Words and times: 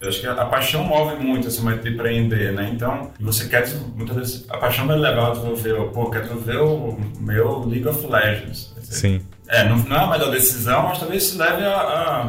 Eu 0.00 0.08
acho 0.08 0.20
que 0.20 0.26
a, 0.26 0.44
paixão 0.44 0.84
move 0.84 1.16
muito 1.16 1.48
esse 1.48 1.60
momento 1.60 1.82
de 1.82 1.90
empreender, 1.90 2.52
né? 2.52 2.70
Então, 2.72 3.10
você 3.18 3.48
quer, 3.48 3.66
muitas 3.94 4.16
vezes, 4.16 4.44
a 4.50 4.58
paixão 4.58 4.86
vai 4.86 4.98
levar 4.98 5.28
a 5.28 5.30
desenvolver, 5.30 5.90
pô, 5.92 6.10
quer 6.10 6.22
desenvolver 6.22 6.58
o 6.58 6.98
meu 7.18 7.66
League 7.66 7.88
of 7.88 8.06
Legends. 8.06 8.74
Sim. 8.82 9.22
É, 9.48 9.68
não, 9.68 9.78
não 9.78 9.96
é 9.96 10.00
a 10.00 10.06
melhor 10.06 10.30
decisão, 10.30 10.82
mas 10.84 10.98
talvez 10.98 11.22
isso 11.22 11.38
leve 11.38 11.64
a, 11.64 11.76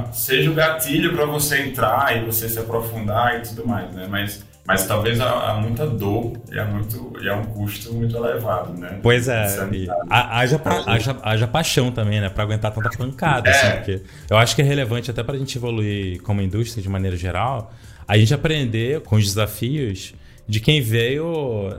a 0.07 0.11
seja 0.13 0.49
o 0.49 0.53
gatilho 0.53 1.13
para 1.13 1.25
você 1.25 1.63
entrar 1.63 2.15
e 2.15 2.25
você 2.25 2.47
se 2.47 2.59
aprofundar 2.59 3.39
e 3.39 3.41
tudo 3.41 3.67
mais, 3.67 3.91
né? 3.93 4.07
Mas 4.09 4.45
mas 4.67 4.85
talvez 4.85 5.21
há, 5.21 5.51
há, 5.51 5.53
muita 5.61 5.87
dor 5.87 6.33
e 6.51 6.59
há, 6.59 6.65
muito, 6.65 7.13
e 7.21 7.29
há 7.29 7.37
um 7.37 7.45
custo 7.45 7.93
muito 7.93 8.17
elevado, 8.17 8.77
né? 8.77 8.99
Pois 9.01 9.29
é, 9.29 9.45
haja, 10.09 10.61
haja, 10.85 11.17
haja 11.23 11.47
paixão 11.47 11.89
também, 11.89 12.19
né? 12.19 12.27
Para 12.27 12.43
aguentar 12.43 12.73
tanta 12.73 12.89
pancada, 12.89 13.49
assim, 13.49 13.65
é. 13.65 13.69
assim, 13.69 13.77
porque 13.77 14.01
eu 14.29 14.35
acho 14.35 14.53
que 14.53 14.61
é 14.61 14.65
relevante 14.65 15.09
até 15.09 15.23
para 15.23 15.35
a 15.35 15.39
gente 15.39 15.57
evoluir 15.57 16.21
como 16.21 16.41
indústria 16.41 16.83
de 16.83 16.89
maneira 16.89 17.15
geral, 17.15 17.71
a 18.05 18.17
gente 18.17 18.33
aprender 18.33 18.99
com 19.01 19.15
os 19.15 19.23
desafios 19.23 20.13
de 20.45 20.59
quem 20.59 20.81
veio 20.81 21.69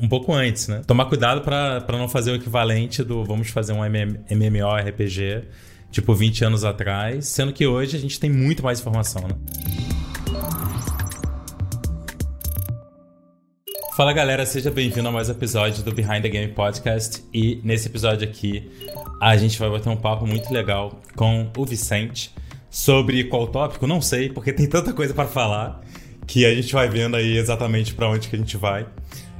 um 0.00 0.08
pouco 0.08 0.32
antes, 0.32 0.68
né? 0.68 0.80
Tomar 0.86 1.06
cuidado 1.06 1.40
para 1.40 1.84
não 1.98 2.08
fazer 2.08 2.30
o 2.30 2.36
equivalente 2.36 3.02
do 3.02 3.24
vamos 3.24 3.48
fazer 3.48 3.72
um 3.72 3.84
MMORPG 3.84 5.42
tipo 5.90 6.14
20 6.14 6.44
anos 6.44 6.64
atrás, 6.64 7.26
sendo 7.26 7.52
que 7.52 7.66
hoje 7.66 7.96
a 7.96 8.00
gente 8.00 8.18
tem 8.20 8.30
muito 8.30 8.62
mais 8.62 8.78
informação, 8.78 9.22
né? 9.26 9.34
Fala 13.94 14.10
galera, 14.14 14.46
seja 14.46 14.70
bem-vindo 14.70 15.06
a 15.06 15.12
mais 15.12 15.28
um 15.28 15.32
episódio 15.32 15.84
do 15.84 15.92
Behind 15.92 16.22
the 16.22 16.28
Game 16.30 16.50
Podcast. 16.50 17.22
E 17.30 17.60
nesse 17.62 17.88
episódio 17.88 18.26
aqui 18.26 18.70
a 19.20 19.36
gente 19.36 19.58
vai 19.58 19.68
bater 19.68 19.90
um 19.90 19.96
papo 19.96 20.26
muito 20.26 20.50
legal 20.50 20.98
com 21.14 21.52
o 21.54 21.66
Vicente 21.66 22.34
sobre 22.70 23.24
qual 23.24 23.46
tópico, 23.48 23.86
não 23.86 24.00
sei, 24.00 24.30
porque 24.30 24.50
tem 24.50 24.66
tanta 24.66 24.94
coisa 24.94 25.12
para 25.12 25.28
falar 25.28 25.82
que 26.26 26.46
a 26.46 26.54
gente 26.54 26.72
vai 26.72 26.88
vendo 26.88 27.16
aí 27.16 27.36
exatamente 27.36 27.92
para 27.92 28.08
onde 28.08 28.28
que 28.28 28.34
a 28.34 28.38
gente 28.38 28.56
vai. 28.56 28.86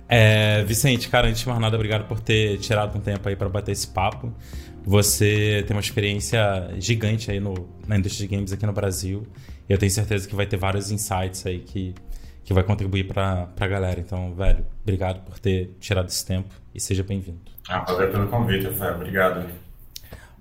É, 0.07 0.63
Vicente, 0.65 1.09
cara, 1.09 1.29
antes 1.29 1.41
de 1.41 1.49
mais 1.49 1.59
nada, 1.59 1.75
obrigado 1.75 2.07
por 2.07 2.21
ter 2.21 2.59
tirado 2.59 2.99
um 2.99 3.01
tempo 3.01 3.27
aí 3.27 3.35
para 3.35 3.49
bater 3.49 3.73
esse 3.73 3.87
papo. 3.87 4.31
Você 4.85 5.65
tem 5.67 5.75
uma 5.75 5.81
experiência 5.81 6.75
gigante 6.77 7.31
aí 7.31 7.41
no, 7.41 7.55
na 7.87 7.97
indústria 7.97 8.29
de 8.29 8.37
games 8.37 8.53
aqui 8.53 8.67
no 8.67 8.73
Brasil. 8.75 9.27
Eu 9.67 9.79
tenho 9.79 9.91
certeza 9.91 10.29
que 10.29 10.35
vai 10.35 10.45
ter 10.45 10.59
vários 10.59 10.91
insights 10.91 11.47
aí 11.47 11.61
que 11.61 11.95
que 12.45 12.53
vai 12.53 12.63
contribuir 12.63 13.05
para 13.05 13.49
a 13.59 13.67
galera. 13.67 14.01
Então, 14.01 14.35
velho, 14.35 14.65
obrigado 14.83 15.25
por 15.25 15.39
ter 15.39 15.75
tirado 15.81 16.09
esse 16.09 16.25
tempo 16.25 16.55
e 16.75 16.81
seja 16.81 17.03
bem-vindo. 17.03 17.41
Ah, 17.69 17.81
valeu 17.81 18.11
pelo 18.11 18.29
convite, 18.29 18.67
Rafael. 18.67 18.97
Obrigado. 18.97 19.49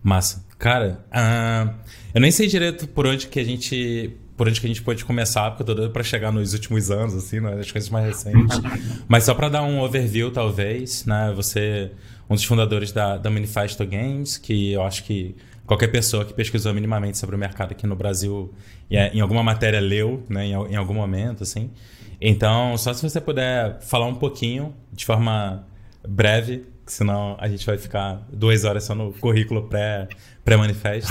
Massa. 0.03 0.43
Cara, 0.58 1.03
uh, 1.11 1.73
eu 2.13 2.21
nem 2.21 2.31
sei 2.31 2.47
direito 2.47 2.88
por 2.88 3.05
onde 3.05 3.27
que 3.27 3.39
a 3.39 3.43
gente 3.43 4.17
por 4.35 4.47
onde 4.47 4.59
que 4.59 4.66
a 4.66 4.69
gente 4.69 4.81
pode 4.81 5.05
começar, 5.05 5.52
porque 5.52 5.61
eu 5.61 5.67
tô 5.67 5.75
doido 5.75 5.91
pra 5.91 6.02
chegar 6.02 6.31
nos 6.31 6.53
últimos 6.53 6.89
anos, 6.89 7.13
assim, 7.13 7.39
né? 7.39 7.59
As 7.59 7.71
coisas 7.71 7.91
mais 7.91 8.08
recentes. 8.08 8.59
Mas 9.08 9.25
só 9.25 9.36
para 9.36 9.49
dar 9.49 9.61
um 9.61 9.80
overview, 9.80 10.31
talvez, 10.31 11.05
né? 11.05 11.31
Você 11.36 11.91
um 12.27 12.33
dos 12.33 12.43
fundadores 12.43 12.91
da, 12.91 13.17
da 13.17 13.30
Manifesto 13.30 13.86
Games, 13.86 14.38
que 14.38 14.71
eu 14.71 14.81
acho 14.81 15.03
que 15.03 15.36
qualquer 15.72 15.88
pessoa 15.88 16.25
que 16.25 16.33
pesquisou 16.33 16.73
minimamente 16.73 17.17
sobre 17.17 17.33
o 17.33 17.39
mercado 17.39 17.72
aqui 17.72 17.88
no 17.88 17.95
Brasil 17.95 18.53
em 18.89 19.22
alguma 19.22 19.41
matéria 19.41 19.80
leu, 19.80 20.22
né, 20.27 20.47
em, 20.47 20.75
algum 20.75 20.94
momento, 20.94 21.44
assim. 21.44 21.72
Então, 22.19 22.77
só 22.77 22.94
se 22.94 23.02
você 23.02 23.22
puder 23.22 23.80
falar 23.80 24.05
um 24.05 24.16
pouquinho, 24.16 24.75
de 24.92 25.05
forma 25.05 25.66
breve, 26.05 26.66
senão 26.86 27.38
a 27.39 27.47
gente 27.47 27.66
vai 27.66 27.77
ficar 27.77 28.22
duas 28.33 28.66
horas 28.66 28.83
só 28.83 28.94
no 28.94 29.14
currículo 29.14 29.69
pré, 29.69 30.09
pré-manifesto. 30.44 31.09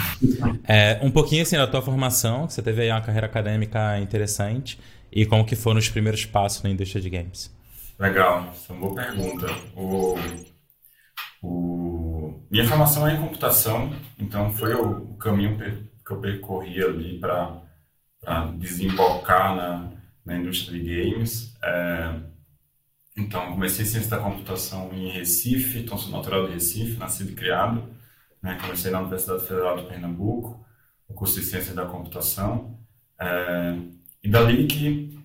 É, 0.69 0.98
um 1.00 1.11
pouquinho, 1.11 1.41
assim, 1.41 1.56
da 1.56 1.66
tua 1.66 1.81
formação, 1.81 2.47
que 2.47 2.53
você 2.53 2.61
teve 2.61 2.83
aí 2.83 2.91
uma 2.91 3.00
carreira 3.00 3.28
acadêmica 3.28 3.98
interessante, 3.98 4.78
e 5.11 5.25
como 5.25 5.42
que 5.42 5.56
foram 5.56 5.78
os 5.78 5.88
primeiros 5.88 6.27
passos 6.27 6.62
na 6.62 6.69
indústria 6.69 7.00
de 7.00 7.08
games. 7.08 7.50
Legal, 7.98 8.53
é 8.69 8.72
uma 8.75 8.81
boa 8.81 8.94
pergunta. 8.94 9.47
O, 9.75 10.19
o... 11.42 12.00
Minha 12.49 12.67
formação 12.67 13.06
é 13.09 13.15
em 13.15 13.21
computação, 13.21 13.93
então 14.19 14.53
foi 14.53 14.75
o 14.75 15.15
caminho 15.15 15.59
que 16.05 16.12
eu 16.12 16.21
percorri 16.21 16.83
ali 16.83 17.19
para 17.19 17.62
desembocar 18.56 19.56
na 19.56 20.01
na 20.25 20.37
indústria 20.37 20.78
de 20.78 20.84
games. 20.84 21.56
É, 21.62 22.15
então, 23.17 23.53
comecei 23.53 23.84
ciência 23.84 24.11
da 24.11 24.19
computação 24.19 24.93
em 24.93 25.11
Recife, 25.11 25.81
então 25.81 25.99
sou 25.99 26.12
natural 26.12 26.47
de 26.47 26.55
Recife, 26.55 26.99
nascido 26.99 27.33
e 27.33 27.34
criado. 27.34 27.83
Né? 28.43 28.57
Comecei 28.61 28.91
na 28.91 29.01
Universidade 29.01 29.47
Federal 29.47 29.77
de 29.77 29.87
Pernambuco, 29.87 30.65
o 31.09 31.15
curso 31.15 31.41
de 31.41 31.47
ciência 31.47 31.75
da 31.75 31.84
computação. 31.84 32.78
É, 33.21 33.77
e 34.22 34.28
dali 34.28 34.67
que 34.67 35.19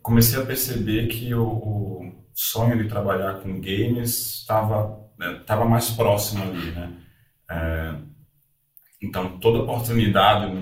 comecei 0.00 0.40
a 0.40 0.46
perceber 0.46 1.08
que 1.08 1.34
o, 1.34 1.44
o 1.44 2.12
sonho 2.34 2.80
de 2.80 2.88
trabalhar 2.88 3.40
com 3.40 3.60
games 3.60 4.40
estava 4.40 5.01
estava 5.18 5.64
né, 5.64 5.70
mais 5.70 5.90
próximo 5.90 6.42
ali, 6.42 6.70
né? 6.70 6.90
É, 7.50 7.94
então 9.02 9.38
toda 9.38 9.58
oportunidade, 9.58 10.52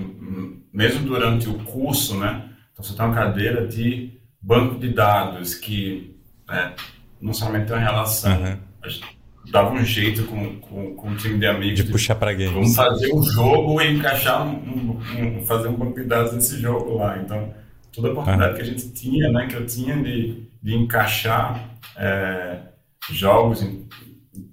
mesmo 0.73 1.05
durante 1.05 1.47
o 1.49 1.59
curso, 1.59 2.17
né? 2.17 2.49
Então, 2.71 2.83
você 2.83 2.95
tem 2.95 3.05
uma 3.05 3.13
cadeira 3.13 3.67
de 3.67 4.19
banco 4.41 4.79
de 4.79 4.89
dados 4.89 5.53
que 5.53 6.17
né, 6.47 6.73
não 7.21 7.33
somente 7.33 7.67
tem 7.67 7.75
uma 7.75 7.83
relação, 7.83 8.41
uhum. 8.41 8.57
dava 9.51 9.73
um 9.73 9.85
jeito 9.85 10.23
com, 10.25 10.59
com, 10.59 10.95
com 10.95 11.09
um 11.09 11.15
time 11.15 11.37
de 11.37 11.45
amigos. 11.45 11.77
De, 11.77 11.83
de 11.83 11.91
puxar 11.91 12.15
para 12.15 12.33
games. 12.33 12.51
Vamos 12.51 12.75
fazer 12.75 13.13
um 13.13 13.21
jogo 13.21 13.79
e 13.81 13.93
encaixar, 13.93 14.47
um, 14.47 14.99
um, 15.19 15.45
fazer 15.45 15.67
um 15.67 15.75
banco 15.75 15.99
de 15.99 16.07
dados 16.07 16.33
nesse 16.33 16.59
jogo 16.59 16.97
lá. 16.97 17.19
Então, 17.19 17.53
toda 17.91 18.07
a 18.07 18.11
oportunidade 18.11 18.51
uhum. 18.51 18.55
que 18.55 18.61
a 18.61 18.65
gente 18.65 18.89
tinha, 18.91 19.29
né, 19.31 19.45
que 19.47 19.55
eu 19.55 19.65
tinha 19.65 20.01
de, 20.01 20.43
de 20.61 20.75
encaixar 20.75 21.77
é, 21.95 22.57
jogos 23.11 23.61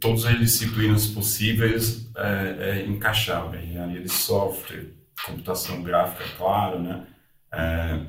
todas 0.01 0.25
as 0.25 0.39
disciplinas 0.39 1.07
possíveis, 1.07 2.11
é, 2.17 2.57
é, 2.59 2.87
encaixava. 2.87 3.57
Engenharia 3.57 4.03
de 4.03 4.09
software, 4.09 4.93
computação 5.25 5.83
gráfica, 5.83 6.25
claro, 6.37 6.81
né? 6.81 7.07
É, 7.53 8.07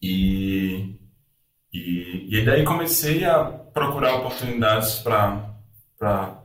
e, 0.00 0.96
e, 1.72 2.28
e 2.30 2.44
daí 2.44 2.64
comecei 2.64 3.24
a 3.24 3.44
procurar 3.44 4.16
oportunidades 4.16 4.96
para 4.96 6.42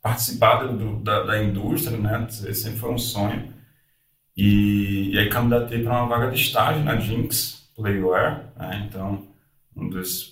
participar 0.00 0.66
do, 0.66 1.00
da, 1.00 1.24
da, 1.24 1.42
indústria, 1.42 1.98
né? 1.98 2.26
Esse 2.28 2.54
sempre 2.54 2.78
foi 2.78 2.92
um 2.92 2.98
sonho. 2.98 3.52
E, 4.36 5.10
e 5.12 5.18
aí 5.18 5.28
candidatei 5.28 5.82
para 5.82 5.92
uma 5.92 6.06
vaga 6.06 6.30
de 6.30 6.40
estágio 6.40 6.84
na 6.84 6.96
Jinx 6.96 7.70
Playware, 7.76 8.46
né? 8.56 8.86
Então, 8.88 9.28
um 9.76 9.88
dos 9.88 10.31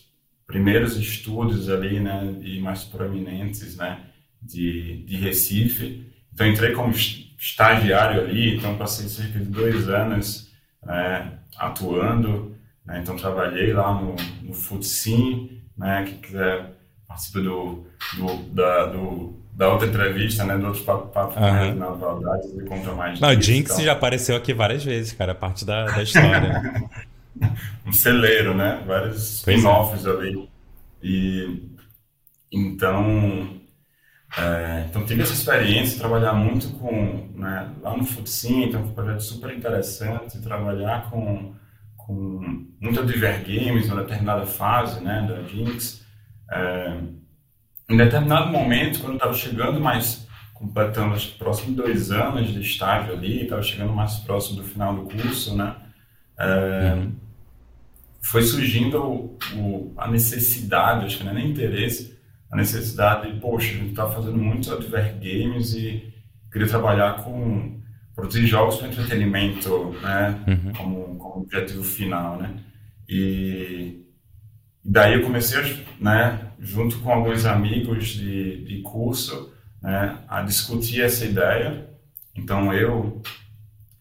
primeiros 0.51 0.97
estúdios 0.97 1.69
ali, 1.69 2.01
né, 2.01 2.35
e 2.43 2.61
mais 2.61 2.85
proeminentes, 2.85 3.77
né, 3.77 4.01
de, 4.43 5.05
de 5.05 5.17
Recife. 5.17 6.07
Então, 6.33 6.47
entrei 6.47 6.73
como 6.73 6.93
estagiário 7.39 8.23
ali, 8.23 8.57
então 8.57 8.77
passei 8.77 9.09
cerca 9.09 9.39
de 9.39 9.47
dois 9.47 9.89
anos 9.89 10.51
né, 10.85 11.33
atuando. 11.57 12.57
Né, 12.85 13.01
então, 13.03 13.17
trabalhei 13.17 13.73
lá 13.73 13.95
no, 13.95 14.17
no 14.43 14.53
Futsim, 14.53 15.61
né, 15.77 16.05
quem 16.07 16.19
quiser 16.19 16.73
participar 17.07 17.41
do, 17.41 17.87
do, 18.17 18.37
da, 18.53 18.87
do, 18.87 19.41
da 19.53 19.69
outra 19.73 19.87
entrevista, 19.87 20.45
né, 20.45 20.57
do 20.59 20.67
outro 20.67 20.83
papo, 20.83 21.09
papo 21.09 21.39
uhum. 21.39 21.75
na 21.75 21.91
verdade, 21.91 22.49
você 22.49 22.65
conta 22.65 22.93
mais 22.93 23.21
Não, 23.21 23.33
Jinx 23.41 23.73
então. 23.73 23.85
já 23.85 23.93
apareceu 23.93 24.37
aqui 24.37 24.53
várias 24.53 24.85
vezes, 24.85 25.13
cara, 25.13 25.35
parte 25.35 25.65
da, 25.65 25.87
da 25.87 26.03
história. 26.03 26.63
um 27.87 27.93
celeiro, 27.93 28.55
né, 28.55 28.83
vários 28.87 29.47
é. 29.47 29.53
spin-offs 29.53 30.07
é. 30.07 30.11
ali. 30.11 30.49
E, 31.03 31.71
então, 32.53 33.61
é, 34.39 34.87
então 34.89 35.05
tive 35.05 35.23
essa 35.23 35.33
experiência 35.33 35.99
trabalhar 35.99 36.33
muito 36.35 36.69
com, 36.79 37.29
né, 37.35 37.73
lá 37.81 37.97
no 37.97 38.05
Futsim, 38.05 38.65
então 38.65 38.83
foi 38.83 38.91
um 38.91 38.95
projeto 38.95 39.21
super 39.21 39.57
interessante, 39.57 40.41
trabalhar 40.41 41.11
com, 41.11 41.55
com 41.97 42.67
muito 42.81 43.05
Diver 43.05 43.43
Games, 43.45 43.87
uma 43.87 44.03
determinada 44.03 44.47
fase 44.47 45.03
né, 45.03 45.27
da 45.29 45.43
Jinx. 45.49 46.05
É, 46.51 46.97
em 47.89 47.97
determinado 47.97 48.51
momento, 48.51 49.01
quando 49.01 49.15
estava 49.15 49.35
chegando 49.35 49.81
mais, 49.81 50.29
completando 50.55 51.15
acho 51.15 51.33
que 51.33 51.39
próximo 51.39 51.71
de 51.71 51.83
dois 51.83 52.13
anos 52.13 52.53
de 52.53 52.61
estágio 52.61 53.15
ali, 53.15 53.43
estava 53.43 53.63
chegando 53.63 53.93
mais 53.93 54.15
próximo 54.21 54.63
do 54.63 54.69
final 54.69 54.95
do 54.95 55.03
curso, 55.03 55.57
né, 55.57 55.75
é, 56.41 56.95
uhum. 56.95 57.13
foi 58.23 58.43
surgindo 58.43 59.03
o, 59.03 59.39
o, 59.55 59.95
a 59.97 60.11
necessidade, 60.11 61.05
acho 61.05 61.19
que 61.19 61.25
não 61.25 61.33
é 61.33 61.35
nem 61.35 61.51
interesse, 61.51 62.19
a 62.51 62.57
necessidade 62.57 63.31
de, 63.31 63.39
poxa, 63.39 63.71
a 63.71 63.75
gente 63.75 63.91
está 63.91 64.09
fazendo 64.09 64.39
muitos 64.39 64.73
adver 64.73 65.15
games 65.21 65.75
e 65.75 66.13
queria 66.51 66.67
trabalhar 66.67 67.23
com 67.23 67.79
produzir 68.15 68.47
jogos 68.47 68.77
para 68.77 68.89
entretenimento, 68.89 69.93
né, 70.03 70.45
uhum. 70.49 70.73
como, 70.73 71.17
como 71.17 71.43
objetivo 71.43 71.85
final, 71.85 72.39
né, 72.39 72.57
e 73.09 74.05
daí 74.85 75.15
eu 75.15 75.23
comecei, 75.23 75.85
né, 76.01 76.51
junto 76.59 76.99
com 77.01 77.13
alguns 77.13 77.45
amigos 77.45 78.09
de, 78.09 78.65
de 78.65 78.83
curso, 78.83 79.53
né, 79.83 80.19
a 80.29 80.43
discutir 80.43 81.03
essa 81.03 81.25
ideia. 81.25 81.89
Então 82.37 82.73
eu 82.73 83.23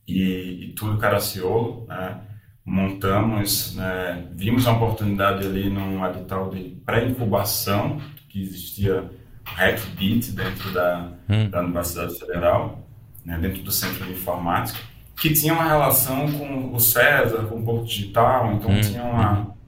e, 0.07 0.65
e 0.65 0.73
Túlio 0.73 0.97
Caraciolo, 0.97 1.85
né, 1.87 2.21
montamos, 2.65 3.75
né, 3.75 4.27
vimos 4.33 4.67
a 4.67 4.73
oportunidade 4.73 5.45
ali 5.45 5.69
num 5.69 6.05
edital 6.05 6.49
de 6.49 6.77
pré-incubação 6.85 7.99
que 8.27 8.41
existia 8.41 9.09
HackBeat 9.57 10.31
dentro 10.31 10.71
da, 10.71 11.11
hum. 11.27 11.49
da 11.49 11.61
Universidade 11.61 12.19
Federal, 12.19 12.87
né, 13.25 13.37
dentro 13.39 13.63
do 13.63 13.71
Centro 13.71 14.05
de 14.05 14.11
Informática, 14.11 14.79
que 15.19 15.33
tinha 15.33 15.53
uma 15.53 15.67
relação 15.67 16.31
com 16.31 16.73
o 16.73 16.79
César, 16.79 17.43
com 17.45 17.59
o 17.59 17.63
Porto 17.63 17.85
Digital, 17.85 18.53
então 18.53 18.71
hum. 18.71 18.81
tinha 18.81 19.03
uma 19.03 19.59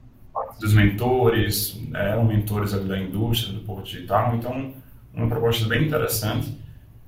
dos 0.62 0.74
mentores, 0.74 1.82
eram 1.94 2.24
mentores 2.24 2.72
da 2.72 2.98
indústria 3.00 3.54
do 3.54 3.62
Porto 3.62 3.86
Digital, 3.86 4.36
então 4.36 4.74
uma 5.12 5.28
proposta 5.28 5.66
bem 5.66 5.86
interessante, 5.88 6.56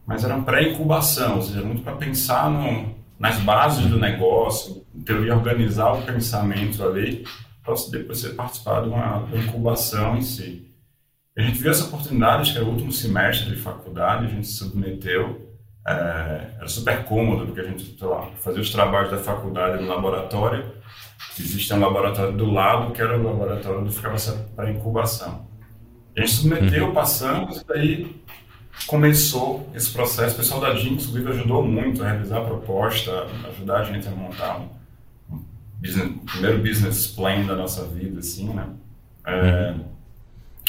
mas 0.06 0.24
era 0.24 0.38
pré-incubação, 0.40 1.36
ou 1.36 1.42
seja, 1.42 1.62
muito 1.62 1.84
para 1.84 1.94
pensar 1.96 2.50
no, 2.50 2.96
nas 3.20 3.40
bases 3.40 3.86
do 3.86 4.00
negócio, 4.00 4.86
teoria 5.06 5.36
organizar 5.36 5.94
o 5.94 6.02
pensamento 6.02 6.84
ali, 6.84 7.24
para 7.64 7.76
depois 7.92 8.20
você 8.20 8.30
participar 8.30 8.82
de 8.82 8.90
uma, 8.90 9.20
de 9.20 9.36
uma 9.36 9.44
incubação 9.44 10.18
em 10.18 10.22
si. 10.22 10.68
A 11.38 11.42
gente 11.42 11.60
viu 11.60 11.72
essa 11.72 11.86
oportunidade, 11.86 12.42
acho 12.42 12.52
que 12.52 12.58
era 12.60 12.68
o 12.68 12.72
último 12.72 12.92
semestre 12.92 13.50
de 13.50 13.56
faculdade, 13.56 14.26
a 14.26 14.30
gente 14.30 14.46
se 14.46 14.54
submeteu, 14.54 15.50
é, 15.88 16.52
era 16.58 16.68
super 16.68 17.04
cômodo, 17.06 17.46
porque 17.46 17.62
a 17.62 17.66
gente 17.66 17.98
lá, 18.04 18.30
fazia 18.40 18.62
os 18.62 18.72
trabalhos 18.72 19.12
da 19.12 19.18
faculdade 19.18 19.82
no 19.82 19.90
laboratório, 19.90 20.72
existe 21.40 21.74
um 21.74 21.80
laboratório 21.80 22.38
do 22.38 22.52
lado, 22.52 22.92
que 22.94 23.02
era 23.02 23.18
o 23.18 23.24
laboratório 23.24 23.82
onde 23.82 23.96
ficava 23.96 24.18
para 24.56 24.72
incubação. 24.72 25.48
A 26.16 26.20
gente 26.20 26.32
submeteu, 26.34 26.88
uhum. 26.88 26.94
passamos, 26.94 27.62
e 27.62 27.66
daí 27.66 28.24
começou 28.88 29.70
esse 29.74 29.90
processo. 29.92 30.36
O 30.36 30.38
pessoal 30.38 30.62
da 30.62 30.76
Jinx, 30.76 31.04
inclusive, 31.04 31.32
ajudou 31.32 31.64
muito 31.64 32.04
a 32.04 32.12
revisar 32.12 32.42
a 32.42 32.46
proposta, 32.46 33.28
ajudar 33.50 33.80
a 33.80 33.84
gente 33.84 34.08
a 34.08 34.12
montar 34.12 34.60
um, 34.60 34.70
o 35.36 36.26
primeiro 36.26 36.62
business 36.62 37.08
plan 37.08 37.46
da 37.46 37.56
nossa 37.56 37.86
vida, 37.86 38.20
assim, 38.20 38.54
né? 38.54 38.68
É. 39.26 39.76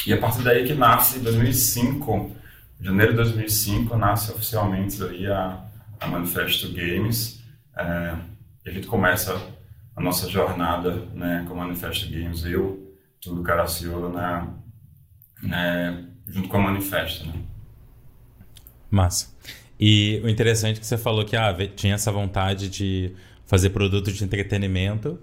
E 0.05 0.13
a 0.13 0.17
partir 0.17 0.43
daí 0.43 0.65
que 0.65 0.73
nasce, 0.73 1.19
em 1.19 1.23
2005, 1.23 2.35
janeiro 2.79 3.11
de 3.13 3.17
2005, 3.17 3.97
nasce 3.97 4.31
oficialmente 4.31 4.97
a, 5.27 5.65
a 5.99 6.07
Manifesto 6.07 6.71
Games. 6.71 7.41
É, 7.75 8.15
a 8.65 8.71
gente 8.71 8.87
começa 8.87 9.35
a 9.95 10.01
nossa 10.01 10.29
jornada 10.29 10.91
né, 11.13 11.45
com 11.47 11.53
a 11.53 11.65
Manifesto 11.65 12.09
Games, 12.11 12.45
eu, 12.45 12.93
tudo 13.21 13.41
Caraciolo, 13.41 14.09
né, 14.09 14.47
né, 15.41 16.05
junto 16.27 16.49
com 16.49 16.57
a 16.57 16.61
Manifesto. 16.61 17.25
Né? 17.27 17.33
Massa. 18.95 19.33
E 19.79 20.21
o 20.23 20.29
interessante 20.29 20.77
é 20.77 20.79
que 20.79 20.85
você 20.85 20.97
falou 20.97 21.25
que 21.25 21.35
ah, 21.35 21.53
tinha 21.75 21.95
essa 21.95 22.11
vontade 22.11 22.69
de 22.69 23.11
fazer 23.45 23.69
produto 23.69 24.11
de 24.11 24.23
entretenimento 24.23 25.19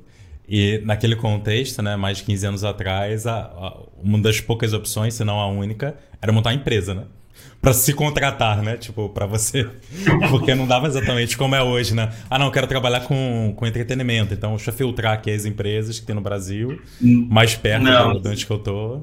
e 0.49 0.83
naquele 0.85 1.17
contexto, 1.17 1.81
né, 1.83 1.97
mais 1.97 2.19
de 2.19 2.25
15 2.25 2.47
anos 2.47 2.65
atrás, 2.65 3.27
a, 3.27 3.39
a, 3.41 3.79
uma 4.03 4.19
das 4.19 4.41
poucas 4.41 4.73
opções, 4.73 5.15
se 5.15 5.25
não 5.25 5.41
a 5.41 5.47
única, 5.47 5.97
era 6.21 6.33
montar 6.33 6.51
uma 6.51 6.57
empresa, 6.57 6.95
né? 6.95 7.05
Pra 7.61 7.73
se 7.73 7.95
contratar, 7.95 8.61
né? 8.61 8.77
Tipo, 8.77 9.09
pra 9.09 9.25
você. 9.25 9.69
Porque 10.31 10.55
não 10.55 10.67
dava 10.67 10.89
exatamente 10.89 11.39
como 11.39 11.55
é 11.55 11.63
hoje, 11.63 11.95
né? 11.95 12.13
Ah, 12.29 12.39
não, 12.39 12.51
quero 12.51 12.67
trabalhar 12.67 13.01
com, 13.01 13.55
com 13.57 13.67
entretenimento. 13.67 14.35
Então, 14.35 14.57
deixa 14.57 14.71
eu 14.71 14.75
filtrar 14.75 15.15
aqui 15.15 15.31
as 15.31 15.45
empresas 15.45 15.99
que 15.99 16.05
tem 16.05 16.15
no 16.15 16.21
Brasil, 16.21 16.81
mais 17.01 17.55
perto 17.55 17.85
não. 17.85 18.21
de 18.21 18.29
onde 18.29 18.45
que 18.45 18.53
eu 18.53 18.59
tô. 18.59 19.01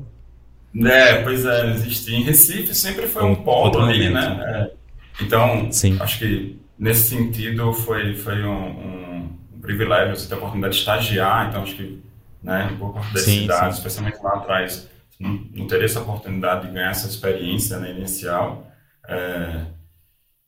É, 0.75 1.23
pois 1.23 1.45
é, 1.45 1.71
existia. 1.71 2.17
Em 2.17 2.23
Recife 2.23 2.75
sempre 2.75 3.07
foi 3.07 3.23
um, 3.23 3.31
um 3.31 3.35
polo 3.35 3.79
ali, 3.81 4.09
né? 4.09 4.71
É. 4.71 5.23
Então, 5.23 5.71
Sim. 5.71 5.97
acho 5.99 6.19
que 6.19 6.59
nesse 6.77 7.09
sentido 7.09 7.73
foi, 7.73 8.15
foi 8.15 8.43
um, 8.43 8.67
um, 8.67 9.59
privilégio 9.61 10.15
você 10.15 10.27
ter 10.27 10.35
a 10.35 10.37
oportunidade 10.37 10.73
de 10.73 10.79
estagiar. 10.79 11.49
Então, 11.49 11.63
acho 11.63 11.75
que, 11.75 12.01
né, 12.41 12.69
um 12.71 12.77
pouco 12.77 12.99
da 13.13 13.19
cidade, 13.19 13.75
especialmente 13.75 14.17
lá 14.23 14.35
atrás, 14.35 14.89
não, 15.19 15.45
não, 15.53 15.67
teria 15.67 15.85
essa 15.85 15.99
oportunidade 15.99 16.67
de 16.67 16.73
ganhar 16.73 16.91
essa 16.91 17.07
experiência 17.07 17.77
né, 17.79 17.91
inicial. 17.91 18.71
É, 19.07 19.65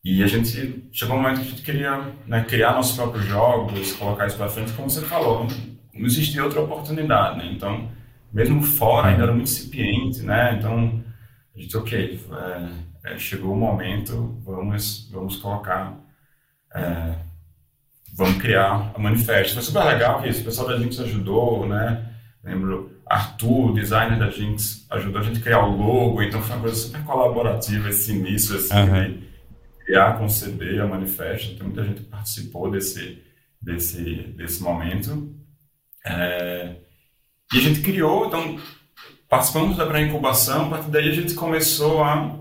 e 0.04 0.24
a 0.24 0.28
gente 0.28 0.88
chegou 0.92 1.16
um 1.16 1.22
momento 1.22 1.42
que 1.42 1.48
a 1.48 1.50
gente 1.50 1.62
queria 1.62 2.02
né, 2.26 2.44
criar 2.48 2.74
nossos 2.74 2.96
próprios 2.96 3.26
jogos, 3.26 3.94
colocar 3.94 4.26
isso 4.26 4.38
para 4.38 4.50
frente, 4.50 4.72
como 4.72 4.90
você 4.90 5.02
falou, 5.02 5.48
não 5.94 6.06
existia 6.06 6.44
outra 6.44 6.62
oportunidade, 6.62 7.38
né? 7.38 7.52
Então, 7.52 7.90
mesmo 8.34 8.62
fora 8.62 9.10
ainda 9.10 9.24
era 9.24 9.32
muito 9.32 9.50
incipiente, 9.50 10.22
né? 10.22 10.56
Então, 10.58 11.04
a 11.56 11.60
gente, 11.60 11.76
ok, 11.76 12.20
é, 13.04 13.14
é, 13.14 13.18
chegou 13.18 13.54
o 13.54 13.58
momento, 13.58 14.40
vamos, 14.44 15.10
vamos 15.12 15.38
colocar, 15.38 15.98
é, 16.74 17.16
vamos 18.16 18.42
criar 18.42 18.92
a 18.96 19.00
manifesto. 19.00 19.56
Foi 19.56 19.64
super 19.64 19.84
legal 19.84 20.22
que 20.22 20.30
esse 20.30 20.44
pessoal 20.44 20.68
da 20.68 20.78
Jinx 20.78 21.00
ajudou, 21.00 21.68
né? 21.68 22.08
Lembro, 22.44 23.02
Arthur, 23.06 23.74
designer 23.74 24.18
da 24.18 24.30
Jinx, 24.30 24.88
ajudou 24.90 25.22
a 25.22 25.24
gente 25.24 25.40
a 25.40 25.44
criar 25.44 25.66
o 25.66 25.76
logo, 25.76 26.24
então 26.24 26.42
foi 26.42 26.56
uma 26.56 26.62
coisa 26.62 26.76
super 26.76 27.04
colaborativa 27.04 27.90
esse 27.90 28.14
início, 28.14 28.56
assim, 28.56 28.74
uhum. 28.74 29.12
de 29.12 29.28
criar, 29.86 30.18
conceber 30.18 30.82
a 30.82 30.88
manifesto. 30.88 31.56
Tem 31.56 31.64
muita 31.64 31.84
gente 31.84 32.02
participou 32.04 32.72
desse, 32.72 33.22
desse, 33.62 34.04
desse 34.38 34.64
momento. 34.64 35.36
É, 36.06 36.78
e 37.54 37.58
a 37.58 37.62
gente 37.62 37.82
criou, 37.82 38.28
então, 38.28 38.60
participamos 39.30 39.78
da 39.78 39.86
pré-incubação, 39.86 40.68
a 40.68 40.70
partir 40.70 40.92
daí 40.92 41.10
a 41.10 41.14
gente 41.14 41.34
começou 41.34 42.04
a 42.04 42.38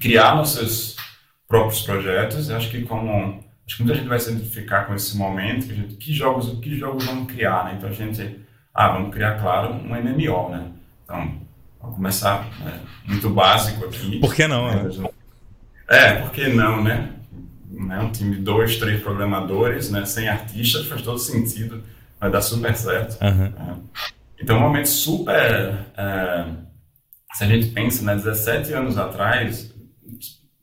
criar 0.00 0.36
nossos 0.36 0.96
próprios 1.48 1.82
projetos. 1.82 2.48
Eu 2.48 2.56
acho 2.56 2.70
que 2.70 2.82
como 2.82 3.42
acho 3.66 3.76
que 3.76 3.82
muita 3.82 3.98
gente 3.98 4.08
vai 4.08 4.18
se 4.18 4.30
identificar 4.32 4.84
com 4.84 4.94
esse 4.94 5.16
momento, 5.16 5.66
que, 5.66 5.74
gente, 5.74 5.94
que 5.94 6.12
jogos, 6.12 6.58
que 6.60 6.76
jogos 6.76 7.04
vamos 7.04 7.32
criar, 7.32 7.64
né? 7.64 7.74
Então 7.76 7.88
a 7.88 7.92
gente, 7.92 8.40
ah, 8.74 8.88
vamos 8.88 9.12
criar, 9.12 9.40
claro, 9.40 9.74
um 9.74 9.88
MMO, 9.88 10.50
né? 10.50 10.66
Então, 11.04 11.40
vamos 11.80 11.96
começar 11.96 12.48
né? 12.60 12.80
muito 13.06 13.30
básico 13.30 13.84
aqui. 13.84 14.18
Por 14.18 14.34
que 14.34 14.46
não, 14.46 14.66
né? 14.66 14.88
É, 15.88 16.14
por 16.14 16.30
que 16.30 16.48
não, 16.48 16.82
né? 16.82 17.12
né? 17.70 18.00
Um 18.00 18.10
time 18.10 18.36
de 18.36 18.42
dois, 18.42 18.76
três 18.76 19.00
programadores, 19.00 19.90
né? 19.90 20.04
Sem 20.04 20.28
artistas, 20.28 20.86
faz 20.86 21.02
todo 21.02 21.18
sentido, 21.18 21.82
vai 22.20 22.30
dar 22.30 22.42
super 22.42 22.74
certo. 22.76 23.22
Uhum. 23.22 23.82
Então, 24.40 24.56
um 24.56 24.60
momento 24.60 24.88
super. 24.88 25.86
É, 25.96 26.46
se 27.34 27.44
a 27.44 27.46
gente 27.46 27.68
pensa, 27.68 28.04
né, 28.04 28.14
17 28.14 28.72
anos 28.72 28.96
atrás, 28.96 29.74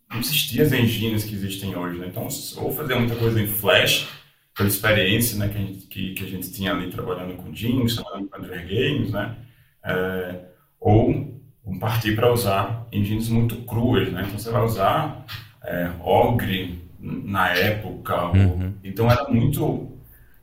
não 0.09 0.19
existiam 0.19 0.65
as 0.65 0.74
engines 0.74 1.24
que 1.24 1.35
existem 1.35 1.75
hoje. 1.75 2.00
Né? 2.00 2.07
Então, 2.07 2.27
ou 2.57 2.74
fazer 2.74 2.95
muita 2.95 3.15
coisa 3.15 3.41
em 3.41 3.47
Flash, 3.47 4.07
pela 4.56 4.69
experiência 4.69 5.38
né, 5.38 5.50
que, 5.50 5.57
a 5.57 5.62
gente, 5.62 5.88
que, 5.88 6.13
que 6.13 6.24
a 6.24 6.27
gente 6.27 6.51
tinha 6.51 6.71
ali 6.71 6.89
trabalhando 6.89 7.35
com 7.35 7.53
Jinx, 7.53 7.95
trabalhando 7.95 8.28
com 8.30 8.37
Android 8.37 8.66
Games, 8.66 9.11
né? 9.11 9.35
É, 9.83 10.35
ou 10.80 11.37
partir 11.80 12.16
para 12.16 12.31
usar 12.31 12.87
engines 12.92 13.30
muito 13.30 13.56
cruas. 13.57 14.11
Né? 14.11 14.23
Então, 14.25 14.40
você 14.40 14.49
vai 14.49 14.63
usar 14.63 15.25
é, 15.63 15.92
Ogre 16.02 16.81
na 16.99 17.49
época. 17.49 18.31
Uhum. 18.31 18.49
Ou, 18.49 18.73
então, 18.83 19.11
era 19.11 19.28
muito 19.30 19.96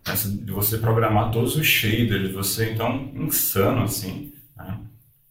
de 0.04 0.52
você 0.52 0.78
programar 0.78 1.30
todos 1.30 1.56
os 1.56 1.66
shaders, 1.66 2.30
você 2.32 2.72
então 2.72 3.10
insano 3.14 3.84
assim. 3.84 4.32
Né? 4.56 4.78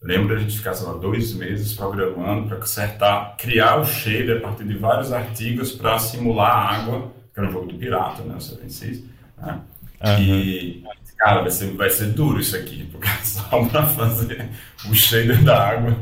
Lembra 0.01 0.35
a 0.35 0.39
gente 0.39 0.57
ficar 0.57 0.73
sei 0.73 0.87
lá, 0.87 0.93
dois 0.93 1.33
meses 1.33 1.73
programando 1.73 2.47
para 2.47 2.57
acertar, 2.57 3.37
criar 3.37 3.77
o 3.77 3.85
shader 3.85 4.37
a 4.37 4.41
partir 4.41 4.65
de 4.65 4.75
vários 4.75 5.13
artigos 5.13 5.71
para 5.71 5.99
simular 5.99 6.51
a 6.51 6.75
água, 6.75 7.13
que 7.33 7.39
era 7.39 7.47
um 7.47 7.51
jogo 7.51 7.67
do 7.67 7.75
pirata, 7.75 8.23
né? 8.23 8.35
O 8.35 8.41
76. 8.41 9.03
Né? 9.37 9.59
Uhum. 10.03 10.19
E, 10.19 10.83
cara, 11.17 11.41
vai 11.41 11.51
ser, 11.51 11.71
vai 11.75 11.89
ser 11.89 12.07
duro 12.07 12.39
isso 12.39 12.55
aqui, 12.57 12.85
porque 12.91 13.07
é 13.07 13.23
só 13.23 13.63
para 13.65 13.83
fazer 13.87 14.49
o 14.89 14.93
shader 14.93 15.41
da 15.43 15.69
água. 15.69 15.97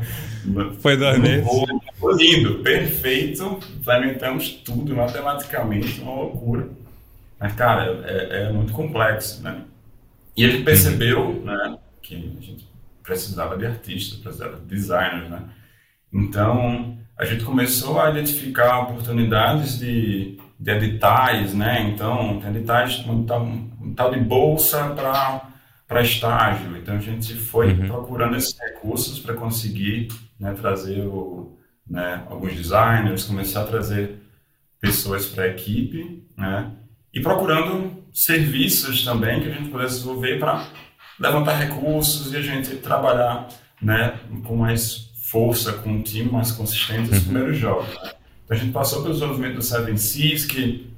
Foi 0.80 0.96
dois 0.96 1.18
meses. 1.18 1.48
Lindo, 2.16 2.58
perfeito, 2.60 3.60
implementamos 3.76 4.50
tudo 4.64 4.96
matematicamente, 4.96 6.00
uma 6.00 6.14
loucura. 6.16 6.81
Mas, 7.42 7.54
cara, 7.54 8.04
é, 8.06 8.44
é 8.44 8.52
muito 8.52 8.72
complexo, 8.72 9.42
né? 9.42 9.64
E 10.36 10.44
ele 10.44 10.62
percebeu, 10.62 11.42
né, 11.44 11.76
que 12.00 12.14
a 12.14 12.40
gente 12.40 12.70
precisava 13.02 13.58
de 13.58 13.66
artistas, 13.66 14.20
precisava 14.20 14.60
de 14.60 14.66
designers, 14.66 15.28
né? 15.28 15.42
Então, 16.12 16.96
a 17.18 17.24
gente 17.24 17.42
começou 17.42 18.00
a 18.00 18.10
identificar 18.10 18.78
oportunidades 18.82 19.76
de, 19.76 20.38
de 20.56 20.70
editais, 20.70 21.52
né? 21.52 21.82
Então, 21.82 22.38
tem 22.38 22.54
editais, 22.54 23.04
um 23.08 23.24
tal, 23.24 23.42
um 23.44 23.92
tal 23.92 24.12
de 24.12 24.20
bolsa 24.20 24.94
para 25.88 26.00
estágio. 26.00 26.76
Então, 26.76 26.94
a 26.94 27.00
gente 27.00 27.34
foi 27.34 27.72
uhum. 27.72 27.88
procurando 27.88 28.36
esses 28.36 28.56
recursos 28.56 29.18
para 29.18 29.34
conseguir 29.34 30.06
né, 30.38 30.54
trazer 30.54 31.00
o, 31.00 31.58
né, 31.90 32.24
alguns 32.30 32.54
designers, 32.54 33.24
começar 33.24 33.62
a 33.62 33.66
trazer 33.66 34.20
pessoas 34.80 35.26
para 35.26 35.42
a 35.42 35.48
equipe, 35.48 36.24
né? 36.36 36.70
E 37.12 37.20
procurando 37.20 38.02
serviços 38.12 39.04
também 39.04 39.40
que 39.40 39.48
a 39.48 39.52
gente 39.52 39.70
pudesse 39.70 39.96
desenvolver 39.96 40.38
para 40.38 40.66
levantar 41.18 41.56
recursos 41.56 42.32
e 42.32 42.36
a 42.36 42.42
gente 42.42 42.76
trabalhar 42.76 43.48
né, 43.80 44.18
com 44.44 44.56
mais 44.56 45.10
força, 45.30 45.72
com 45.74 45.90
um 45.90 46.02
time 46.02 46.30
mais 46.30 46.52
consistente 46.52 47.10
nos 47.10 47.18
uhum. 47.18 47.24
primeiros 47.24 47.58
jogos. 47.58 47.88
Então 48.44 48.56
a 48.56 48.60
gente 48.60 48.72
passou 48.72 49.02
pelo 49.02 49.14
desenvolvimento 49.14 49.56
do 49.56 49.62
Seven 49.62 49.96
Seas, 49.96 50.44
que 50.44 50.90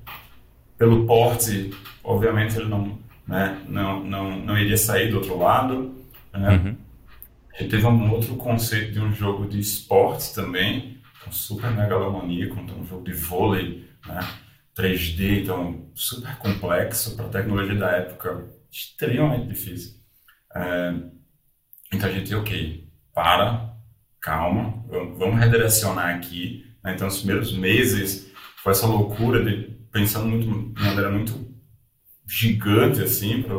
pelo 0.79 1.07
porte, 1.07 1.71
obviamente 2.03 2.57
ele 2.57 2.69
não, 2.69 2.99
né, 3.27 3.61
não, 3.69 4.03
não, 4.03 4.39
não 4.39 4.59
iria 4.59 4.77
sair 4.77 5.11
do 5.11 5.19
outro 5.19 5.39
lado. 5.39 5.95
Né? 6.33 6.51
Uhum. 6.51 6.77
A 7.55 7.63
gente 7.63 7.71
teve 7.71 7.87
um 7.87 8.11
outro 8.11 8.35
conceito 8.37 8.93
de 8.93 9.01
um 9.01 9.13
jogo 9.13 9.47
de 9.47 9.61
esportes 9.61 10.31
também, 10.31 10.99
um 11.27 11.33
super 11.33 11.71
megalomaníaco, 11.71 12.59
então 12.61 12.77
um 12.79 12.87
jogo 12.87 13.05
de 13.05 13.13
vôlei, 13.13 13.89
né? 14.07 14.21
3D, 14.77 15.43
então 15.43 15.91
super 15.95 16.37
complexo 16.39 17.17
para 17.17 17.27
a 17.27 17.31
tecnologia 17.31 17.77
da 17.77 17.91
época, 17.93 18.47
extremamente 18.71 19.49
difícil. 19.49 19.95
É, 20.55 20.95
então 21.93 22.09
a 22.09 22.13
gente, 22.13 22.35
ok, 22.35 22.89
para, 23.15 23.75
calma, 24.21 24.85
vamos 25.17 25.39
redirecionar 25.39 26.17
aqui. 26.17 26.67
Né? 26.83 26.95
Então, 26.95 27.07
os 27.07 27.19
primeiros 27.19 27.53
meses 27.57 28.31
foi 28.63 28.73
essa 28.73 28.87
loucura 28.87 29.45
de 29.45 29.75
pensando 29.93 30.27
muito, 30.27 30.47
de 30.75 30.83
maneira 30.83 31.11
muito 31.11 31.55
gigante, 32.27 33.01
assim, 33.01 33.43
para 33.43 33.55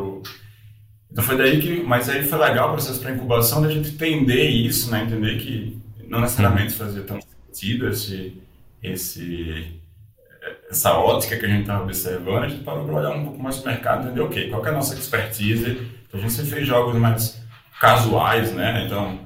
Então 1.10 1.24
foi 1.24 1.38
daí 1.38 1.60
que, 1.60 1.82
mas 1.82 2.08
aí 2.08 2.22
foi 2.24 2.38
legal 2.38 2.68
o 2.68 2.72
processo 2.72 3.00
para 3.00 3.12
incubação 3.12 3.62
da 3.62 3.70
gente 3.70 3.90
entender 3.90 4.48
isso, 4.48 4.90
né? 4.90 5.04
Entender 5.04 5.38
que 5.38 5.80
não 6.08 6.20
necessariamente 6.20 6.72
uhum. 6.72 6.78
fazia 6.78 7.02
tanto 7.02 7.26
sentido 7.46 7.88
esse, 7.88 8.42
esse, 8.82 9.80
essa 10.70 10.92
ótica 10.94 11.36
que 11.36 11.46
a 11.46 11.48
gente 11.48 11.62
estava 11.62 11.84
observando, 11.84 12.44
a 12.44 12.48
gente 12.48 12.64
parou 12.64 12.84
para 12.84 12.94
olhar 12.94 13.10
um 13.10 13.24
pouco 13.24 13.42
mais 13.42 13.62
o 13.62 13.66
mercado, 13.66 14.06
entender, 14.06 14.20
ok, 14.20 14.50
qual 14.50 14.66
é 14.66 14.68
a 14.70 14.72
nossa 14.72 14.94
expertise? 14.94 15.70
Então, 16.06 16.18
a 16.18 16.22
gente 16.22 16.32
sempre 16.32 16.50
fez 16.50 16.66
jogos 16.66 16.96
mais 16.96 17.40
casuais, 17.80 18.52
né? 18.52 18.84
Então, 18.84 19.20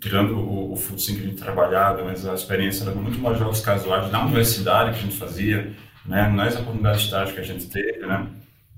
tirando 0.00 0.38
o, 0.38 0.74
o 0.74 0.76
que 0.76 0.94
a 0.94 0.98
gente 0.98 1.34
trabalhava, 1.34 2.04
mas 2.04 2.26
a 2.26 2.34
experiência 2.34 2.84
era 2.84 2.94
muito 2.94 3.18
mais 3.18 3.38
jogos 3.38 3.60
casuais 3.60 4.10
na 4.12 4.24
universidade 4.24 4.92
que 4.92 4.98
a 4.98 5.02
gente 5.02 5.16
fazia, 5.16 5.74
né? 6.06 6.28
Nas 6.28 6.54
oportunidades 6.54 7.00
de 7.00 7.06
estágio 7.06 7.34
que 7.34 7.40
a 7.40 7.44
gente 7.44 7.66
teve, 7.66 8.06
né? 8.06 8.26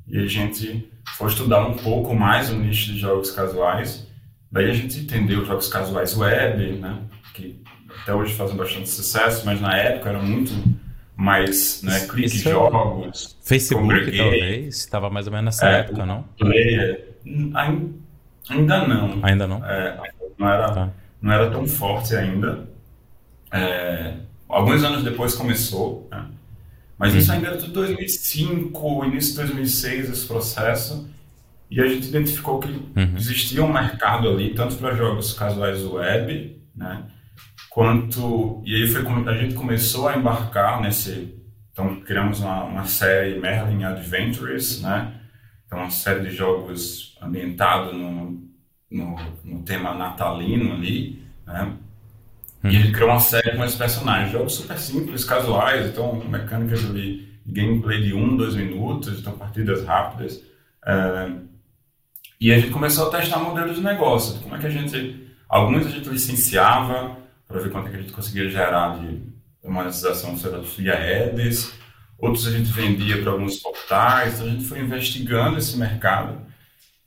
E 0.09 0.19
a 0.19 0.27
gente 0.27 0.91
foi 1.17 1.29
estudar 1.29 1.67
um 1.67 1.77
pouco 1.77 2.15
mais 2.15 2.51
o 2.51 2.57
nicho 2.57 2.93
de 2.93 2.99
jogos 2.99 3.31
casuais. 3.31 4.09
Daí 4.51 4.69
a 4.69 4.75
gente 4.75 4.99
entendeu 4.99 5.43
os 5.43 5.49
jogos 5.49 5.69
casuais 5.69 6.17
web, 6.17 6.73
né? 6.79 6.99
Que 7.35 7.63
até 8.03 8.15
hoje 8.15 8.35
fazem 8.35 8.57
bastante 8.57 8.89
sucesso, 8.89 9.45
mas 9.45 9.61
na 9.61 9.77
época 9.77 10.09
era 10.09 10.19
muito 10.19 10.53
mais, 11.17 11.83
né? 11.83 12.01
Clique 12.07 12.27
Isso 12.27 12.49
jogos, 12.49 13.37
Facebook 13.43 14.17
talvez, 14.17 14.77
estava 14.77 15.11
mais 15.11 15.27
ou 15.27 15.33
menos 15.33 15.47
nessa 15.47 15.69
é, 15.69 15.81
época, 15.81 16.07
não? 16.07 16.23
Player, 16.39 17.09
ainda 18.49 18.87
não. 18.87 19.21
Ainda 19.23 19.47
não. 19.47 19.65
É, 19.65 20.01
não 20.39 20.49
era, 20.49 20.73
tá. 20.73 20.91
não 21.21 21.33
era 21.33 21.51
tão 21.51 21.67
forte 21.67 22.15
ainda. 22.17 22.69
É, 23.53 24.15
alguns 24.49 24.83
anos 24.83 25.03
depois 25.03 25.35
começou, 25.35 26.09
né? 26.11 26.27
mas 26.99 27.15
isso 27.15 27.31
uhum. 27.31 27.37
ainda 27.37 27.49
era 27.49 27.57
de 27.59 27.69
2005, 27.69 29.05
início 29.05 29.31
de 29.33 29.37
2006, 29.39 30.11
esse 30.11 30.27
processo. 30.27 31.09
E 31.71 31.81
a 31.81 31.87
gente 31.87 32.09
identificou 32.09 32.59
que 32.59 32.69
uhum. 32.69 33.15
existia 33.17 33.65
um 33.65 33.73
mercado 33.73 34.29
ali, 34.29 34.55
tanto 34.55 34.75
para 34.77 34.95
jogos 34.95 35.33
casuais 35.35 35.85
web, 35.85 36.61
né? 36.75 37.05
Quanto. 37.71 38.61
E 38.67 38.75
aí 38.75 38.89
foi 38.89 39.03
a 39.29 39.35
gente 39.35 39.55
começou 39.55 40.09
a 40.09 40.17
embarcar 40.17 40.83
nesse. 40.83 41.39
Então, 41.73 42.01
criamos 42.01 42.41
uma, 42.41 42.65
uma 42.65 42.85
série 42.85 43.39
Merlin 43.39 43.85
Adventures, 43.85 44.83
né? 44.83 45.15
Então, 45.65 45.79
uma 45.79 45.91
série 45.91 46.29
de 46.29 46.35
jogos 46.35 47.17
ambientado 47.23 47.93
no, 47.93 48.43
no, 48.91 49.17
no 49.45 49.63
tema 49.63 49.95
natalino 49.95 50.75
ali, 50.75 51.23
né? 51.47 51.73
Hum. 52.65 52.69
E 52.71 52.77
ele 52.77 52.93
criou 52.93 53.11
uma 53.11 53.21
série 53.21 53.57
com 53.57 53.65
esses 53.65 53.79
personagens, 53.79 54.33
jogos 54.33 54.55
super 54.55 54.77
simples, 54.77 55.25
casuais, 55.25 55.87
então 55.87 56.17
mecânicas 56.29 56.85
ali, 56.85 57.41
gameplay 57.47 58.03
de 58.03 58.13
um, 58.13 58.37
dois 58.37 58.57
minutos, 58.57 59.21
então 59.21 59.39
partidas 59.39 59.85
rápidas. 59.85 60.43
É, 60.85 61.31
e 62.41 62.53
a 62.53 62.59
gente 62.59 62.73
começou 62.73 63.09
a 63.09 63.11
testar 63.11 63.39
modelos 63.39 63.77
de 63.77 63.83
negócio, 63.83 64.41
como 64.41 64.57
é 64.57 64.59
que 64.59 64.67
a 64.67 64.71
gente, 64.71 65.27
alguns 65.49 65.87
a 65.87 65.91
gente 65.91 66.09
licenciava 66.09 67.20
para 67.51 67.61
ver 67.61 67.71
quanto 67.71 67.89
é 67.89 67.91
que 67.91 67.97
a 67.97 68.01
gente 68.01 68.13
conseguia 68.13 68.49
gerar 68.49 68.99
de 68.99 69.21
monetização 69.65 70.37
via 70.37 70.95
ads, 70.95 71.73
outros 72.19 72.47
a 72.47 72.53
gente 72.53 72.71
vendia 72.71 73.21
para 73.23 73.33
alguns 73.33 73.57
portais, 73.59 74.35
então 74.35 74.47
a 74.47 74.51
gente 74.51 74.65
foi 74.65 74.81
investigando 74.81 75.59
esse 75.59 75.77
mercado 75.77 76.49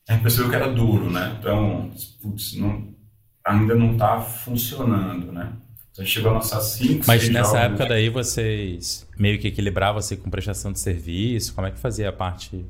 a 0.08 0.14
gente 0.14 0.22
percebeu 0.22 0.50
que 0.50 0.56
era 0.56 0.70
duro, 0.70 1.10
né? 1.10 1.36
Então, 1.40 1.90
putz, 2.22 2.56
não, 2.56 2.94
ainda 3.46 3.74
não 3.74 3.94
está 3.94 4.20
funcionando, 4.20 5.32
né? 5.32 5.54
Então, 5.92 6.02
a 6.02 6.06
gente 6.06 6.14
chegou 6.14 6.32
a 6.32 6.36
lançar 6.36 6.60
cinco, 6.60 7.06
Mas 7.08 7.30
nessa 7.30 7.52
jogos, 7.52 7.64
época 7.64 7.86
daí 7.86 8.10
vocês 8.10 9.08
meio 9.18 9.40
que 9.40 9.48
equilibravam 9.48 10.00
assim 10.00 10.18
com 10.18 10.30
prestação 10.30 10.72
de 10.72 10.80
serviço? 10.80 11.54
Como 11.54 11.68
é 11.68 11.72
que 11.72 11.80
fazia 11.80 12.10
a 12.10 12.12
parte 12.12 12.66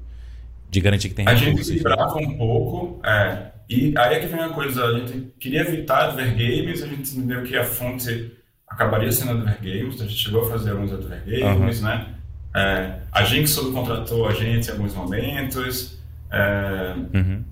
de 0.69 0.81
garantir 0.81 1.09
que 1.09 1.15
tem 1.15 1.25
recursos? 1.25 1.47
A 1.47 1.51
gente 1.51 1.61
equilibrava 1.61 2.17
um 2.17 2.37
pouco, 2.37 3.01
é, 3.03 3.51
e 3.73 3.97
aí 3.97 4.15
é 4.15 4.19
que 4.19 4.27
vem 4.27 4.39
a 4.39 4.49
coisa, 4.49 4.85
a 4.85 4.99
gente 4.99 5.33
queria 5.39 5.61
evitar 5.61 6.09
advergames, 6.09 6.83
a 6.83 6.87
gente 6.87 7.17
entendeu 7.17 7.43
que 7.43 7.55
a 7.55 7.63
fonte 7.63 8.31
acabaria 8.67 9.11
sendo 9.11 9.31
advergames, 9.31 9.95
então 9.95 10.05
a 10.05 10.09
gente 10.09 10.21
chegou 10.21 10.43
a 10.43 10.49
fazer 10.49 10.71
alguns 10.71 10.91
advergames, 10.91 11.79
uhum. 11.79 11.87
né? 11.87 12.07
É, 12.55 12.99
a 13.11 13.23
gente 13.23 13.49
subcontratou 13.49 14.27
a 14.27 14.33
gente 14.33 14.67
em 14.67 14.71
alguns 14.71 14.93
momentos, 14.93 15.99
é, 16.31 16.95
uhum. 17.13 17.43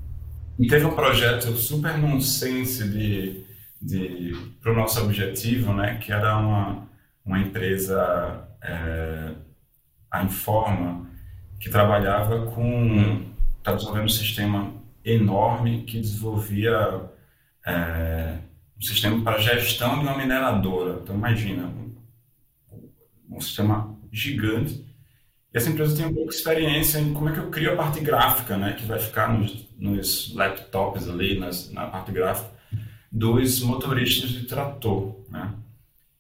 E 0.62 0.68
teve 0.68 0.86
um 0.86 0.96
projeto 0.96 1.54
super 1.54 1.98
nonsense 1.98 2.88
de, 2.88 3.44
de, 3.82 4.36
para 4.62 4.72
o 4.72 4.76
nosso 4.76 5.02
objetivo, 5.02 5.74
né, 5.74 5.96
que 5.96 6.12
era 6.12 6.38
uma, 6.38 6.88
uma 7.26 7.40
empresa, 7.40 8.48
é, 8.62 9.32
a 10.12 10.24
Informa, 10.24 11.08
que 11.60 11.68
trabalhava 11.68 12.46
com. 12.48 13.26
Estava 13.58 13.78
desenvolvendo 13.78 14.06
um 14.06 14.10
sistema 14.10 14.72
enorme 15.04 15.84
que 15.84 16.00
desenvolvia 16.00 17.10
é, 17.66 18.38
um 18.78 18.82
sistema 18.82 19.22
para 19.24 19.40
gestão 19.40 20.00
de 20.00 20.06
uma 20.06 20.18
mineradora. 20.18 21.00
Então, 21.04 21.16
imagina, 21.16 21.68
um, 21.68 21.96
um 23.30 23.42
sistema 23.42 23.98
gigante 24.12 24.86
e 25.54 25.58
essa 25.58 25.70
empresa 25.70 25.96
tem 25.96 26.06
um 26.06 26.14
pouco 26.14 26.30
de 26.30 26.36
experiência 26.36 26.98
em 27.00 27.14
como 27.14 27.30
é 27.30 27.34
que 27.34 27.40
eu 27.40 27.50
crio 27.50 27.74
a 27.74 27.76
parte 27.76 28.00
gráfica, 28.00 28.58
né, 28.58 28.74
que 28.74 28.86
vai 28.86 29.00
ficar 29.00 29.38
nos, 29.38 29.68
nos 29.78 30.34
laptops 30.34 31.10
ali, 31.10 31.38
nas, 31.38 31.72
na 31.72 31.88
parte 31.88 32.12
gráfica, 32.12 32.50
dos 33.12 33.62
motoristas 33.62 34.30
de 34.30 34.46
trator, 34.46 35.20
né. 35.30 35.54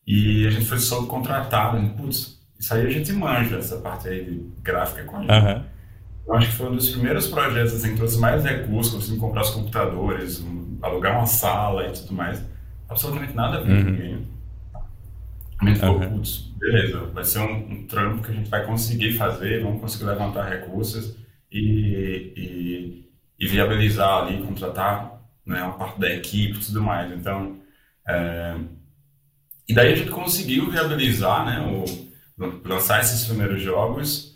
E 0.06 0.46
a 0.46 0.50
gente 0.50 0.66
foi 0.66 0.80
subcontratado, 0.80 1.78
putz, 1.96 2.42
isso 2.60 2.74
aí 2.74 2.86
a 2.86 2.90
gente 2.90 3.14
manja, 3.14 3.58
essa 3.58 3.78
parte 3.78 4.10
aí 4.10 4.46
gráfica 4.62 5.06
com 5.06 5.18
a 5.18 5.22
gente. 5.22 5.32
Uhum. 5.32 5.64
Eu 6.28 6.36
acho 6.36 6.50
que 6.50 6.56
foi 6.56 6.70
um 6.70 6.75
dos 6.75 6.90
primeiros 6.90 7.28
projetos 7.28 7.74
assim, 7.74 7.90
que 7.90 7.98
trouxe 7.98 8.20
mais 8.20 8.44
recursos, 8.44 9.04
assim, 9.04 9.18
comprar 9.18 9.42
os 9.42 9.50
computadores, 9.50 10.44
alugar 10.82 11.18
uma 11.18 11.25
sala 11.25 11.88
e 11.88 11.92
tudo 11.92 12.13
mais. 12.13 12.44
Absolutamente 12.88 13.34
nada 13.34 13.58
a 13.58 13.62
ver 13.62 13.74
uhum. 13.74 13.84
com 13.84 13.92
ninguém. 13.92 14.28
A 15.60 15.66
gente 15.66 15.80
falou, 15.80 16.01
uhum. 16.01 16.18
putz, 16.18 16.51
beleza, 16.58 17.00
vai 17.13 17.24
ser 17.24 17.40
um, 17.40 17.72
um, 17.72 17.88
trampo 17.88 18.24
que 18.24 18.32
a 18.32 18.34
gente 18.34 18.50
vai 18.50 18.66
conseguir 18.66 19.13
fazer, 19.13 19.63
vamos 19.63 19.82
conseguir 19.82 20.06
levantar 20.06 20.50
recursos 20.50 21.16
e, 21.51 22.34
e, 22.36 23.10
e 23.40 23.48
viabilizar 23.48 24.24
ali, 24.24 24.42
contratar 24.44 25.22
né, 25.46 25.62
uma 25.62 25.74
parte 25.74 26.00
da 26.00 26.10
equipe 26.10 26.58
e 26.58 26.66
tudo 26.66 26.82
mais. 26.82 27.12
Então, 27.12 27.60
é, 28.08 28.56
e 29.68 29.74
daí 29.74 29.94
a 29.94 29.96
gente 29.96 30.10
conseguiu 30.10 30.70
viabilizar, 30.70 31.46
né, 31.46 31.60
o, 31.62 31.86
lançar 32.68 33.01
esses 33.01 33.25
primeiros 33.25 33.62
jogos 33.62 34.36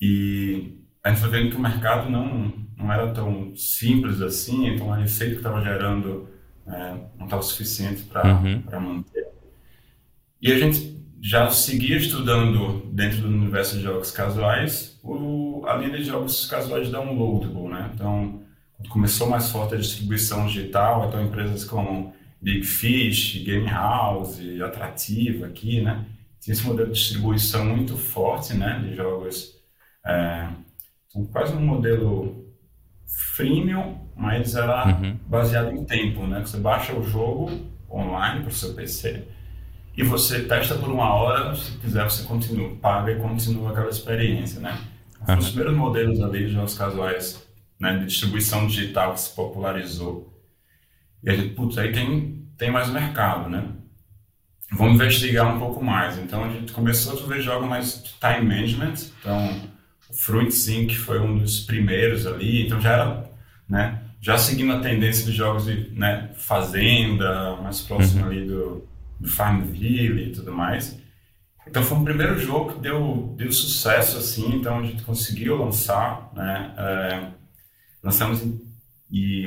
e 0.00 0.77
a 1.02 1.10
gente 1.10 1.20
foi 1.20 1.30
vendo 1.30 1.50
que 1.50 1.56
o 1.56 1.60
mercado 1.60 2.10
não, 2.10 2.52
não 2.76 2.92
era 2.92 3.12
tão 3.12 3.54
simples 3.56 4.20
assim, 4.20 4.68
então 4.68 4.92
a 4.92 4.96
receita 4.96 5.32
que 5.32 5.38
estava 5.38 5.62
gerando 5.62 6.28
é, 6.66 6.94
não 7.16 7.24
estava 7.24 7.42
suficiente 7.42 8.02
para 8.02 8.34
uhum. 8.34 8.62
manter. 8.80 9.28
E 10.40 10.52
a 10.52 10.58
gente 10.58 10.98
já 11.20 11.50
seguia 11.50 11.96
estudando 11.96 12.86
dentro 12.92 13.22
do 13.22 13.28
universo 13.28 13.76
de 13.76 13.82
jogos 13.82 14.10
casuais 14.10 14.98
o, 15.02 15.64
a 15.66 15.74
linha 15.76 15.96
de 15.96 16.04
jogos 16.04 16.46
casuais 16.46 16.90
downloadable, 16.90 17.68
né? 17.68 17.90
Então, 17.94 18.42
começou 18.88 19.28
mais 19.28 19.50
forte 19.50 19.74
a 19.74 19.78
distribuição 19.78 20.46
digital, 20.46 21.08
então 21.08 21.22
empresas 21.22 21.64
como 21.64 22.14
Big 22.40 22.64
Fish, 22.64 23.42
Game 23.44 23.66
House, 23.66 24.38
Atrativa 24.64 25.46
aqui, 25.46 25.80
né? 25.80 26.04
Tinha 26.40 26.52
esse 26.52 26.64
modelo 26.64 26.92
de 26.92 26.98
distribuição 26.98 27.64
muito 27.64 27.96
forte, 27.96 28.54
né? 28.54 28.78
De 28.80 28.94
jogos, 28.94 29.54
é, 30.06 30.48
então, 31.18 31.32
quase 31.32 31.54
um 31.54 31.60
modelo 31.60 32.46
freemium, 33.34 33.98
mas 34.16 34.54
era 34.54 34.86
uhum. 34.88 35.16
baseado 35.26 35.72
em 35.72 35.84
tempo, 35.84 36.26
né? 36.26 36.40
Você 36.40 36.58
baixa 36.58 36.92
o 36.94 37.02
jogo 37.02 37.50
online 37.90 38.40
para 38.40 38.50
o 38.50 38.54
seu 38.54 38.74
PC 38.74 39.24
e 39.96 40.02
você 40.02 40.44
testa 40.44 40.74
por 40.74 40.88
uma 40.90 41.12
hora, 41.14 41.54
se 41.54 41.72
quiser 41.78 42.04
você 42.04 42.24
continua, 42.24 42.76
paga 42.76 43.12
e 43.12 43.16
continua 43.16 43.70
aquela 43.70 43.88
experiência, 43.88 44.60
né? 44.60 44.78
Uhum. 45.26 45.38
Os 45.38 45.48
primeiros 45.48 45.76
modelos 45.76 46.20
ali 46.20 46.46
de 46.46 46.52
jogos 46.52 46.76
casuais, 46.76 47.46
né, 47.80 47.96
de 47.98 48.06
distribuição 48.06 48.66
digital 48.66 49.14
que 49.14 49.20
se 49.20 49.34
popularizou. 49.34 50.34
E 51.22 51.30
a 51.30 51.34
gente, 51.34 51.54
putz, 51.54 51.78
aí 51.78 51.92
tem, 51.92 52.46
tem 52.56 52.70
mais 52.70 52.88
mercado, 52.90 53.48
né? 53.48 53.64
Vamos 54.72 54.94
investigar 54.94 55.54
um 55.54 55.58
pouco 55.58 55.82
mais. 55.82 56.18
Então 56.18 56.44
a 56.44 56.50
gente 56.50 56.72
começou 56.72 57.20
a 57.20 57.26
ver 57.26 57.40
jogos 57.40 57.68
mais 57.68 58.02
time 58.20 58.46
management, 58.46 58.94
então 59.18 59.77
Fruit 60.12 60.52
Sync 60.52 60.96
foi 60.96 61.20
um 61.20 61.38
dos 61.38 61.60
primeiros 61.60 62.26
ali, 62.26 62.66
então 62.66 62.80
já 62.80 62.92
era, 62.92 63.30
né, 63.68 64.02
já 64.20 64.38
seguindo 64.38 64.72
a 64.72 64.80
tendência 64.80 65.24
de 65.24 65.32
jogos 65.32 65.66
de 65.66 65.90
né, 65.90 66.30
fazenda, 66.36 67.56
mais 67.56 67.80
próximo 67.80 68.22
uhum. 68.22 68.30
ali 68.30 68.46
do, 68.46 68.88
do 69.20 69.28
Farmville 69.28 70.30
e 70.30 70.32
tudo 70.32 70.52
mais. 70.52 70.98
Então 71.66 71.82
foi 71.82 71.98
um 71.98 72.04
primeiro 72.04 72.38
jogo 72.38 72.72
que 72.72 72.80
deu, 72.80 73.34
deu 73.36 73.52
sucesso 73.52 74.16
assim, 74.16 74.56
então 74.56 74.78
a 74.78 74.82
gente 74.82 75.02
conseguiu 75.02 75.56
lançar, 75.56 76.30
né, 76.34 76.74
é, 76.76 77.28
lançamos 78.02 78.42
e 79.10 79.46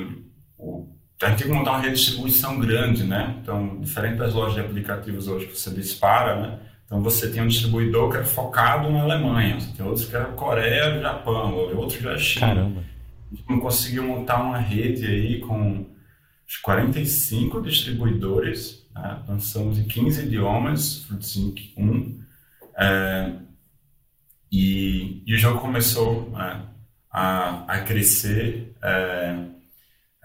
o, 0.58 0.88
a 1.22 1.30
gente 1.30 1.40
tem 1.40 1.48
que 1.48 1.54
montar 1.54 1.72
uma 1.72 1.82
redistribuição 1.82 2.60
grande, 2.60 3.04
né, 3.04 3.40
então 3.42 3.80
diferente 3.80 4.18
das 4.18 4.34
lojas 4.34 4.54
de 4.54 4.62
aplicativos 4.62 5.28
hoje 5.28 5.48
que 5.48 5.60
você 5.60 5.72
dispara, 5.72 6.40
né, 6.40 6.60
então 6.92 7.02
você 7.02 7.32
tem 7.32 7.42
um 7.42 7.48
distribuidor 7.48 8.12
que 8.12 8.18
é 8.18 8.24
focado 8.24 8.92
na 8.92 9.04
Alemanha, 9.04 9.58
você 9.60 9.72
tem 9.78 9.86
outros 9.86 10.08
que 10.08 10.16
é 10.16 10.24
Coreia, 10.26 11.00
Japão, 11.00 11.56
outro 11.78 12.02
já 12.02 12.12
é 12.12 12.18
China. 12.18 12.48
Caramba 12.48 12.92
a 13.32 13.36
gente 13.36 13.62
conseguiu 13.62 14.04
montar 14.04 14.44
uma 14.44 14.58
rede 14.58 15.06
aí 15.06 15.40
com 15.40 15.86
45 16.62 17.62
distribuidores, 17.62 18.86
né? 18.94 19.24
lançamos 19.28 19.80
em 19.80 19.86
15 19.86 20.26
idiomas, 20.26 21.04
FruitSync 21.06 21.74
1, 21.78 22.22
é, 22.78 23.34
e, 24.52 25.24
e, 25.26 25.34
o 25.34 25.38
jogo 25.38 25.62
começou 25.62 26.30
né, 26.32 26.62
a, 27.10 27.74
a 27.74 27.82
crescer, 27.84 28.76
é, 28.84 29.46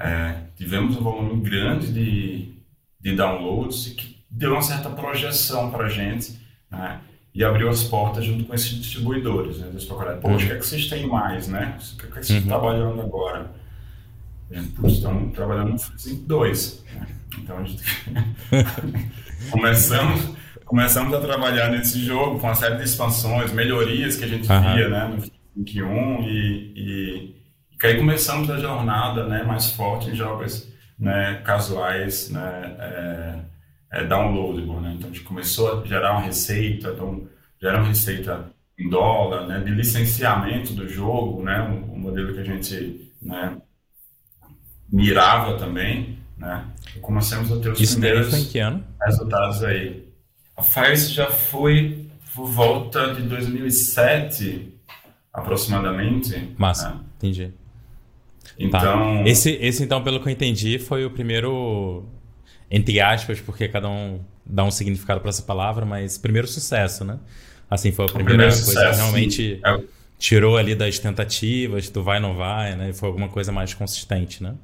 é, 0.01 0.43
tivemos 0.57 0.97
um 0.97 1.03
volume 1.03 1.41
grande 1.49 1.93
de, 1.93 2.59
de 3.01 3.15
downloads 3.15 3.87
que 3.91 4.25
deu 4.29 4.53
uma 4.53 4.63
certa 4.63 4.91
projeção 4.91 5.71
para 5.71 5.87
a 5.87 5.89
gente, 5.89 6.37
né? 6.71 7.01
e 7.37 7.45
abriu 7.45 7.69
as 7.69 7.85
portas 7.85 8.25
junto 8.25 8.45
com 8.45 8.55
esses 8.55 8.71
distribuidores. 8.71 9.59
Né? 9.59 9.69
Eles 9.69 9.85
procuraram, 9.85 10.19
pô, 10.21 10.33
o 10.33 10.39
que 10.39 10.51
é 10.51 10.57
que 10.57 10.67
vocês 10.67 10.89
têm 10.89 11.07
mais, 11.07 11.49
né? 11.49 11.77
O 11.79 11.99
que 11.99 12.07
é 12.07 12.09
que 12.09 12.15
vocês 12.15 12.31
uhum. 12.31 12.37
estão 12.39 12.61
trabalhando 12.61 13.01
agora? 13.03 13.51
Gente, 14.51 14.87
estamos 14.87 15.35
trabalhando 15.35 15.73
no 15.73 16.17
2. 16.27 16.85
Né? 16.95 17.07
Então, 17.39 17.59
a 17.59 17.65
gente 17.65 17.83
começamos, 19.51 20.31
começamos 20.65 21.13
a 21.13 21.21
trabalhar 21.21 21.69
nesse 21.69 22.03
jogo 22.03 22.39
com 22.39 22.47
uma 22.47 22.55
série 22.55 22.77
de 22.77 22.85
expansões, 22.85 23.53
melhorias 23.53 24.17
que 24.17 24.25
a 24.25 24.29
gente 24.29 24.51
uhum. 24.51 24.61
via 24.63 24.89
né, 24.89 25.05
no 25.09 25.21
FreeSync 25.21 25.83
1 25.83 26.23
e, 26.23 26.73
e, 26.75 27.37
e 27.83 27.87
aí 27.87 27.99
começamos 27.99 28.49
a 28.49 28.59
jornada 28.59 29.27
né, 29.27 29.43
mais 29.43 29.73
forte 29.73 30.09
em 30.09 30.15
jogos 30.15 30.73
né, 30.99 31.43
casuais, 31.45 32.31
né, 32.31 32.77
é, 32.79 33.39
é, 33.91 34.05
downloadable, 34.05 34.81
né? 34.81 34.95
Então 34.97 35.11
a 35.11 35.13
gente 35.13 35.25
começou 35.25 35.81
a 35.81 35.87
gerar 35.87 36.13
uma 36.13 36.21
receita, 36.21 36.91
então 36.91 37.27
gerar 37.61 37.79
uma 37.79 37.89
receita 37.89 38.51
em 38.79 38.89
dólar, 38.89 39.47
né? 39.47 39.61
De 39.61 39.71
licenciamento 39.71 40.73
do 40.73 40.89
jogo, 40.89 41.43
né? 41.43 41.63
Um, 41.63 41.95
um 41.95 41.99
modelo 41.99 42.35
que 42.35 42.41
a 42.41 42.45
gente, 42.45 43.13
né? 43.23 43.57
Mirava 44.91 45.59
também, 45.59 46.19
né? 46.37 46.67
E 46.95 47.01
começamos 47.01 47.51
a 47.51 47.61
ter 47.61 47.71
os 47.71 47.81
Isso 47.81 47.95
primeiros 47.95 48.31
foi 48.31 48.41
em 48.41 48.45
que 48.45 48.59
ano? 48.59 48.85
resultados 49.05 49.65
aí. 49.65 50.07
A 50.57 50.63
Fire 50.63 50.97
já 50.97 51.27
foi 51.27 52.07
por 52.35 52.47
volta 52.47 53.15
de 53.15 53.23
2007, 53.23 54.75
aproximadamente. 55.33 56.55
Massa, 56.59 56.91
né? 56.91 57.01
entendi. 57.17 57.53
Então, 58.59 58.81
tá. 58.81 59.23
esse, 59.27 59.51
esse 59.53 59.83
então, 59.83 60.03
pelo 60.03 60.21
que 60.21 60.29
eu 60.29 60.33
entendi, 60.33 60.79
foi 60.79 61.05
o 61.05 61.11
primeiro 61.11 62.05
entre 62.71 63.01
aspas, 63.01 63.41
porque 63.41 63.69
cada 63.69 63.89
um 63.89 64.21
dá 64.45 64.65
um 64.65 64.71
significado 64.71 65.21
para 65.21 65.31
essa 65.31 65.43
palavra, 65.43 65.85
mas 65.85 66.19
primeiro 66.19 66.47
sucesso, 66.47 67.05
né? 67.05 67.19
Assim, 67.71 67.91
foi 67.93 68.05
a 68.05 68.09
primeira 68.09 68.45
coisa 68.45 68.57
sucesso, 68.57 68.91
que 68.91 68.97
realmente 68.97 69.61
é. 69.65 69.81
tirou 70.19 70.57
ali 70.57 70.75
das 70.75 70.99
tentativas, 70.99 71.89
do 71.91 72.03
vai 72.03 72.21
não 72.21 72.35
vai, 72.35 72.77
né? 72.77 72.93
Foi 72.93 73.09
alguma 73.09 73.29
coisa 73.29 73.51
mais 73.51 73.75
consistente, 73.75 74.43
né? 74.43 74.55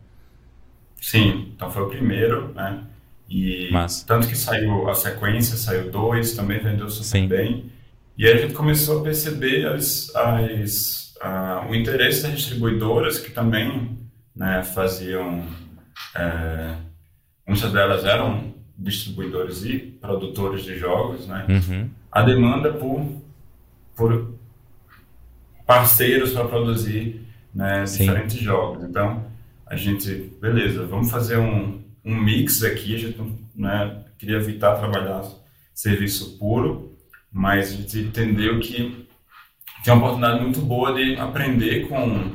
Sim, 1.00 1.52
então 1.54 1.70
foi 1.70 1.82
o 1.82 1.88
primeiro, 1.88 2.52
né? 2.54 2.84
E 3.28 3.70
Mas... 3.72 4.02
tanto 4.04 4.28
que 4.28 4.36
saiu 4.36 4.88
a 4.88 4.94
sequência, 4.94 5.56
saiu 5.56 5.90
dois, 5.90 6.34
também 6.34 6.60
vendeu 6.60 6.88
super 6.88 7.04
Sim. 7.04 7.26
bem. 7.26 7.72
E 8.16 8.26
aí 8.26 8.34
a 8.34 8.36
gente 8.36 8.54
começou 8.54 9.00
a 9.00 9.02
perceber 9.02 9.66
as, 9.66 10.14
as, 10.14 11.14
uh, 11.16 11.68
o 11.68 11.74
interesse 11.74 12.22
das 12.22 12.32
distribuidoras 12.32 13.18
que 13.18 13.32
também 13.32 13.98
né, 14.36 14.62
faziam 14.62 15.44
é, 16.14 16.76
muitas 17.46 17.72
delas 17.72 18.04
eram 18.04 18.52
distribuidores 18.76 19.64
e 19.64 19.78
produtores 19.78 20.64
de 20.64 20.78
jogos, 20.78 21.26
né? 21.26 21.46
Uhum. 21.48 21.90
A 22.10 22.22
demanda 22.22 22.72
por, 22.72 23.06
por 23.96 24.34
parceiros 25.66 26.32
para 26.32 26.46
produzir 26.46 27.20
né, 27.54 27.84
diferentes 27.84 28.38
jogos. 28.38 28.84
Então, 28.84 29.24
a 29.66 29.76
gente, 29.76 30.32
beleza, 30.40 30.86
vamos 30.86 31.10
fazer 31.10 31.38
um, 31.38 31.82
um 32.04 32.20
mix 32.20 32.62
aqui. 32.62 32.94
A 32.94 32.98
gente 32.98 33.18
né, 33.54 34.04
queria 34.18 34.36
evitar 34.36 34.76
trabalhar 34.76 35.24
serviço 35.74 36.38
puro, 36.38 36.96
mas 37.30 37.72
a 37.72 37.76
gente 37.76 37.98
entendeu 37.98 38.60
que 38.60 39.06
tinha 39.82 39.94
uma 39.94 40.06
oportunidade 40.06 40.42
muito 40.42 40.60
boa 40.60 40.92
de 40.94 41.16
aprender 41.16 41.88
com, 41.88 42.32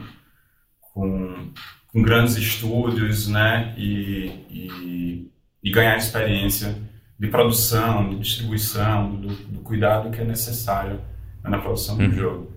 com 0.94 1.54
com 1.98 2.04
grandes 2.04 2.36
estúdios, 2.36 3.28
né, 3.28 3.74
e, 3.76 4.28
e, 4.52 5.32
e, 5.64 5.72
ganhar 5.72 5.98
experiência 5.98 6.78
de 7.18 7.28
produção, 7.28 8.08
de 8.10 8.20
distribuição, 8.20 9.16
do, 9.16 9.30
do 9.30 9.60
cuidado 9.62 10.12
que 10.12 10.22
é 10.22 10.24
necessário 10.24 11.02
né, 11.44 11.50
na 11.50 11.58
produção 11.58 11.98
uhum. 11.98 12.08
do 12.08 12.16
jogo. 12.16 12.52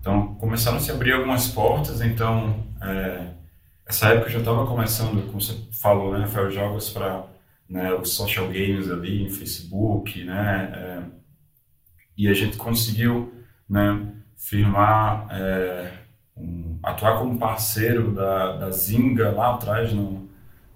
Então, 0.00 0.34
começaram 0.36 0.78
a 0.78 0.80
se 0.80 0.90
abrir 0.90 1.12
algumas 1.12 1.48
portas, 1.48 2.00
então, 2.00 2.64
é, 2.80 3.26
essa 3.86 4.08
época 4.08 4.30
já 4.30 4.38
estava 4.38 4.66
começando, 4.66 5.26
como 5.26 5.38
você 5.38 5.54
falou, 5.70 6.14
né, 6.14 6.20
Rafael, 6.20 6.50
jogos 6.50 6.88
para 6.88 7.26
né, 7.68 7.92
os 7.92 8.14
social 8.14 8.46
games 8.46 8.90
ali, 8.90 9.22
em 9.22 9.28
Facebook, 9.28 10.24
né, 10.24 10.72
é, 10.74 11.02
e 12.16 12.26
a 12.26 12.32
gente 12.32 12.56
conseguiu, 12.56 13.34
né, 13.68 14.14
firmar 14.34 15.26
é, 15.30 15.92
um, 16.34 16.67
atuar 16.82 17.18
como 17.18 17.38
parceiro 17.38 18.12
da, 18.12 18.56
da 18.56 18.70
Zinga 18.70 19.30
lá 19.30 19.54
atrás, 19.54 19.92
no, 19.92 20.28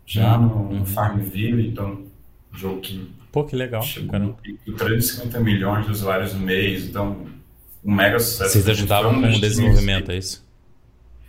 já 0.05 0.37
uhum. 0.37 0.43
no, 0.47 0.73
no 0.73 0.79
uhum. 0.79 0.87
Farmville, 0.87 1.69
então, 1.69 2.05
um 2.53 2.57
jogo 2.57 2.81
que. 2.81 3.11
Pô, 3.31 3.45
que 3.45 3.57
legal. 3.57 3.83
Chegou 3.83 4.19
no 4.19 4.35
pico 4.35 4.73
350 4.73 5.41
milhões 5.41 5.87
de 5.87 5.93
usuários 5.93 6.35
no 6.35 6.41
mês, 6.41 6.87
então, 6.87 7.27
um 7.85 7.95
mega 7.95 8.19
sucesso. 8.19 8.53
Vocês 8.53 8.69
ajudavam 8.69 9.21
com 9.21 9.27
o 9.27 9.41
desenvolvimento, 9.41 10.11
é 10.11 10.19
isso? 10.19 10.45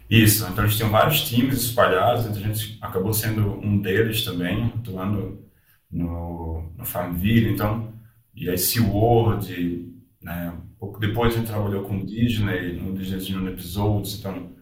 Isso, 0.10 0.46
então 0.52 0.64
a 0.64 0.68
gente 0.68 0.78
tinha 0.78 0.90
vários 0.90 1.28
times 1.28 1.64
espalhados, 1.64 2.26
então 2.26 2.38
a 2.38 2.54
gente 2.54 2.78
acabou 2.82 3.14
sendo 3.14 3.60
um 3.66 3.80
deles 3.80 4.24
também, 4.24 4.72
atuando 4.76 5.42
no, 5.90 6.72
no 6.78 6.86
Farmville, 6.86 7.52
então, 7.52 7.92
e 8.36 8.50
aí 8.50 8.58
SeaWorld, 8.58 9.92
né, 10.22 10.54
pouco 10.78 11.00
depois 11.00 11.34
a 11.34 11.38
gente 11.38 11.48
trabalhou 11.48 11.84
com 11.84 12.06
Disney, 12.06 12.74
no 12.74 12.96
Disney 12.96 13.22
Junior 13.22 13.54
Episodes, 13.54 14.20
então 14.20 14.53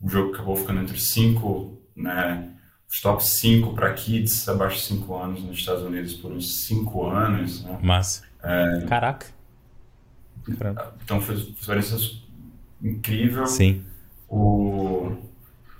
o 0.00 0.08
jogo 0.08 0.34
acabou 0.34 0.56
ficando 0.56 0.80
entre 0.80 0.98
cinco, 0.98 1.78
né, 1.94 2.50
os 2.90 3.00
top 3.00 3.24
5 3.24 3.72
para 3.72 3.92
kids 3.92 4.48
abaixo 4.48 4.78
de 4.78 4.82
5 4.82 5.14
anos 5.16 5.44
nos 5.44 5.58
Estados 5.58 5.84
Unidos 5.84 6.14
por 6.14 6.32
uns 6.32 6.64
5 6.66 7.06
anos. 7.06 7.62
Né? 7.62 7.78
Massa. 7.80 8.24
É, 8.42 8.84
Caraca. 8.88 9.26
Então 11.04 11.20
foi 11.20 11.36
uma 11.36 11.44
experiência 11.44 11.96
incrível. 12.82 13.46
Sim. 13.46 13.84
O, 14.28 15.16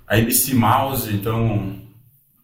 a 0.07 0.15
ABC 0.15 0.53
Mouse, 0.53 1.13
então, 1.13 1.81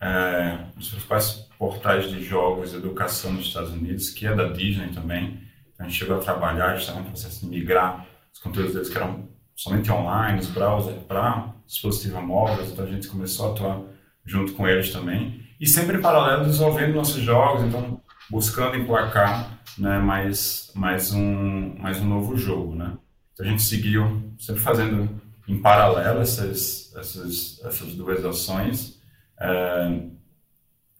é, 0.02 0.66
um 0.76 0.80
dos 0.80 0.90
principais 0.90 1.48
portais 1.58 2.10
de 2.10 2.22
jogos 2.22 2.74
e 2.74 2.76
educação 2.76 3.32
nos 3.32 3.48
Estados 3.48 3.72
Unidos, 3.72 4.10
que 4.10 4.28
é 4.28 4.36
da 4.36 4.50
Disney 4.50 4.90
também. 4.90 5.40
A 5.80 5.84
gente 5.84 5.96
chegou 5.96 6.18
a 6.18 6.20
trabalhar, 6.20 6.68
a 6.68 6.72
gente 6.72 6.82
estava 6.82 7.00
no 7.00 7.06
processo 7.06 7.42
de 7.42 7.48
migrar 7.48 8.06
os 8.34 8.40
conteúdos 8.40 8.74
deles 8.74 8.90
que 8.90 8.98
eram 8.98 9.30
somente 9.56 9.92
online, 9.92 10.40
os 10.40 10.50
browsers, 10.50 11.02
para 11.04 11.54
dispositivos 11.67 12.23
móveis, 12.23 12.71
então 12.71 12.86
a 12.86 12.88
gente 12.88 13.08
começou 13.08 13.49
a 13.49 13.51
atuar 13.51 13.82
junto 14.25 14.53
com 14.53 14.67
eles 14.67 14.91
também. 14.91 15.45
E 15.60 15.67
sempre 15.67 15.97
em 15.97 16.01
paralelo 16.01 16.45
desenvolvendo 16.45 16.95
nossos 16.95 17.21
jogos, 17.21 17.63
então 17.63 18.01
buscando 18.30 18.77
emplacar 18.77 19.60
né, 19.77 19.99
mais, 19.99 20.71
mais, 20.75 21.13
um, 21.13 21.75
mais 21.77 21.99
um 21.99 22.06
novo 22.06 22.36
jogo. 22.38 22.75
Né? 22.75 22.97
Então 23.34 23.45
a 23.45 23.49
gente 23.49 23.62
seguiu 23.62 24.34
sempre 24.39 24.62
fazendo 24.62 25.21
em 25.47 25.60
paralelo 25.62 26.19
essas, 26.19 26.93
essas, 26.95 27.62
essas 27.63 27.93
duas 27.95 28.23
ações 28.25 29.01
é, 29.39 30.01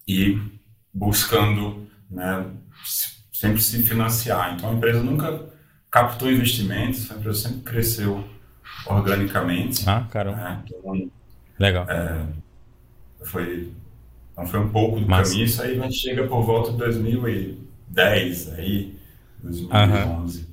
e 0.06 0.40
buscando 0.92 1.86
né, 2.10 2.46
sempre 3.32 3.60
se 3.60 3.82
financiar. 3.82 4.54
Então 4.54 4.70
a 4.70 4.74
empresa 4.74 5.02
nunca 5.02 5.48
captou 5.90 6.30
investimentos, 6.30 7.10
a 7.10 7.14
empresa 7.14 7.48
sempre 7.48 7.60
cresceu 7.60 8.24
organicamente. 8.86 9.88
Ah, 9.88 10.06
caramba. 10.10 10.36
Né? 10.36 10.62
Então, 10.66 11.10
Legal. 11.58 11.86
É, 11.90 12.24
foi, 13.24 13.72
então 14.32 14.46
foi 14.46 14.60
um 14.60 14.68
pouco 14.68 15.00
do 15.00 15.08
Mas... 15.08 15.30
caminho, 15.30 15.44
isso 15.44 15.60
aí 15.60 15.78
a 15.78 15.82
gente 15.82 15.96
chega 15.96 16.26
por 16.26 16.42
volta 16.42 16.70
de 16.70 16.78
2010, 16.78 18.54
aí, 18.54 18.94
2011. 19.42 20.40
Uhum. 20.40 20.48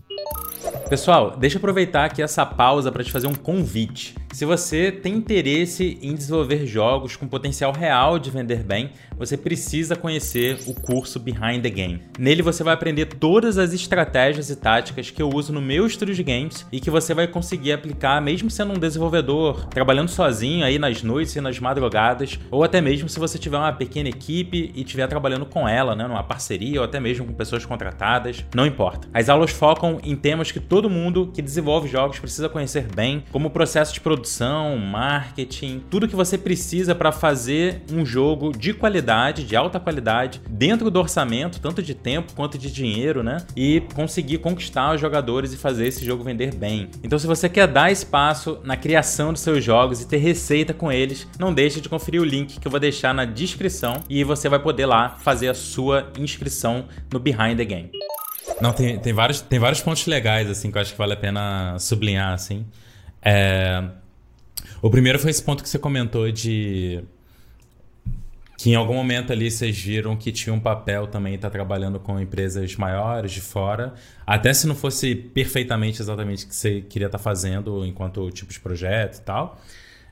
Pessoal, 0.90 1.38
deixa 1.38 1.58
eu 1.58 1.60
aproveitar 1.60 2.06
aqui 2.06 2.22
essa 2.22 2.46
pausa 2.46 2.92
para 2.92 3.04
te 3.04 3.12
fazer 3.12 3.28
um 3.28 3.36
convite. 3.36 4.16
Se 4.36 4.44
você 4.44 4.92
tem 4.92 5.14
interesse 5.14 5.98
em 6.02 6.14
desenvolver 6.14 6.68
jogos 6.68 7.16
com 7.16 7.26
potencial 7.26 7.72
real 7.72 8.20
de 8.20 8.30
vender 8.30 8.64
bem, 8.64 8.92
você 9.18 9.38
precisa 9.38 9.96
conhecer 9.96 10.60
o 10.68 10.74
curso 10.74 11.22
Behind 11.22 11.62
the 11.62 11.70
Game. 11.70 12.02
Nele 12.20 12.42
você 12.42 12.62
vai 12.62 12.74
aprender 12.74 13.06
todas 13.06 13.58
as 13.58 13.72
estratégias 13.72 14.50
e 14.50 14.58
táticas 14.58 15.10
que 15.10 15.22
eu 15.22 15.30
uso 15.30 15.54
no 15.54 15.62
meu 15.62 15.88
estúdio 15.88 16.14
de 16.14 16.22
games 16.22 16.68
e 16.70 16.82
que 16.82 16.92
você 16.92 17.14
vai 17.14 17.30
conseguir 17.30 17.72
aplicar 17.72 18.22
mesmo 18.22 18.52
sendo 18.52 18.74
um 18.74 18.78
desenvolvedor, 18.78 19.68
trabalhando 19.68 20.10
sozinho 20.10 20.66
aí 20.66 20.78
nas 20.78 21.02
noites 21.02 21.34
e 21.38 21.40
nas 21.40 21.58
madrugadas, 21.58 22.38
ou 22.52 22.62
até 22.62 22.82
mesmo 22.82 23.08
se 23.08 23.18
você 23.18 23.40
tiver 23.40 23.58
uma 23.58 23.72
pequena 23.72 24.10
equipe 24.10 24.70
e 24.76 24.82
estiver 24.82 25.08
trabalhando 25.08 25.46
com 25.46 25.66
ela, 25.66 25.96
né, 25.96 26.06
numa 26.08 26.24
parceria 26.24 26.82
ou 26.82 26.86
até 26.86 27.00
mesmo 27.00 27.26
com 27.26 27.34
pessoas 27.34 27.66
contratadas, 27.66 28.44
não 28.54 28.66
importa. 28.66 29.08
As 29.14 29.30
aulas 29.30 29.52
focam 29.52 29.98
em 30.04 30.14
temas 30.14 30.52
que 30.52 30.60
todo 30.60 30.90
mundo 30.90 31.32
que 31.34 31.42
desenvolve 31.42 31.88
jogos 31.88 32.20
precisa 32.20 32.50
conhecer 32.50 32.86
bem, 32.94 33.24
como 33.32 33.48
o 33.48 33.52
processo 33.52 33.94
de 33.94 34.02
produção, 34.02 34.25
marketing, 34.78 35.84
tudo 35.90 36.08
que 36.08 36.16
você 36.16 36.38
precisa 36.38 36.96
para 36.96 37.12
fazer 37.12 37.82
um 37.92 38.06
jogo 38.06 38.52
de 38.52 38.74
qualidade, 38.74 39.44
de 39.44 39.56
alta 39.56 39.80
qualidade, 39.80 40.42
dentro 40.50 40.90
do 40.90 41.00
orçamento, 41.00 41.60
tanto 41.60 41.82
de 41.82 41.94
tempo 41.94 42.34
quanto 42.34 42.58
de 42.58 42.72
dinheiro, 42.72 43.24
né? 43.24 43.38
E 43.56 43.82
conseguir 43.94 44.40
conquistar 44.40 44.94
os 44.94 45.02
jogadores 45.02 45.54
e 45.54 45.58
fazer 45.58 45.88
esse 45.88 46.06
jogo 46.06 46.24
vender 46.24 46.54
bem. 46.54 46.90
Então, 47.04 47.20
se 47.20 47.28
você 47.28 47.48
quer 47.48 47.68
dar 47.68 47.92
espaço 47.92 48.60
na 48.64 48.76
criação 48.76 49.32
dos 49.32 49.42
seus 49.42 49.64
jogos 49.64 50.02
e 50.02 50.08
ter 50.08 50.18
receita 50.18 50.74
com 50.74 50.92
eles, 50.92 51.28
não 51.40 51.54
deixe 51.54 51.80
de 51.80 51.90
conferir 51.90 52.22
o 52.22 52.26
link 52.26 52.60
que 52.60 52.68
eu 52.68 52.72
vou 52.72 52.80
deixar 52.80 53.14
na 53.14 53.26
descrição 53.26 54.02
e 54.10 54.24
você 54.24 54.50
vai 54.50 54.60
poder 54.60 54.86
lá 54.86 55.10
fazer 55.10 55.50
a 55.50 55.54
sua 55.54 56.12
inscrição 56.18 56.86
no 57.12 57.20
Behind 57.20 57.58
the 57.58 57.66
Game. 57.66 57.92
Não, 58.62 58.72
tem, 58.72 58.98
tem, 59.00 59.14
vários, 59.14 59.42
tem 59.42 59.60
vários 59.60 59.82
pontos 59.82 60.06
legais, 60.06 60.50
assim, 60.50 60.72
que 60.72 60.78
eu 60.78 60.82
acho 60.82 60.92
que 60.92 60.98
vale 60.98 61.14
a 61.14 61.18
pena 61.18 61.78
sublinhar, 61.80 62.34
assim. 62.34 62.66
É... 63.22 63.84
O 64.86 64.90
primeiro 64.92 65.18
foi 65.18 65.32
esse 65.32 65.42
ponto 65.42 65.64
que 65.64 65.70
você 65.70 65.80
comentou 65.80 66.32
de... 66.32 67.04
Que 68.56 68.70
em 68.70 68.76
algum 68.76 68.94
momento 68.94 69.34
ali 69.34 69.50
vocês 69.50 69.76
viram 69.76 70.16
que 70.16 70.32
tinha 70.32 70.54
um 70.54 70.60
papel 70.60 71.08
também 71.08 71.34
estar 71.34 71.50
tá 71.50 71.54
trabalhando 71.54 72.00
com 72.00 72.20
empresas 72.20 72.76
maiores 72.76 73.32
de 73.32 73.42
fora, 73.42 73.96
até 74.28 74.54
se 74.54 74.68
não 74.68 74.76
fosse 74.76 75.16
perfeitamente 75.16 76.00
exatamente 76.00 76.46
o 76.46 76.50
que 76.50 76.56
você 76.56 76.82
queria 76.82 77.08
estar 77.08 77.18
tá 77.18 77.24
fazendo 77.24 77.84
enquanto 77.84 78.30
tipo 78.30 78.54
de 78.54 78.60
projeto 78.60 79.18
e 79.18 79.22
tal, 79.22 79.60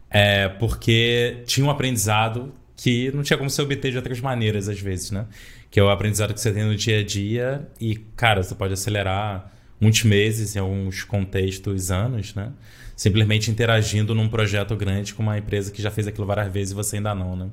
é 0.10 0.50
porque 0.50 1.44
tinha 1.46 1.64
um 1.64 1.70
aprendizado 1.70 2.52
que 2.76 3.12
não 3.12 3.22
tinha 3.22 3.38
como 3.38 3.52
se 3.52 3.62
obter 3.62 3.92
de 3.92 3.98
outras 3.98 4.20
maneiras 4.22 4.68
às 4.68 4.80
vezes, 4.80 5.12
né? 5.12 5.28
que 5.70 5.80
é 5.80 5.84
o 5.84 5.90
aprendizado 5.92 6.34
que 6.34 6.42
você 6.42 6.52
tem 6.52 6.64
no 6.64 6.76
dia 6.76 7.02
a 7.02 7.04
dia 7.04 7.70
e, 7.80 7.96
cara, 8.16 8.42
você 8.42 8.56
pode 8.56 8.74
acelerar 8.74 9.54
muitos 9.80 10.04
meses, 10.04 10.56
em 10.56 10.60
alguns 10.60 11.04
contextos, 11.04 11.92
anos, 11.92 12.34
né? 12.34 12.52
Simplesmente 12.96 13.50
interagindo 13.50 14.14
num 14.14 14.30
projeto 14.30 14.76
grande 14.76 15.14
com 15.14 15.24
uma 15.24 15.38
empresa 15.38 15.72
que 15.72 15.82
já 15.82 15.90
fez 15.90 16.08
aquilo 16.08 16.28
várias 16.28 16.52
vezes 16.52 16.72
e 16.72 16.76
você 16.76 16.98
ainda 16.98 17.16
não, 17.16 17.36
né? 17.36 17.50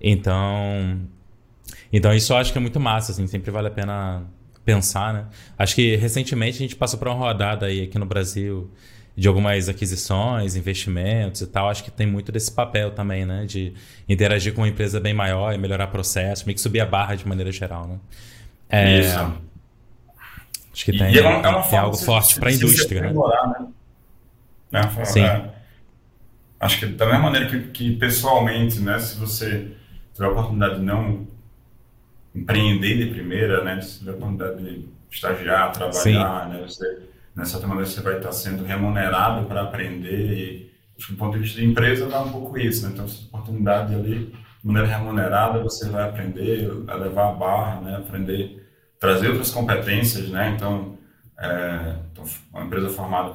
Então, 0.00 1.00
então 1.92 2.12
isso 2.14 2.32
eu 2.32 2.36
acho 2.36 2.52
que 2.52 2.58
é 2.58 2.60
muito 2.60 2.78
massa, 2.78 3.12
assim, 3.12 3.26
sempre 3.26 3.50
vale 3.50 3.68
a 3.68 3.70
pena 3.70 4.24
pensar, 4.64 5.14
né? 5.14 5.26
Acho 5.58 5.74
que 5.74 5.96
recentemente 5.96 6.56
a 6.56 6.60
gente 6.60 6.76
passou 6.76 6.98
por 6.98 7.08
uma 7.08 7.16
rodada 7.16 7.66
aí 7.66 7.82
aqui 7.82 7.98
no 7.98 8.06
Brasil 8.06 8.70
de 9.16 9.26
algumas 9.28 9.66
aquisições, 9.68 10.56
investimentos 10.56 11.40
e 11.40 11.46
tal, 11.46 11.70
acho 11.70 11.82
que 11.82 11.90
tem 11.90 12.06
muito 12.06 12.30
desse 12.30 12.52
papel 12.52 12.90
também, 12.90 13.24
né? 13.24 13.46
De 13.46 13.72
interagir 14.06 14.52
com 14.52 14.60
uma 14.60 14.68
empresa 14.68 15.00
bem 15.00 15.14
maior 15.14 15.54
e 15.54 15.58
melhorar 15.58 15.86
processo, 15.86 16.44
meio 16.44 16.54
que 16.54 16.60
subir 16.60 16.80
a 16.80 16.86
barra 16.86 17.14
de 17.14 17.26
maneira 17.26 17.50
geral, 17.50 17.86
né? 17.88 17.98
É, 18.68 18.98
Isso. 19.00 19.16
Acho 20.72 20.84
que 20.84 20.92
tem, 20.92 21.14
e 21.14 21.18
é, 21.18 21.22
uma, 21.22 21.30
é, 21.30 21.48
uma 21.48 21.62
tem 21.62 21.78
algo 21.78 21.96
forte 21.96 22.38
para 22.38 22.50
a 22.50 22.52
indústria, 22.52 23.00
né? 23.00 23.12
né? 23.12 23.66
Né? 24.70 24.82
Sim. 25.04 25.22
É, 25.22 25.50
acho 26.60 26.78
que 26.80 26.86
da 26.86 27.06
mesma 27.06 27.22
maneira 27.22 27.48
que, 27.48 27.68
que 27.68 27.96
pessoalmente, 27.96 28.80
né? 28.80 28.98
Se 28.98 29.16
você 29.18 29.72
tiver 30.12 30.26
a 30.26 30.30
oportunidade 30.30 30.76
de 30.76 30.84
não 30.84 31.26
empreender 32.34 32.98
de 32.98 33.10
primeira, 33.12 33.64
né? 33.64 33.80
Se 33.80 33.98
tiver 34.00 34.12
a 34.12 34.14
oportunidade 34.14 34.62
de 34.62 34.88
estagiar, 35.10 35.72
trabalhar, 35.72 35.92
Sim. 36.02 36.50
né? 36.50 36.62
Você 36.66 37.06
nessa 37.36 37.64
maneira 37.66 37.88
você 37.88 38.00
vai 38.00 38.16
estar 38.16 38.32
sendo 38.32 38.64
remunerado 38.64 39.46
para 39.46 39.62
aprender 39.62 40.32
e 40.32 40.72
acho 40.96 41.08
que 41.08 41.12
do 41.12 41.18
ponto 41.18 41.34
de 41.34 41.40
vista 41.40 41.60
de 41.60 41.66
empresa 41.66 42.08
dá 42.08 42.22
um 42.22 42.32
pouco 42.32 42.58
isso, 42.58 42.86
né? 42.86 42.92
Então, 42.94 43.04
essa 43.04 43.26
oportunidade 43.26 43.94
ali, 43.94 44.26
de 44.26 44.66
maneira 44.66 44.88
remunerada, 44.88 45.62
você 45.62 45.88
vai 45.90 46.08
aprender 46.08 46.70
a 46.88 46.94
levar 46.94 47.28
a 47.28 47.32
barra, 47.32 47.80
né? 47.82 47.96
Aprender, 47.98 48.66
trazer 48.98 49.28
outras 49.28 49.50
competências, 49.50 50.30
né? 50.30 50.54
Então, 50.56 50.96
é, 51.38 51.96
então 52.10 52.24
uma 52.50 52.64
empresa 52.64 52.88
formada 52.88 53.34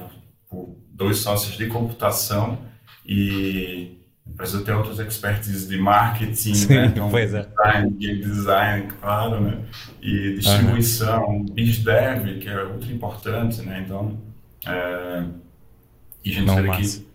por 0.50 0.76
dois 1.02 1.18
sócios 1.18 1.56
de 1.56 1.66
computação 1.66 2.58
e 3.04 3.98
precisa 4.36 4.64
ter 4.64 4.72
outras 4.72 4.98
expertises 4.98 5.68
de 5.68 5.76
marketing, 5.76 6.54
Sim, 6.54 6.74
né? 6.74 6.86
então, 6.86 7.10
pois 7.10 7.34
é. 7.34 7.42
design, 7.42 7.90
game 7.98 8.20
design, 8.20 8.92
claro, 9.00 9.40
né? 9.40 9.58
E 10.00 10.34
distribuição, 10.34 11.28
uhum. 11.28 11.44
dev, 11.44 12.38
que 12.38 12.48
é 12.48 12.64
muito 12.64 12.90
importante, 12.90 13.62
né? 13.62 13.82
Então, 13.84 14.18
é, 14.66 15.24
e 16.24 16.30
a 16.30 16.34
gente 16.34 16.46
Não 16.46 16.70
que 16.70 17.12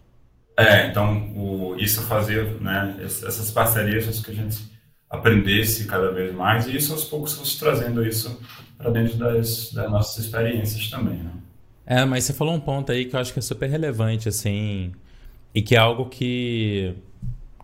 é, 0.59 0.87
então 0.87 1.31
o, 1.35 1.75
isso 1.77 2.01
fazia, 2.01 2.43
né? 2.59 2.95
Essas 2.99 3.51
parcerias, 3.51 4.05
faz 4.05 4.19
que 4.19 4.31
a 4.31 4.33
gente 4.33 4.59
aprendesse 5.09 5.85
cada 5.85 6.11
vez 6.11 6.33
mais 6.35 6.67
e 6.67 6.75
isso 6.75 6.91
aos 6.91 7.05
poucos 7.05 7.33
fosse 7.33 7.57
trazendo 7.57 8.05
isso 8.05 8.41
para 8.77 8.89
dentro 8.89 9.17
das, 9.17 9.71
das 9.71 9.89
nossas 9.89 10.25
experiências 10.25 10.89
também, 10.89 11.17
né? 11.17 11.31
É, 11.87 12.03
mas 12.03 12.25
você 12.25 12.33
falou 12.33 12.53
um 12.53 12.59
ponto 12.59 12.91
aí 12.91 13.05
que 13.05 13.15
eu 13.15 13.19
acho 13.19 13.31
que 13.31 13.39
é 13.39 13.41
super 13.41 13.69
relevante, 13.69 14.27
assim, 14.27 14.91
e 15.55 15.61
que 15.61 15.73
é 15.73 15.79
algo 15.79 16.07
que 16.07 16.93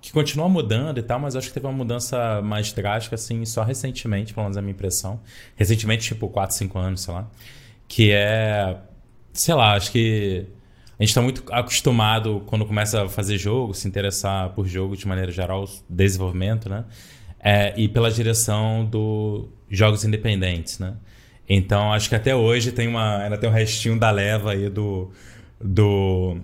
que 0.03 0.11
continua 0.11 0.49
mudando 0.49 0.97
e 0.97 1.01
tal, 1.01 1.17
mas 1.17 1.33
acho 1.33 1.47
que 1.47 1.53
teve 1.53 1.65
uma 1.65 1.71
mudança 1.71 2.41
mais 2.41 2.73
drástica, 2.73 3.15
assim, 3.15 3.45
só 3.45 3.63
recentemente, 3.63 4.33
pelo 4.33 4.43
menos 4.43 4.57
a 4.57 4.61
minha 4.61 4.73
impressão. 4.73 5.21
Recentemente, 5.55 6.03
tipo, 6.07 6.27
4, 6.27 6.57
5 6.57 6.77
anos, 6.77 7.01
sei 7.01 7.13
lá. 7.13 7.31
Que 7.87 8.11
é. 8.11 8.77
Sei 9.31 9.53
lá, 9.53 9.75
acho 9.75 9.93
que. 9.93 10.45
A 10.99 11.03
gente 11.03 11.09
está 11.09 11.21
muito 11.21 11.43
acostumado, 11.53 12.43
quando 12.45 12.65
começa 12.65 13.03
a 13.03 13.09
fazer 13.09 13.37
jogo, 13.37 13.73
se 13.73 13.87
interessar 13.87 14.49
por 14.49 14.67
jogo 14.67 14.97
de 14.97 15.07
maneira 15.07 15.31
geral, 15.31 15.65
desenvolvimento, 15.89 16.67
né? 16.67 16.83
É, 17.39 17.73
e 17.77 17.87
pela 17.87 18.11
direção 18.11 18.85
dos 18.85 19.47
jogos 19.69 20.03
independentes, 20.03 20.79
né? 20.79 20.95
Então, 21.47 21.91
acho 21.91 22.07
que 22.09 22.15
até 22.15 22.35
hoje 22.35 22.71
tem 22.71 22.87
uma, 22.87 23.17
ainda 23.17 23.37
tem 23.37 23.49
um 23.49 23.53
restinho 23.53 23.99
da 23.99 24.09
leva 24.11 24.51
aí 24.51 24.69
do, 24.69 25.11
do 25.61 26.37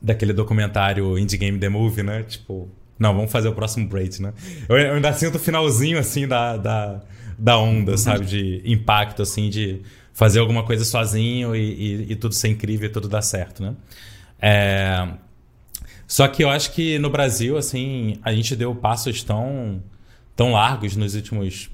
daquele 0.00 0.32
documentário 0.32 1.18
Indie 1.18 1.38
Game 1.38 1.58
The 1.58 1.68
Movie, 1.68 2.02
né? 2.02 2.22
Tipo, 2.22 2.68
não, 2.98 3.14
vamos 3.14 3.32
fazer 3.32 3.48
o 3.48 3.54
próximo 3.54 3.88
Braid, 3.88 4.20
né? 4.20 4.32
Eu, 4.68 4.78
eu 4.78 4.94
ainda 4.94 5.12
sinto 5.12 5.36
o 5.36 5.38
finalzinho, 5.38 5.98
assim, 5.98 6.28
da, 6.28 6.56
da, 6.56 7.00
da 7.38 7.58
onda, 7.58 7.96
sabe? 7.96 8.26
De 8.26 8.62
impacto, 8.64 9.22
assim, 9.22 9.48
de 9.48 9.80
fazer 10.12 10.38
alguma 10.38 10.62
coisa 10.62 10.84
sozinho 10.84 11.56
e, 11.56 11.60
e, 11.60 12.12
e 12.12 12.16
tudo 12.16 12.34
ser 12.34 12.48
incrível 12.48 12.88
e 12.88 12.92
tudo 12.92 13.08
dar 13.08 13.22
certo, 13.22 13.62
né? 13.62 13.74
É... 14.40 15.08
Só 16.06 16.28
que 16.28 16.44
eu 16.44 16.50
acho 16.50 16.72
que 16.72 16.98
no 16.98 17.08
Brasil, 17.08 17.56
assim, 17.56 18.18
a 18.22 18.32
gente 18.32 18.54
deu 18.54 18.74
passos 18.74 19.22
tão, 19.22 19.82
tão 20.36 20.52
largos 20.52 20.94
nos 20.94 21.14
últimos, 21.14 21.70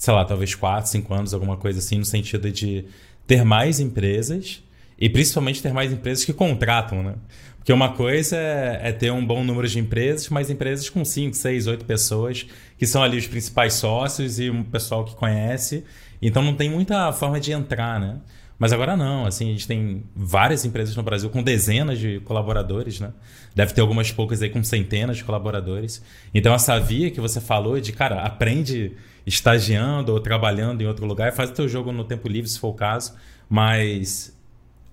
sei 0.00 0.14
lá, 0.14 0.24
talvez 0.24 0.54
4, 0.54 0.90
5 0.90 1.12
anos, 1.12 1.34
alguma 1.34 1.58
coisa 1.58 1.78
assim, 1.78 1.98
no 1.98 2.06
sentido 2.06 2.50
de 2.50 2.86
ter 3.26 3.44
mais 3.44 3.78
empresas 3.80 4.62
e 4.98 5.10
principalmente 5.10 5.62
ter 5.62 5.74
mais 5.74 5.92
empresas 5.92 6.24
que 6.24 6.32
contratam, 6.32 7.02
né? 7.02 7.16
Porque 7.58 7.70
uma 7.70 7.92
coisa 7.92 8.34
é, 8.34 8.80
é, 8.84 8.92
ter 8.92 9.12
um 9.12 9.24
bom 9.24 9.44
número 9.44 9.68
de 9.68 9.78
empresas, 9.78 10.30
mas 10.30 10.48
empresas 10.48 10.88
com 10.88 11.04
5, 11.04 11.36
6, 11.36 11.66
8 11.66 11.84
pessoas, 11.84 12.46
que 12.78 12.86
são 12.86 13.02
ali 13.02 13.18
os 13.18 13.26
principais 13.26 13.74
sócios 13.74 14.40
e 14.40 14.48
um 14.48 14.62
pessoal 14.62 15.04
que 15.04 15.14
conhece. 15.14 15.84
Então 16.22 16.42
não 16.42 16.54
tem 16.54 16.70
muita 16.70 17.12
forma 17.12 17.38
de 17.38 17.52
entrar, 17.52 18.00
né? 18.00 18.20
Mas 18.60 18.74
agora 18.74 18.94
não, 18.94 19.24
assim, 19.24 19.48
a 19.48 19.52
gente 19.52 19.66
tem 19.66 20.04
várias 20.14 20.66
empresas 20.66 20.94
no 20.94 21.02
Brasil 21.02 21.30
com 21.30 21.42
dezenas 21.42 21.98
de 21.98 22.20
colaboradores, 22.20 23.00
né? 23.00 23.10
Deve 23.54 23.72
ter 23.72 23.80
algumas 23.80 24.12
poucas 24.12 24.42
aí 24.42 24.50
com 24.50 24.62
centenas 24.62 25.16
de 25.16 25.24
colaboradores. 25.24 26.04
Então 26.34 26.52
essa 26.52 26.78
via 26.78 27.10
que 27.10 27.22
você 27.22 27.40
falou 27.40 27.80
de, 27.80 27.90
cara, 27.90 28.20
aprende 28.20 28.92
estagiando 29.26 30.12
ou 30.12 30.20
trabalhando 30.20 30.82
em 30.82 30.86
outro 30.86 31.06
lugar, 31.06 31.32
faz 31.32 31.48
o 31.48 31.54
teu 31.54 31.66
jogo 31.66 31.90
no 31.90 32.04
tempo 32.04 32.28
livre, 32.28 32.50
se 32.50 32.58
for 32.58 32.68
o 32.68 32.74
caso, 32.74 33.14
mas 33.48 34.38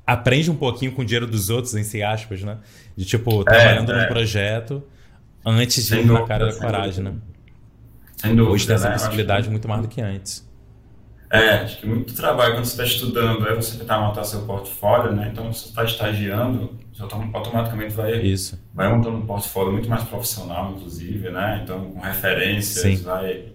aprende 0.06 0.50
um 0.50 0.56
pouquinho 0.56 0.94
com 0.94 1.02
o 1.02 1.06
dinheiro 1.06 1.28
dos 1.28 1.50
outros, 1.50 1.76
em 1.76 2.04
aspas, 2.04 2.42
né? 2.44 2.60
De 2.96 3.04
tipo, 3.04 3.44
trabalhando 3.44 3.92
é, 3.92 3.96
é. 3.96 4.02
num 4.02 4.08
projeto 4.08 4.82
antes 5.46 5.88
de 5.88 5.94
ir 5.94 6.06
na 6.06 6.26
cara 6.26 6.54
da 6.54 6.58
coragem, 6.58 7.04
né? 7.04 7.14
Sem 8.16 8.34
dúvida. 8.34 8.54
Hoje 8.54 8.66
tem 8.66 8.76
essa 8.76 8.88
né? 8.88 8.94
possibilidade 8.94 9.50
muito 9.50 9.68
mais 9.68 9.82
do 9.82 9.90
que 9.90 10.00
antes. 10.00 10.47
É, 11.30 11.50
acho 11.56 11.80
que 11.80 11.86
muito 11.86 12.14
trabalho 12.16 12.54
quando 12.54 12.66
você 12.66 12.72
está 12.72 12.84
estudando 12.86 13.48
é 13.48 13.54
você 13.54 13.78
tentar 13.78 14.00
montar 14.00 14.24
seu 14.24 14.44
portfólio, 14.44 15.12
né? 15.14 15.30
Então, 15.32 15.52
você 15.52 15.68
está 15.68 15.84
estagiando, 15.84 16.78
você 16.94 17.04
automaticamente 17.04 17.94
vai, 17.94 18.14
Isso. 18.22 18.58
vai 18.74 18.88
montando 18.90 19.18
um 19.18 19.26
portfólio 19.26 19.74
muito 19.74 19.90
mais 19.90 20.04
profissional, 20.04 20.72
inclusive, 20.72 21.30
né? 21.30 21.62
Então, 21.64 21.92
com 21.92 22.00
referências, 22.00 22.82
Sim. 22.82 23.04
vai... 23.04 23.46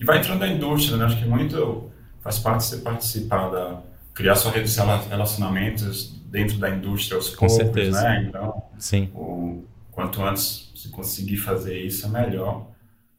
E 0.00 0.04
vai 0.04 0.18
entrando 0.18 0.40
na 0.40 0.48
indústria, 0.48 0.96
né? 0.96 1.04
Acho 1.04 1.18
que 1.18 1.26
muito 1.26 1.90
faz 2.20 2.38
parte 2.38 2.60
de 2.60 2.66
você 2.66 2.76
participar 2.78 3.48
da 3.50 3.80
criar 4.14 4.34
sua 4.34 4.52
rede 4.52 4.70
de 4.72 4.80
relacionamentos 5.08 6.20
dentro 6.26 6.58
da 6.58 6.68
indústria 6.68 7.16
aos 7.16 7.30
poucos, 7.30 7.38
Com 7.38 7.48
certeza. 7.48 8.02
né? 8.02 8.26
Então, 8.28 8.62
Sim. 8.78 9.10
o 9.14 9.64
quanto 9.90 10.22
antes 10.22 10.72
se 10.74 10.88
conseguir 10.90 11.36
fazer 11.36 11.78
isso 11.78 12.06
é 12.06 12.08
melhor. 12.08 12.66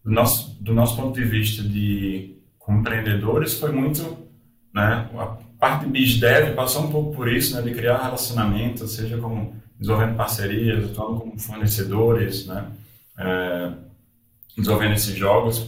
Do 0.03 0.11
nosso, 0.11 0.57
do 0.61 0.73
nosso 0.73 0.95
ponto 0.95 1.13
de 1.13 1.25
vista 1.25 1.63
de 1.63 2.35
empreendedores 2.81 3.53
foi 3.53 3.71
muito, 3.71 4.17
né? 4.73 5.09
A 5.15 5.37
parte 5.59 5.85
de 5.85 5.91
BizDev 5.91 6.55
passou 6.55 6.85
um 6.85 6.91
pouco 6.91 7.15
por 7.15 7.31
isso, 7.31 7.55
né? 7.55 7.61
De 7.61 7.71
criar 7.73 8.03
relacionamentos, 8.03 8.91
seja 8.93 9.17
como 9.17 9.55
desenvolvendo 9.79 10.17
parcerias, 10.17 10.83
atuando 10.85 11.21
como 11.21 11.39
fornecedores, 11.39 12.47
né? 12.47 12.71
É, 13.17 13.71
desenvolvendo 14.57 14.93
esses 14.93 15.15
jogos, 15.15 15.65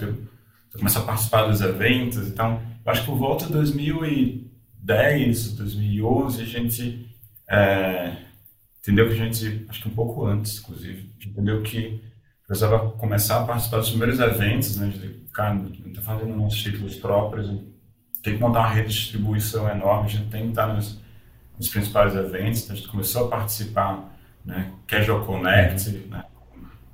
você 0.81 0.97
a 0.97 1.01
participar 1.01 1.47
dos 1.47 1.61
eventos, 1.61 2.27
então 2.27 2.59
acho 2.85 3.01
que 3.01 3.07
por 3.07 3.17
volta 3.17 3.45
de 3.45 3.53
2010, 3.53 5.53
2011 5.53 6.41
a 6.41 6.45
gente 6.45 7.07
é, 7.47 8.17
entendeu 8.81 9.07
que 9.07 9.13
a 9.13 9.17
gente, 9.17 9.65
acho 9.69 9.81
que 9.81 9.87
um 9.87 9.93
pouco 9.93 10.25
antes, 10.25 10.59
inclusive, 10.59 11.09
entendeu 11.25 11.61
que 11.61 12.01
precisava 12.47 12.91
começar 12.91 13.41
a 13.41 13.45
participar 13.45 13.77
dos 13.77 13.89
primeiros 13.89 14.19
eventos, 14.19 14.77
né? 14.77 14.87
De, 14.89 15.09
cara, 15.33 15.61
está 15.87 16.01
fazendo 16.01 16.35
nossos 16.35 16.61
títulos 16.61 16.95
próprios, 16.95 17.47
tem 18.21 18.35
que 18.35 18.39
montar 18.39 18.59
uma 18.59 18.69
rede 18.69 18.89
de 18.89 18.99
distribuição 18.99 19.69
enorme, 19.69 20.05
a 20.05 20.09
gente 20.09 20.29
tem 20.29 20.43
que 20.43 20.49
estar 20.49 20.67
nos, 20.67 21.01
nos 21.57 21.67
principais 21.69 22.15
eventos, 22.15 22.63
então 22.63 22.75
a 22.75 22.79
gente 22.79 22.89
começou 22.89 23.25
a 23.25 23.29
participar, 23.29 24.17
né? 24.45 24.73
Casual 24.87 25.25
Connect, 25.25 25.89
né? 26.09 26.25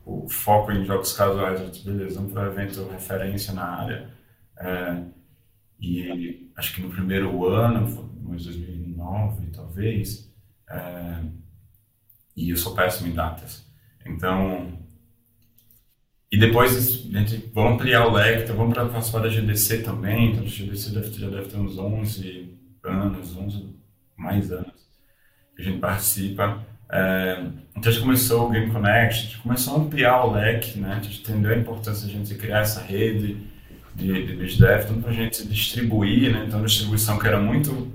O 0.05 0.27
foco 0.27 0.71
em 0.71 0.85
jogos 0.85 1.13
casuais, 1.13 1.61
a 1.61 1.65
gente, 1.65 1.85
beleza, 1.85 2.15
vamos 2.15 2.33
para 2.33 2.49
um 2.49 2.51
evento 2.51 2.89
referência 2.89 3.53
na 3.53 3.63
área. 3.63 4.09
É, 4.59 5.03
e 5.79 6.51
acho 6.57 6.75
que 6.75 6.81
no 6.81 6.89
primeiro 6.89 7.45
ano, 7.45 7.87
em 8.21 8.31
2009 8.31 9.47
talvez, 9.51 10.33
é, 10.69 11.21
e 12.35 12.49
eu 12.49 12.57
sou 12.57 12.73
péssimo 12.73 13.09
em 13.09 13.13
datas. 13.13 13.69
Então, 14.05 14.78
e 16.31 16.37
depois 16.37 16.75
a 16.77 17.19
gente 17.19 17.49
vamos 17.53 17.73
ampliar 17.73 18.07
o 18.07 18.11
leque, 18.11 18.43
então 18.43 18.55
vamos 18.55 18.73
para 18.73 18.85
participar 18.87 19.19
da 19.19 19.29
GDC 19.29 19.79
também, 19.79 20.31
então 20.31 20.43
a 20.43 20.47
GDC 20.47 20.91
deve, 20.91 21.11
já 21.11 21.29
deve 21.29 21.47
ter 21.47 21.57
uns 21.57 21.77
11 21.77 22.57
anos, 22.83 23.35
11 23.35 23.75
mais 24.15 24.51
anos 24.51 24.73
que 25.55 25.61
a 25.61 25.65
gente 25.65 25.79
participa. 25.79 26.63
É, 26.91 27.45
então 27.75 27.91
a 27.91 27.93
gente 27.93 28.01
começou 28.01 28.47
o 28.47 28.49
Game 28.49 28.71
Connect, 28.71 29.19
a 29.19 29.21
gente 29.23 29.37
começou 29.39 29.75
a 29.75 29.79
ampliar 29.79 30.25
o 30.25 30.31
leque, 30.33 30.79
né? 30.79 30.93
a 30.93 31.03
gente 31.03 31.21
entendeu 31.21 31.51
a 31.51 31.57
importância 31.57 32.07
de 32.07 32.13
a 32.13 32.17
gente 32.17 32.35
criar 32.35 32.59
essa 32.59 32.81
rede 32.81 33.37
de, 33.95 34.25
de 34.25 34.35
BizDev, 34.35 34.87
tanto 34.87 35.01
para 35.01 35.11
a 35.11 35.13
gente 35.13 35.47
distribuir, 35.47 36.31
né? 36.31 36.45
então 36.47 36.61
a 36.61 36.65
distribuição 36.65 37.19
que 37.19 37.27
era 37.27 37.39
muito 37.39 37.91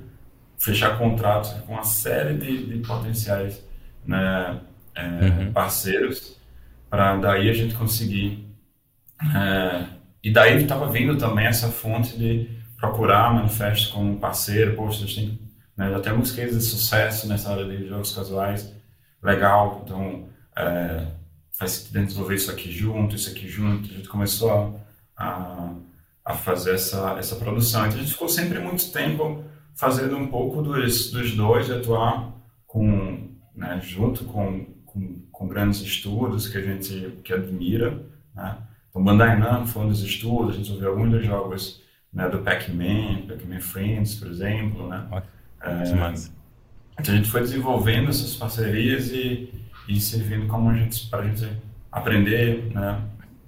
fechar 0.59 0.97
contratos 0.99 1.51
com 1.67 1.75
uma 1.75 1.85
série 1.85 2.35
de, 2.35 2.67
de 2.67 2.79
potenciais 2.87 3.63
né? 4.07 4.61
É, 4.95 5.03
uhum. 5.03 5.53
parceiros, 5.53 6.39
para 6.95 7.17
daí 7.17 7.51
a 7.51 7.53
gente 7.53 7.75
conseguir. 7.75 8.47
É, 9.21 9.85
e 10.23 10.33
daí 10.33 10.63
estava 10.63 10.89
vindo 10.89 11.19
também 11.19 11.45
essa 11.45 11.69
fonte 11.69 12.17
de 12.17 12.49
procurar 12.77 13.35
manifesto 13.35 13.93
como 13.93 14.21
parceiro, 14.21 14.77
poxa, 14.77 15.03
a 15.03 15.07
gente 15.09 15.15
tem, 15.17 15.41
né, 15.77 15.91
já 15.91 15.99
temos 15.99 16.31
cases 16.31 16.57
de 16.57 16.71
sucesso 16.71 17.27
nessa 17.27 17.51
área 17.51 17.65
de 17.65 17.89
jogos 17.89 18.15
casuais, 18.15 18.73
legal, 19.21 19.83
então 19.85 20.29
é, 20.57 21.05
faz 21.59 21.73
sentido 21.73 22.05
desenvolver 22.07 22.37
isso 22.37 22.51
aqui 22.53 22.71
junto, 22.71 23.17
isso 23.17 23.31
aqui 23.31 23.49
junto, 23.49 23.91
a 23.91 23.97
gente 23.97 24.09
começou 24.09 24.81
a, 25.17 25.75
a, 26.25 26.35
fazer 26.35 26.75
essa, 26.75 27.17
essa 27.19 27.35
produção. 27.35 27.87
Então 27.87 27.99
a 27.99 28.03
gente 28.03 28.13
ficou 28.13 28.29
sempre 28.29 28.61
muito 28.61 28.93
tempo 28.93 29.43
fazendo 29.75 30.17
um 30.17 30.29
pouco 30.29 30.63
dos, 30.63 31.11
dos 31.11 31.35
dois, 31.35 31.69
atuar 31.73 32.33
com, 32.69 33.31
né, 33.53 33.81
junto 33.83 34.25
com 34.27 34.74
com, 34.95 35.21
com, 35.33 35.49
grandes 35.49 35.81
estudos 35.81 36.49
que 36.49 36.57
a 36.57 36.63
gente 36.63 37.19
que 37.25 37.33
admira. 37.33 38.01
Né? 38.35 38.57
Então, 38.89 39.03
Bandai 39.03 39.39
Namco 39.39 39.67
foi 39.67 39.85
um 39.85 39.89
dos 39.89 40.03
estudos, 40.03 40.55
a 40.55 40.59
gente 40.59 40.71
ouviu 40.71 40.91
alguns 40.91 41.11
dos 41.11 41.27
jogos 41.27 41.83
né, 42.13 42.29
do 42.29 42.39
Pac-Man, 42.39 43.27
Pac-Man 43.29 43.61
Friends, 43.61 44.15
por 44.15 44.29
exemplo. 44.29 44.89
Né? 44.89 45.05
É, 45.61 45.83
então, 46.99 47.13
a 47.13 47.17
gente 47.17 47.29
foi 47.29 47.41
desenvolvendo 47.41 48.09
essas 48.09 48.37
parcerias 48.37 49.11
e, 49.11 49.53
e 49.89 50.01
servindo 50.01 50.47
como 50.47 50.71
a 50.71 50.75
gente, 50.75 51.09
para 51.09 51.25
a 51.25 51.27
gente 51.27 51.51
aprender, 51.91 52.71
né? 52.73 53.03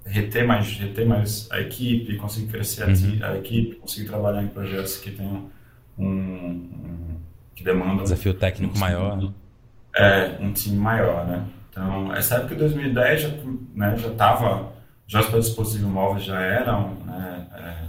reter, 0.05 0.45
mais, 0.45 0.67
reter 0.77 1.05
mais 1.05 1.47
a 1.51 1.61
equipe, 1.61 2.17
conseguir 2.17 2.51
crescer 2.51 2.87
uhum. 2.87 3.19
a, 3.21 3.37
equipe, 3.37 3.75
conseguir 3.75 4.07
trabalhar 4.07 4.43
em 4.43 4.47
projetos 4.47 4.97
que 4.97 5.11
tenham 5.11 5.49
um, 5.97 6.05
um 6.05 7.17
que 7.55 7.63
demandam... 7.63 8.03
Desafio 8.03 8.33
técnico 8.33 8.75
um 8.75 8.79
maior. 8.79 9.33
É, 9.97 10.37
um 10.39 10.53
time 10.53 10.77
maior, 10.77 11.25
né? 11.25 11.45
Então, 11.69 12.13
essa 12.13 12.35
época 12.35 12.55
de 12.55 12.61
2010 12.61 13.21
já 13.21 13.29
né, 13.73 13.97
já 13.97 14.07
estava, 14.07 14.73
já 15.05 15.21
os 15.21 15.45
dispositivos 15.45 15.91
móveis 15.91 16.25
já 16.25 16.39
eram, 16.39 16.95
né, 17.05 17.47
é, 17.53 17.87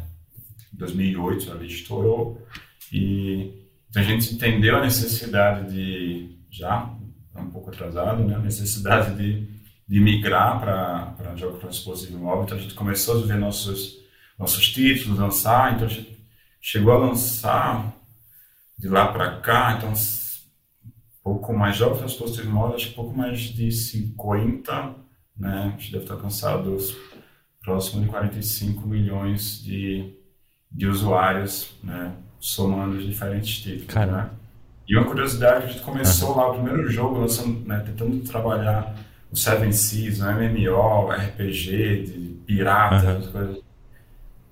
2008 0.72 1.52
ali 1.52 1.66
estourou. 1.66 2.46
E 2.92 3.66
então 3.90 4.02
a 4.02 4.04
gente 4.04 4.34
entendeu 4.34 4.76
a 4.76 4.82
necessidade 4.82 5.72
de, 5.72 6.36
já 6.50 6.90
um 7.34 7.50
pouco 7.50 7.70
atrasado, 7.70 8.24
né, 8.24 8.34
a 8.34 8.40
necessidade 8.40 9.16
de, 9.16 9.48
de 9.86 10.00
migrar 10.00 10.60
para 10.60 11.36
jogos 11.36 11.60
para 11.60 11.70
dispositivo 11.70 12.18
móvel, 12.18 12.44
então 12.44 12.58
a 12.58 12.60
gente 12.60 12.74
começou 12.74 13.22
a 13.22 13.26
ver 13.26 13.36
nossos, 13.36 13.98
nossos 14.38 14.68
títulos, 14.70 15.18
lançar, 15.18 15.74
então 15.74 15.86
a 15.86 15.90
gente 15.90 16.18
chegou 16.60 16.92
a 16.92 16.98
lançar 16.98 17.94
de 18.78 18.88
lá 18.88 19.08
para 19.08 19.36
cá, 19.40 19.74
então 19.78 19.94
pouco 21.28 21.52
mais 21.52 21.76
jovens 21.76 22.06
dispositivos 22.06 22.50
móveis, 22.50 22.76
acho 22.76 22.88
que 22.88 22.94
pouco 22.94 23.16
mais 23.16 23.38
de 23.38 23.70
50, 23.70 24.94
né? 25.36 25.62
A 25.66 25.68
gente 25.70 25.92
deve 25.92 26.06
ter 26.06 26.12
alcançado 26.12 26.76
próximo 27.62 28.02
de 28.02 28.08
45 28.08 28.88
milhões 28.88 29.62
de, 29.62 30.14
de 30.72 30.86
usuários, 30.86 31.74
né? 31.84 32.12
Somando 32.40 32.96
os 32.96 33.04
diferentes 33.04 33.60
títulos, 33.60 33.94
né? 33.94 34.30
E 34.88 34.96
uma 34.96 35.04
curiosidade, 35.04 35.66
a 35.66 35.68
gente 35.68 35.82
começou 35.82 36.34
lá 36.34 36.50
o 36.50 36.54
primeiro 36.54 36.88
jogo, 36.88 37.18
lançando, 37.18 37.60
né, 37.68 37.80
tentando 37.84 38.20
trabalhar 38.20 38.96
o 39.30 39.36
Seven 39.36 39.70
Seas, 39.70 40.20
o 40.20 40.24
MMO, 40.24 41.10
RPG, 41.10 42.04
de 42.04 42.42
pirata, 42.46 43.04
uhum. 43.04 43.18
essas 43.18 43.28
coisas 43.28 43.67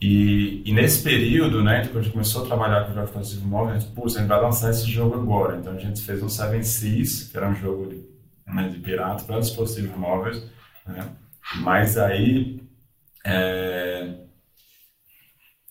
e, 0.01 0.63
e, 0.67 0.73
nesse 0.73 1.03
período, 1.03 1.63
né, 1.65 1.87
quando 1.87 1.99
a 1.99 2.03
gente 2.03 2.13
começou 2.13 2.45
a 2.45 2.47
trabalhar 2.47 2.85
com 2.85 2.91
o 2.91 2.95
jogo 2.95 3.07
dispositivo 3.07 3.49
móvel, 3.49 3.75
a 3.75 3.79
gente, 3.79 3.93
pô, 3.93 4.05
a 4.05 4.09
gente 4.09 4.27
vai 4.27 4.41
lançar 4.41 4.71
esse 4.71 4.91
jogo 4.91 5.15
agora. 5.15 5.57
Então 5.57 5.73
a 5.73 5.79
gente 5.79 6.03
fez 6.03 6.23
um 6.23 6.29
Seven 6.29 6.63
Seas, 6.63 7.25
que 7.25 7.37
era 7.37 7.49
um 7.49 7.55
jogo 7.55 7.89
de, 7.89 8.05
né, 8.47 8.69
de 8.69 8.79
pirata 8.79 9.25
para 9.25 9.41
dispositivos 9.41 9.97
móveis. 9.97 10.43
Né? 10.87 11.09
Mas 11.57 11.97
aí, 11.97 12.61
é... 13.25 14.17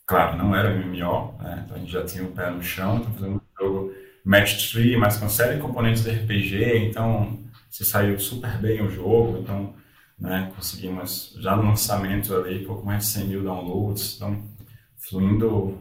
claro, 0.08 0.38
não 0.38 0.56
era 0.56 0.74
MMO, 0.74 1.38
né? 1.40 1.64
então 1.64 1.78
a 1.78 1.80
gente 1.80 1.92
já 1.92 2.04
tinha 2.04 2.24
o 2.24 2.32
pé 2.32 2.50
no 2.50 2.64
chão, 2.64 2.98
então 2.98 3.14
fazendo 3.14 3.36
um 3.36 3.64
jogo 3.64 3.94
Match 4.26 4.72
3, 4.72 4.98
mas 4.98 5.18
com 5.18 5.30
série 5.30 5.56
de 5.56 5.62
componentes 5.62 6.04
de 6.04 6.10
RPG, 6.10 6.88
então 6.88 7.40
se 7.70 7.86
saiu 7.86 8.20
super 8.20 8.58
bem 8.58 8.82
o 8.82 8.90
jogo, 8.90 9.38
então 9.38 9.76
né? 10.20 10.52
Conseguimos 10.56 11.36
já 11.40 11.56
no 11.56 11.64
lançamento 11.64 12.34
ali 12.36 12.66
pouco 12.66 12.86
mais 12.86 13.06
de 13.06 13.12
100 13.12 13.28
mil 13.28 13.44
downloads, 13.44 14.16
então 14.16 14.44
fluindo, 15.10 15.78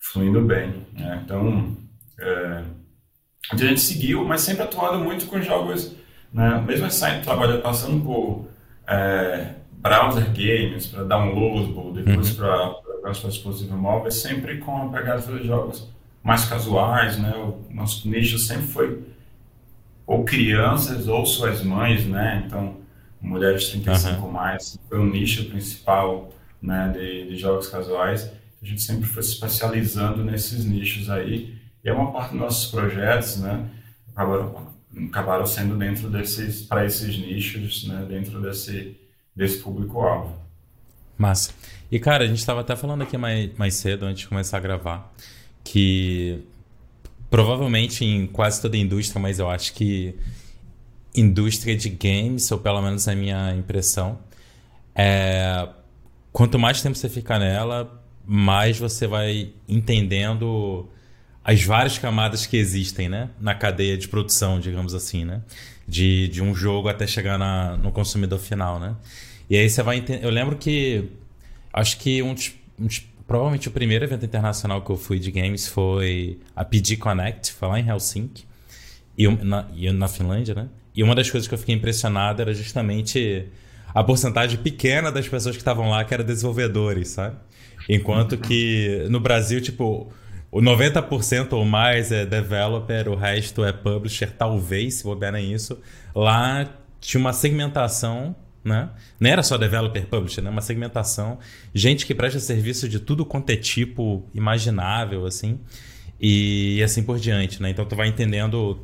fluindo 0.00 0.40
bem, 0.42 0.86
né? 0.92 1.22
Então 1.24 1.76
é, 2.18 2.64
a 3.52 3.56
gente 3.56 3.80
seguiu, 3.80 4.24
mas 4.24 4.40
sempre 4.40 4.62
atuando 4.62 5.04
muito 5.04 5.26
com 5.26 5.40
jogos, 5.40 5.94
né? 6.32 6.62
Mesmo 6.66 6.90
saindo 6.90 7.24
trabalhando, 7.24 7.62
passando 7.62 8.02
por 8.02 8.48
é, 8.88 9.54
browser 9.72 10.26
games 10.32 10.86
para 10.86 11.04
downloadable, 11.04 12.02
depois 12.02 12.30
uhum. 12.30 12.74
para 13.02 13.10
os 13.10 13.22
dispositivos 13.22 13.78
móveis, 13.78 14.14
sempre 14.14 14.58
com 14.58 14.88
a 14.88 14.88
pegada 14.88 15.20
de 15.20 15.46
jogos 15.46 15.88
mais 16.22 16.44
casuais, 16.44 17.18
né? 17.18 17.32
O 17.36 17.72
nosso 17.72 18.08
nicho 18.08 18.38
sempre 18.38 18.66
foi 18.66 19.04
ou 20.06 20.24
crianças 20.24 21.08
ou 21.08 21.26
suas 21.26 21.62
mães, 21.62 22.06
né? 22.06 22.44
Então 22.46 22.76
mulheres 23.26 23.68
35 23.68 24.24
uhum. 24.24 24.32
mais, 24.32 24.78
foi 24.88 24.98
o 24.98 25.04
nicho 25.04 25.44
principal 25.46 26.32
né, 26.62 26.90
de, 26.94 27.28
de, 27.28 27.36
jogos 27.36 27.68
casuais. 27.68 28.30
A 28.62 28.64
gente 28.64 28.80
sempre 28.80 29.04
foi 29.04 29.22
se 29.22 29.32
especializando 29.32 30.24
nesses 30.24 30.64
nichos 30.64 31.10
aí, 31.10 31.58
e 31.84 31.88
é 31.88 31.92
uma 31.92 32.12
parte 32.12 32.30
dos 32.30 32.40
nossos 32.40 32.70
projetos, 32.70 33.38
né, 33.38 33.68
acabaram, 34.12 34.72
acabaram 35.08 35.46
sendo 35.46 35.76
dentro 35.76 36.08
desses, 36.08 36.62
para 36.62 36.84
esses 36.84 37.18
nichos, 37.18 37.86
né, 37.86 38.06
dentro 38.08 38.40
desse, 38.40 38.96
desse 39.34 39.58
público-alvo. 39.58 40.34
Massa. 41.18 41.52
E 41.90 41.98
cara, 41.98 42.24
a 42.24 42.26
gente 42.26 42.38
estava 42.38 42.60
até 42.60 42.76
falando 42.76 43.02
aqui 43.02 43.16
mais, 43.16 43.50
mais 43.56 43.74
cedo, 43.74 44.04
antes 44.04 44.20
de 44.20 44.28
começar 44.28 44.56
a 44.58 44.60
gravar, 44.60 45.12
que 45.64 46.42
provavelmente 47.30 48.04
em 48.04 48.26
quase 48.26 48.60
toda 48.60 48.76
a 48.76 48.80
indústria, 48.80 49.20
mas 49.20 49.38
eu 49.38 49.48
acho 49.48 49.72
que 49.72 50.14
indústria 51.16 51.76
de 51.76 51.88
games, 51.88 52.50
ou 52.50 52.58
pelo 52.58 52.80
menos 52.82 53.08
a 53.08 53.14
minha 53.14 53.54
impressão, 53.54 54.18
é, 54.94 55.68
quanto 56.32 56.58
mais 56.58 56.82
tempo 56.82 56.96
você 56.96 57.08
ficar 57.08 57.38
nela, 57.38 58.02
mais 58.24 58.78
você 58.78 59.06
vai 59.06 59.52
entendendo 59.68 60.88
as 61.44 61.62
várias 61.62 61.98
camadas 61.98 62.44
que 62.44 62.56
existem, 62.56 63.08
né? 63.08 63.30
Na 63.40 63.54
cadeia 63.54 63.96
de 63.96 64.08
produção, 64.08 64.58
digamos 64.58 64.94
assim, 64.94 65.24
né? 65.24 65.42
De, 65.86 66.28
de 66.28 66.42
um 66.42 66.54
jogo 66.54 66.88
até 66.88 67.06
chegar 67.06 67.38
na, 67.38 67.76
no 67.76 67.92
consumidor 67.92 68.38
final, 68.38 68.80
né? 68.80 68.96
E 69.48 69.56
aí 69.56 69.70
você 69.70 69.82
vai 69.82 69.98
entender. 69.98 70.24
Eu 70.24 70.30
lembro 70.30 70.56
que. 70.56 71.08
Acho 71.72 71.98
que 71.98 72.22
um 72.22 72.34
dos, 72.34 72.52
um 72.78 72.88
Provavelmente 73.26 73.66
o 73.66 73.72
primeiro 73.72 74.04
evento 74.04 74.24
internacional 74.24 74.82
que 74.82 74.90
eu 74.90 74.96
fui 74.96 75.18
de 75.18 75.32
games 75.32 75.66
foi 75.66 76.38
a 76.54 76.64
PG 76.64 76.96
Connect, 76.96 77.52
foi 77.52 77.68
lá 77.68 77.80
em 77.80 77.88
Helsinki. 77.88 78.44
E 79.18 79.26
na, 79.28 79.66
e 79.74 79.90
na 79.90 80.06
Finlândia, 80.06 80.54
né? 80.54 80.68
E 80.96 81.02
uma 81.02 81.14
das 81.14 81.30
coisas 81.30 81.46
que 81.46 81.54
eu 81.54 81.58
fiquei 81.58 81.74
impressionado 81.74 82.40
era 82.40 82.54
justamente 82.54 83.44
a 83.94 84.02
porcentagem 84.02 84.58
pequena 84.58 85.12
das 85.12 85.28
pessoas 85.28 85.54
que 85.54 85.60
estavam 85.60 85.90
lá 85.90 86.04
que 86.04 86.14
eram 86.14 86.24
desenvolvedores, 86.24 87.08
sabe? 87.08 87.36
Enquanto 87.88 88.36
que 88.38 89.06
no 89.10 89.20
Brasil, 89.20 89.60
tipo, 89.60 90.10
o 90.50 90.60
90% 90.60 91.52
ou 91.52 91.64
mais 91.64 92.10
é 92.10 92.24
developer, 92.24 93.08
o 93.08 93.14
resto 93.14 93.64
é 93.64 93.72
publisher, 93.72 94.32
talvez, 94.36 94.94
se 94.94 95.04
bobear 95.04 95.32
nem 95.32 95.52
isso. 95.52 95.78
Lá 96.14 96.68
tinha 97.00 97.20
uma 97.20 97.32
segmentação, 97.32 98.34
né? 98.64 98.90
Não 99.20 99.30
era 99.30 99.42
só 99.42 99.56
developer, 99.56 100.06
publisher, 100.06 100.40
né? 100.42 100.50
Uma 100.50 100.62
segmentação. 100.62 101.38
Gente 101.74 102.06
que 102.06 102.14
presta 102.14 102.40
serviço 102.40 102.88
de 102.88 102.98
tudo 102.98 103.24
quanto 103.24 103.50
é 103.50 103.56
tipo 103.56 104.28
imaginável, 104.34 105.26
assim. 105.26 105.60
E 106.20 106.82
assim 106.82 107.02
por 107.02 107.18
diante, 107.18 107.62
né? 107.62 107.70
Então 107.70 107.84
tu 107.84 107.94
vai 107.94 108.08
entendendo 108.08 108.80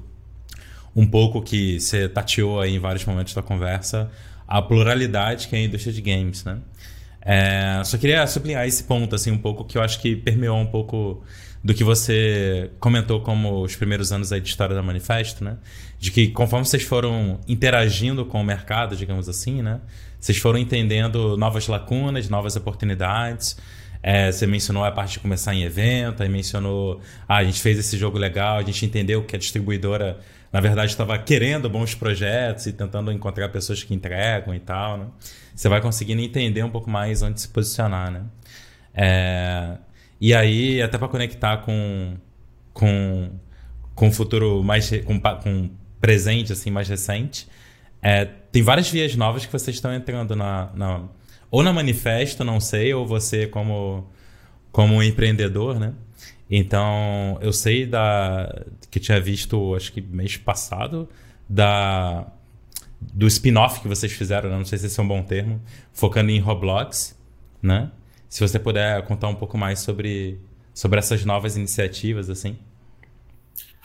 um 0.95 1.07
pouco 1.07 1.43
que 1.43 1.81
você 1.81 2.09
tateou 2.09 2.61
aí 2.61 2.75
em 2.75 2.79
vários 2.79 3.05
momentos 3.05 3.35
da 3.35 3.43
conversa 3.43 4.11
a 4.47 4.61
pluralidade 4.61 5.49
que 5.49 5.57
é 5.57 5.61
a 5.61 5.63
indústria 5.63 5.93
de 5.93 6.03
games, 6.03 6.45
né? 6.45 6.59
É, 7.25 7.81
só 7.85 7.97
queria 7.97 8.27
sublinhar 8.27 8.67
esse 8.67 8.83
ponto, 8.85 9.15
assim, 9.15 9.31
um 9.31 9.39
pouco 9.39 9.65
que 9.65 9.79
eu 9.79 9.83
acho 9.83 10.01
que 10.01 10.17
permeou 10.17 10.59
um 10.59 10.67
pouco 10.67 11.23
do 11.63 11.73
que 11.73 11.85
você 11.85 12.71
comentou 12.81 13.21
como 13.21 13.63
os 13.63 13.77
primeiros 13.77 14.11
anos 14.13 14.33
aí 14.33 14.41
de 14.41 14.49
história 14.49 14.75
da 14.75 14.83
Manifesto, 14.83 15.45
né? 15.45 15.57
De 15.99 16.11
que 16.11 16.29
conforme 16.29 16.67
vocês 16.67 16.83
foram 16.83 17.41
interagindo 17.47 18.27
com 18.27 18.41
o 18.41 18.45
mercado, 18.45 18.97
digamos 18.97 19.29
assim, 19.29 19.63
né? 19.63 19.81
Vocês 20.19 20.37
foram 20.39 20.59
entendendo 20.59 21.37
novas 21.37 21.69
lacunas, 21.69 22.29
novas 22.29 22.57
oportunidades. 22.57 23.57
É, 24.03 24.33
você 24.33 24.47
mencionou 24.47 24.85
a 24.85 24.91
parte 24.91 25.13
de 25.13 25.21
começar 25.21 25.55
em 25.55 25.63
evento, 25.63 26.25
aí 26.25 26.29
mencionou, 26.29 27.01
ah, 27.29 27.37
a 27.37 27.45
gente 27.45 27.61
fez 27.61 27.79
esse 27.79 27.97
jogo 27.97 28.19
legal, 28.19 28.59
a 28.59 28.63
gente 28.63 28.85
entendeu 28.85 29.23
que 29.23 29.37
a 29.37 29.39
distribuidora, 29.39 30.19
na 30.53 30.61
verdade, 30.61 30.91
estava 30.91 31.19
querendo 31.19 31.71
bons 31.71 31.95
projetos 31.95 32.67
e 32.67 32.73
tentando 32.73 33.11
encontrar 33.11 33.49
pessoas 33.49 33.83
que 33.83 33.95
entregam 33.95 34.55
e 34.55 34.61
tal, 34.61 34.99
né? 34.99 35.07
Você 35.55 35.69
vai 35.69 35.81
conseguindo 35.81 36.21
entender 36.21 36.62
um 36.62 36.71
pouco 36.71 36.91
mais 36.91 37.23
onde 37.23 37.41
se 37.41 37.49
posicionar, 37.49 38.11
né? 38.11 38.23
É, 38.95 39.79
e 40.21 40.35
aí, 40.35 40.83
até 40.83 40.99
para 40.99 41.09
conectar 41.09 41.59
com, 41.59 42.17
com, 42.75 43.31
com 43.95 44.09
o 44.09 44.12
futuro 44.12 44.62
mais. 44.62 44.91
com, 45.05 45.19
com 45.19 45.71
presente, 46.01 46.53
assim, 46.53 46.71
mais 46.71 46.88
recente, 46.88 47.49
é, 48.03 48.25
tem 48.25 48.62
várias 48.62 48.91
vias 48.91 49.15
novas 49.17 49.47
que 49.47 49.53
vocês 49.53 49.77
estão 49.77 49.95
entrando 49.95 50.37
na, 50.37 50.71
na. 50.75 51.03
ou 51.51 51.62
na 51.62 51.73
manifesto, 51.73 52.45
não 52.45 52.61
sei, 52.61 52.93
ou 52.93 53.07
você 53.07 53.47
como, 53.47 54.07
como 54.71 55.03
empreendedor, 55.03 55.79
né? 55.79 55.95
Então, 56.55 57.38
eu 57.41 57.51
sei 57.51 57.87
da 57.87 58.67
que 58.91 59.01
tinha 59.01 59.19
visto, 59.19 59.75
acho 59.75 59.91
que 59.91 60.03
mês 60.03 60.37
passado, 60.37 61.09
da 61.49 62.27
do 63.01 63.27
spin-off 63.27 63.81
que 63.81 63.88
vocês 63.88 64.12
fizeram, 64.12 64.51
né? 64.51 64.57
não 64.59 64.65
sei 64.65 64.79
se 64.79 64.85
esse 64.87 65.01
é 65.01 65.03
um 65.03 65.09
bom 65.09 65.23
termo, 65.23 65.62
focando 65.95 66.31
em 66.31 66.38
Roblox, 66.38 67.19
né? 67.62 67.91
Se 68.29 68.47
você 68.47 68.59
puder 68.59 69.03
contar 69.07 69.29
um 69.29 69.35
pouco 69.35 69.57
mais 69.57 69.81
sobre, 69.81 70.38
sobre 70.75 70.99
essas 70.99 71.25
novas 71.25 71.57
iniciativas, 71.57 72.29
assim. 72.29 72.59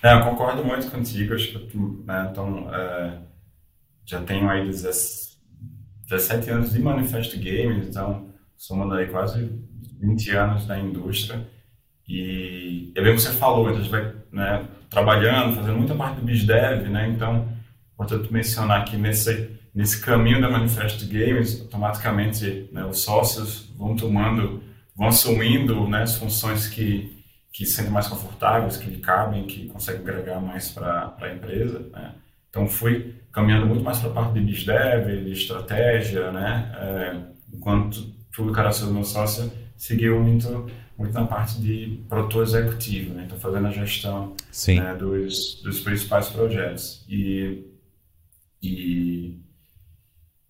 É, 0.03 0.13
eu 0.13 0.21
concordo 0.23 0.63
muito 0.63 0.91
contigo. 0.91 1.36
Acho 1.36 1.47
que 1.47 1.77
né, 2.06 2.27
então, 2.30 2.69
é, 2.75 3.17
já 4.06 4.21
tenho 4.23 4.49
aí 4.49 4.67
17 4.67 6.49
anos 6.49 6.73
de 6.73 6.80
Manifesto 6.80 7.38
Games, 7.38 7.88
então 7.88 8.27
somando 8.58 8.93
aí 8.93 9.08
quase 9.08 9.49
20 10.01 10.32
anos 10.32 10.67
na 10.67 10.77
indústria. 10.77 11.47
E 12.08 12.91
é 12.96 13.02
bem 13.02 13.15
que 13.15 13.22
você 13.22 13.34
falou, 13.34 13.70
então 13.70 13.80
a 13.80 13.84
gente 13.84 13.91
vai 13.91 14.13
né, 14.32 14.65
trabalhando, 14.89 15.56
fazendo 15.56 15.78
muita 15.78 15.96
parte 15.96 16.20
do 16.20 16.26
BizDev, 16.26 16.89
né? 16.89 17.10
Então, 17.10 17.48
importante 17.93 18.32
mencionar 18.32 18.86
que 18.86 18.96
nesse 18.96 19.58
nesse 19.78 20.02
caminho 20.02 20.41
da 20.41 20.50
Manifesto 20.50 21.06
Games, 21.06 21.62
automaticamente 21.62 22.67
né, 22.72 22.84
os 22.84 23.02
sócios 23.02 23.72
vão 23.78 23.96
tomando, 23.96 24.63
vão 24.96 25.08
assumindo 25.08 25.88
né, 25.88 26.02
as 26.02 26.17
funções 26.17 26.67
que, 26.67 27.24
que 27.54 27.63
se 27.63 27.74
sentem 27.74 27.91
mais 27.91 28.08
confortáveis, 28.08 28.78
que 28.78 28.89
lhe 28.89 28.98
cabem, 28.98 29.46
que 29.46 29.67
conseguem 29.67 30.02
agregar 30.02 30.39
mais 30.39 30.70
para 30.70 31.15
a 31.22 31.32
empresa. 31.32 31.88
Né? 31.91 32.12
Então, 32.50 32.67
fui 32.67 33.13
caminhando 33.32 33.67
muito 33.67 33.84
mais 33.84 34.00
para 34.00 34.10
a 34.10 34.13
parte 34.13 34.34
de 34.34 34.39
BizDev, 34.39 35.24
de 35.24 35.32
estratégia, 35.32 36.32
né? 36.32 36.72
É, 36.76 37.56
enquanto 37.56 38.02
tudo 38.36 38.52
cara 38.52 38.72
sou 38.72 38.91
meu 38.91 39.04
sócio 39.04 39.52
seguiu 39.76 40.20
muito 40.20 40.67
muito 40.97 41.13
na 41.13 41.25
parte 41.25 41.60
de 41.62 41.99
produtor 42.10 42.43
executivo, 42.43 43.13
né? 43.13 43.23
Então, 43.25 43.38
fazendo 43.39 43.67
a 43.67 43.71
gestão 43.71 44.36
né, 44.79 44.95
dos, 44.95 45.62
dos 45.62 45.79
principais 45.81 46.29
projetos. 46.29 47.05
E, 47.07 47.63
e 48.62 49.38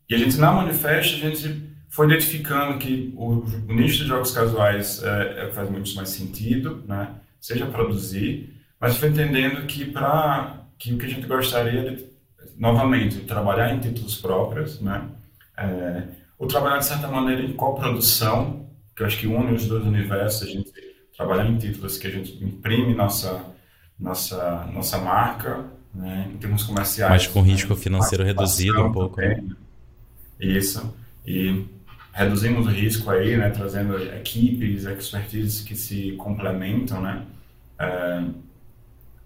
e 0.10 0.16
a 0.16 0.18
gente, 0.18 0.38
na 0.38 0.52
Manifest, 0.52 1.16
a 1.16 1.30
gente 1.30 1.70
foi 1.90 2.08
identificando 2.08 2.78
que 2.78 3.14
o, 3.18 3.44
o 3.68 3.74
nicho 3.74 4.04
de 4.04 4.08
jogos 4.08 4.32
casuais 4.32 5.04
é, 5.04 5.48
é, 5.48 5.52
faz 5.52 5.70
muito 5.70 5.94
mais 5.96 6.10
sentido, 6.10 6.84
né? 6.88 7.10
seja 7.42 7.66
produzir, 7.66 8.54
mas 8.80 8.98
foi 8.98 9.10
entendendo 9.10 9.66
que 9.68 9.86
para 9.86 10.66
que 10.78 10.94
o 10.94 10.98
que 10.98 11.06
a 11.06 11.10
gente 11.10 11.28
gostaria 11.28 11.92
de, 11.92 12.06
novamente, 12.58 13.20
trabalhar 13.22 13.74
em 13.74 13.80
títulos 13.80 14.16
próprios, 14.16 14.80
né? 14.80 15.10
É, 15.58 16.04
ou 16.38 16.48
trabalhar 16.48 16.78
de 16.78 16.86
certa 16.86 17.08
maneira 17.08 17.42
em 17.42 17.54
coprodução, 17.54 18.67
que 18.98 19.04
eu 19.04 19.08
acho 19.08 19.20
que 19.20 19.28
une 19.28 19.54
os 19.54 19.68
dois 19.68 19.86
universos, 19.86 20.42
a 20.42 20.52
gente 20.52 20.72
trabalhar 21.16 21.46
em 21.46 21.56
títulos 21.58 22.00
que 22.00 22.08
a 22.08 22.10
gente 22.10 22.44
imprime 22.44 22.96
nossa 22.96 23.46
nossa 24.00 24.68
nossa 24.74 24.98
marca, 24.98 25.66
né? 25.94 26.32
em 26.34 26.38
termos 26.38 26.64
comerciais. 26.64 27.12
Mas 27.12 27.28
com 27.28 27.42
risco 27.42 27.76
financeiro 27.76 28.24
reduzido 28.24 28.84
um 28.84 28.92
pouco. 28.92 29.18
Também, 29.18 29.42
né? 29.42 29.56
Isso. 30.40 30.94
E 31.26 31.64
reduzimos 32.12 32.66
o 32.66 32.70
risco 32.70 33.12
aí, 33.12 33.38
né, 33.38 33.52
trazendo 33.52 33.96
equipes, 34.16 34.86
expertises 34.86 35.62
que 35.62 35.76
se 35.76 36.14
complementam, 36.14 37.00
né, 37.00 37.24
é, 37.80 38.24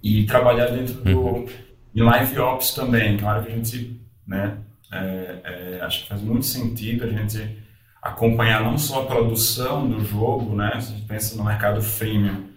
e 0.04 0.26
trabalhar 0.26 0.68
dentro 0.68 0.96
do 0.96 1.18
uhum. 1.18 1.46
de 1.94 2.04
live 2.04 2.40
ops 2.40 2.74
também, 2.74 3.16
que 3.16 3.24
é 3.24 3.28
uma 3.28 3.34
área 3.34 3.46
que 3.46 3.52
a 3.52 3.56
gente, 3.56 4.02
né, 4.28 4.58
é, 4.92 5.36
é, 5.44 5.82
acho 5.82 6.04
que 6.04 6.10
faz 6.10 6.22
muito 6.22 6.46
sentido 6.46 7.06
a 7.06 7.08
gente 7.08 7.58
acompanhar 8.02 8.64
não 8.64 8.78
só 8.78 9.04
a 9.04 9.06
produção 9.06 9.88
do 9.88 10.04
jogo, 10.04 10.56
né, 10.56 10.72
se 10.80 10.92
a 10.92 10.96
gente 10.96 11.08
pensa 11.08 11.36
no 11.36 11.44
mercado 11.44 11.82
freemium, 11.82 12.50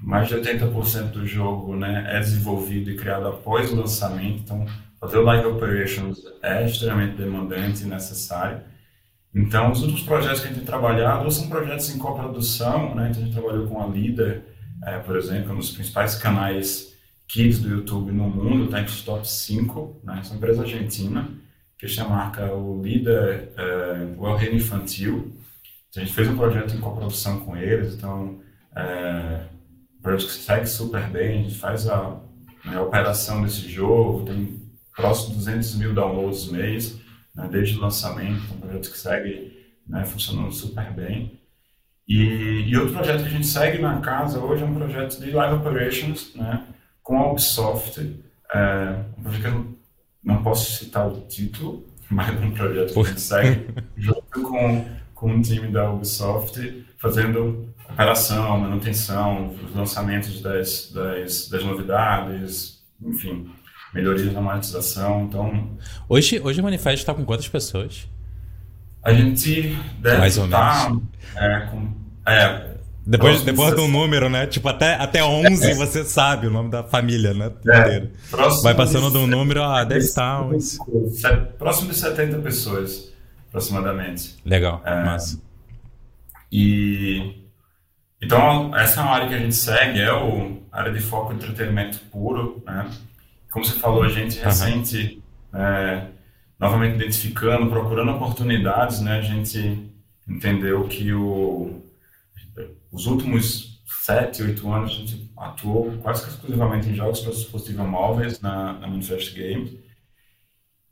mais 0.00 0.28
de 0.28 0.34
80% 0.36 1.10
do 1.10 1.26
jogo, 1.26 1.76
né, 1.76 2.06
é 2.08 2.20
desenvolvido 2.20 2.90
e 2.90 2.96
criado 2.96 3.26
após 3.26 3.70
o 3.72 3.76
lançamento, 3.76 4.40
então 4.42 4.66
fazer 5.00 5.18
live 5.18 5.46
operations 5.46 6.18
é 6.42 6.64
extremamente 6.66 7.16
demandante 7.16 7.82
e 7.82 7.86
necessário. 7.86 8.60
Então, 9.34 9.70
os 9.70 9.82
outros 9.82 10.02
projetos 10.02 10.40
que 10.40 10.46
a 10.46 10.48
gente 10.48 10.58
tem 10.58 10.66
trabalhado 10.66 11.30
são 11.30 11.48
projetos 11.48 11.94
em 11.94 11.98
coprodução, 11.98 12.94
né? 12.94 13.08
Então, 13.10 13.22
a 13.22 13.24
gente 13.24 13.34
trabalhou 13.34 13.66
com 13.66 13.82
a 13.82 13.86
Líder, 13.86 14.42
é, 14.84 14.98
por 14.98 15.16
exemplo, 15.16 15.54
nos 15.54 15.70
principais 15.70 16.14
canais 16.16 16.96
kids 17.26 17.60
do 17.60 17.68
YouTube 17.68 18.10
no 18.10 18.28
mundo, 18.28 18.64
está 18.64 18.80
entre 18.80 18.92
os 18.92 19.02
top 19.02 19.28
5, 19.28 20.00
né? 20.02 20.18
Essa 20.20 20.34
empresa 20.34 20.62
argentina, 20.62 21.28
que 21.78 21.86
se 21.86 22.02
marca 22.02 22.52
o 22.52 22.82
Líder, 22.82 23.52
é, 23.56 24.14
o 24.16 24.26
El 24.26 24.36
Reino 24.36 24.56
Infantil. 24.56 25.32
A 25.96 26.00
gente 26.00 26.12
fez 26.12 26.28
um 26.28 26.36
projeto 26.36 26.74
em 26.74 26.80
coprodução 26.80 27.40
com 27.40 27.56
eles, 27.56 27.94
então, 27.94 28.40
é, 28.74 29.44
um 29.98 30.02
projeto 30.02 30.30
segue 30.30 30.66
super 30.66 31.08
bem, 31.08 31.40
a 31.40 31.42
gente 31.42 31.58
faz 31.58 31.88
a, 31.88 32.20
né, 32.64 32.76
a 32.76 32.82
operação 32.82 33.42
desse 33.42 33.68
jogo, 33.68 34.24
tem 34.24 34.60
próximo 34.94 35.30
de 35.30 35.36
200 35.36 35.76
mil 35.76 35.94
downloads 35.94 36.50
mês, 36.50 37.00
né, 37.34 37.48
desde 37.50 37.78
o 37.78 37.80
lançamento, 37.80 38.42
um 38.54 38.60
projeto 38.60 38.90
que 38.90 38.98
segue 38.98 39.58
né, 39.86 40.04
funcionando 40.04 40.52
super 40.52 40.92
bem. 40.92 41.38
E, 42.06 42.66
e, 42.68 42.76
outro 42.76 42.94
projeto 42.94 43.20
que 43.20 43.26
a 43.28 43.30
gente 43.30 43.46
segue 43.46 43.78
na 43.78 44.00
casa 44.00 44.40
hoje 44.40 44.62
é 44.62 44.66
um 44.66 44.74
projeto 44.74 45.20
de 45.20 45.30
live 45.30 45.56
operations 45.56 46.34
né, 46.34 46.64
com 47.02 47.18
a 47.18 47.30
Ubisoft. 47.30 48.00
É, 48.52 49.04
um 49.18 49.22
projeto 49.22 49.77
não 50.22 50.42
posso 50.42 50.72
citar 50.72 51.06
o 51.08 51.20
título, 51.22 51.86
mas 52.10 52.28
é 52.28 52.44
um 52.44 52.50
projeto 52.52 52.92
que 52.92 53.00
a 53.00 53.02
gente 53.04 53.20
segue 53.20 53.66
junto 53.96 54.22
com, 54.42 54.86
com 55.14 55.32
um 55.32 55.42
time 55.42 55.68
da 55.68 55.90
Ubisoft, 55.90 56.86
fazendo 56.98 57.68
operação, 57.90 58.58
manutenção, 58.58 59.54
os 59.64 59.74
lançamentos 59.74 60.40
das, 60.40 60.92
das, 60.92 61.48
das 61.48 61.64
novidades, 61.64 62.82
enfim, 63.02 63.50
melhorias 63.94 64.32
na 64.32 64.40
monetização. 64.40 65.24
Então, 65.24 65.78
hoje, 66.08 66.40
hoje 66.40 66.60
o 66.60 66.64
Manifest 66.64 66.98
está 66.98 67.14
com 67.14 67.24
quantas 67.24 67.48
pessoas? 67.48 68.08
A 69.02 69.12
gente 69.12 69.76
deve 70.00 70.18
Mais 70.18 70.36
estar 70.36 70.92
é, 71.36 71.60
com, 71.60 71.92
é, 72.26 72.77
Depois, 73.08 73.40
depois 73.40 73.74
do 73.74 73.88
número, 73.88 74.28
né? 74.28 74.46
Tipo, 74.46 74.68
até, 74.68 74.94
até 74.96 75.24
11 75.24 75.70
é. 75.70 75.74
você 75.74 76.04
sabe 76.04 76.46
o 76.46 76.50
nome 76.50 76.70
da 76.70 76.84
família, 76.84 77.32
né? 77.32 77.50
É. 77.66 78.06
Vai 78.62 78.74
passando 78.74 79.10
do 79.10 79.26
número, 79.26 79.62
ah, 79.62 79.82
deve 79.82 80.04
estar 80.04 80.42
uns... 80.42 80.76
Próximo 81.58 81.88
de 81.88 81.96
70 81.96 82.38
pessoas, 82.40 83.10
aproximadamente. 83.48 84.36
Legal, 84.44 84.82
é, 84.84 85.04
massa. 85.04 85.40
E... 86.52 87.46
Então, 88.20 88.76
essa 88.76 89.00
é 89.00 89.02
uma 89.02 89.12
área 89.12 89.28
que 89.28 89.34
a 89.34 89.38
gente 89.38 89.54
segue, 89.54 90.00
é 90.00 90.12
o 90.12 90.58
área 90.70 90.92
de 90.92 91.00
foco 91.00 91.32
entretenimento 91.32 91.98
puro, 92.10 92.62
né? 92.66 92.90
Como 93.50 93.64
você 93.64 93.78
falou, 93.78 94.02
a 94.02 94.08
gente 94.10 94.38
recente, 94.38 95.22
uhum. 95.54 95.60
é, 95.60 96.08
novamente 96.60 96.96
identificando, 96.96 97.70
procurando 97.70 98.10
oportunidades, 98.10 99.00
né? 99.00 99.18
A 99.18 99.22
gente 99.22 99.90
entendeu 100.28 100.84
que 100.84 101.10
o 101.14 101.87
os 102.90 103.06
últimos 103.06 103.78
sete, 103.86 104.42
oito 104.42 104.70
anos 104.72 104.92
a 104.92 104.94
gente 104.94 105.30
atuou 105.36 105.92
quase 105.98 106.24
que 106.24 106.30
exclusivamente 106.30 106.88
em 106.88 106.94
jogos 106.94 107.20
para 107.20 107.32
dispositivos 107.32 107.86
móveis 107.86 108.40
na, 108.40 108.72
na 108.74 108.86
Manifest 108.86 109.34
Games. 109.34 109.72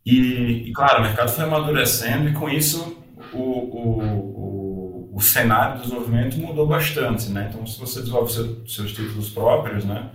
E, 0.04 0.68
e, 0.68 0.72
claro, 0.72 1.00
o 1.00 1.02
mercado 1.02 1.30
foi 1.30 1.44
amadurecendo 1.44 2.28
e 2.28 2.32
com 2.32 2.48
isso 2.48 2.96
o, 3.32 3.38
o, 3.38 4.02
o, 4.02 5.16
o 5.16 5.20
cenário 5.20 5.76
do 5.76 5.82
desenvolvimento 5.82 6.36
mudou 6.38 6.66
bastante, 6.66 7.28
né? 7.30 7.48
Então, 7.50 7.66
se 7.66 7.78
você 7.80 8.00
desenvolve 8.00 8.32
seu, 8.32 8.66
seus 8.66 8.92
títulos 8.92 9.30
próprios, 9.30 9.84
né? 9.84 10.10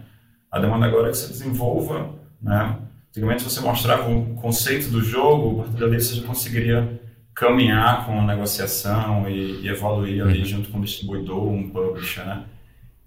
A 0.49 0.59
demanda 0.59 0.85
agora 0.85 1.07
é 1.07 1.11
que 1.11 1.17
você 1.17 1.27
desenvolva, 1.27 2.13
né? 2.41 2.77
Antigamente 3.09 3.43
você 3.43 3.59
mostrava 3.59 4.09
o 4.09 4.35
conceito 4.35 4.89
do 4.89 5.01
jogo, 5.01 5.61
a 5.61 5.63
partir 5.63 5.79
dali 5.79 5.99
você 5.99 6.15
já 6.15 6.27
conseguiria 6.27 7.01
caminhar 7.35 8.05
com 8.05 8.19
a 8.19 8.25
negociação 8.25 9.27
e, 9.29 9.61
e 9.61 9.69
evoluir 9.69 10.23
ali 10.23 10.39
uhum. 10.39 10.45
junto 10.45 10.69
com 10.69 10.79
o 10.79 10.83
distribuidor, 10.83 11.47
um 11.47 11.69
publisher, 11.69 12.25
né? 12.25 12.45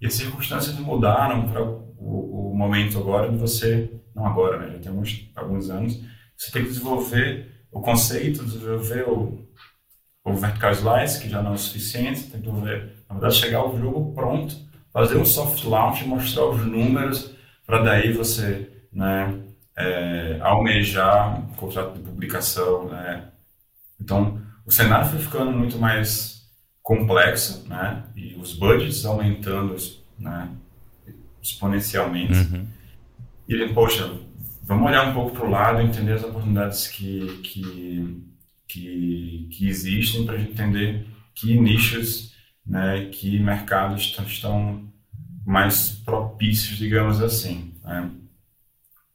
E 0.01 0.07
as 0.07 0.13
circunstâncias 0.13 0.77
mudaram 0.79 1.47
para 1.49 1.63
o, 1.63 2.51
o, 2.51 2.55
momento 2.55 2.97
agora 2.97 3.29
de 3.29 3.37
você, 3.37 3.89
não 4.15 4.25
agora, 4.25 4.57
né? 4.57 4.73
Já 4.73 4.79
tem 4.79 4.89
alguns, 4.89 5.31
alguns 5.35 5.69
anos, 5.69 5.99
você 6.35 6.51
tem 6.51 6.63
que 6.63 6.69
desenvolver 6.69 7.51
o 7.71 7.81
conceito, 7.81 8.43
desenvolver 8.43 9.07
o, 9.07 9.47
o 10.23 10.33
vertical 10.33 10.71
slice, 10.71 11.21
que 11.21 11.29
já 11.29 11.41
não 11.41 11.51
é 11.51 11.55
o 11.55 11.57
suficiente, 11.57 12.23
tem 12.23 12.41
que 12.41 12.47
desenvolver, 12.47 13.03
na 13.07 13.15
verdade, 13.15 13.35
chegar 13.35 13.59
ao 13.59 13.77
jogo 13.77 14.13
pronto, 14.13 14.55
fazer 14.91 15.17
um 15.17 15.25
soft 15.25 15.63
launch, 15.65 16.05
mostrar 16.05 16.45
os 16.45 16.65
números, 16.65 17.35
para 17.65 17.81
daí 17.81 18.11
você, 18.11 18.69
né, 18.91 19.33
é, 19.77 20.39
almejar 20.41 21.39
um 21.39 21.47
contrato 21.55 21.93
de 21.93 21.99
publicação, 21.99 22.85
né, 22.89 23.29
então, 23.99 24.41
o 24.65 24.71
cenário 24.71 25.09
foi 25.09 25.19
ficando 25.19 25.51
muito 25.51 25.77
mais 25.77 26.35
complexo, 26.81 27.67
né? 27.67 28.03
E 28.15 28.35
os 28.35 28.53
budgets 28.53 29.05
aumentando, 29.05 29.75
né? 30.19 30.49
Exponencialmente. 31.41 32.33
Uhum. 32.33 32.67
E 33.47 33.53
ele, 33.53 33.73
poxa, 33.73 34.11
vamos 34.63 34.87
olhar 34.87 35.07
um 35.09 35.13
pouco 35.13 35.35
para 35.35 35.45
o 35.45 35.49
lado, 35.49 35.81
entender 35.81 36.13
as 36.13 36.23
oportunidades 36.23 36.87
que, 36.87 37.39
que, 37.43 38.23
que, 38.67 39.49
que 39.51 39.67
existem 39.67 40.25
para 40.25 40.35
a 40.35 40.37
gente 40.37 40.51
entender 40.51 41.07
que 41.33 41.59
nichos, 41.59 42.33
né? 42.65 43.09
Que 43.11 43.39
mercados 43.39 44.15
estão 44.27 44.91
mais 45.45 45.89
propícios, 46.03 46.77
digamos 46.77 47.21
assim. 47.21 47.73
Né? 47.83 48.09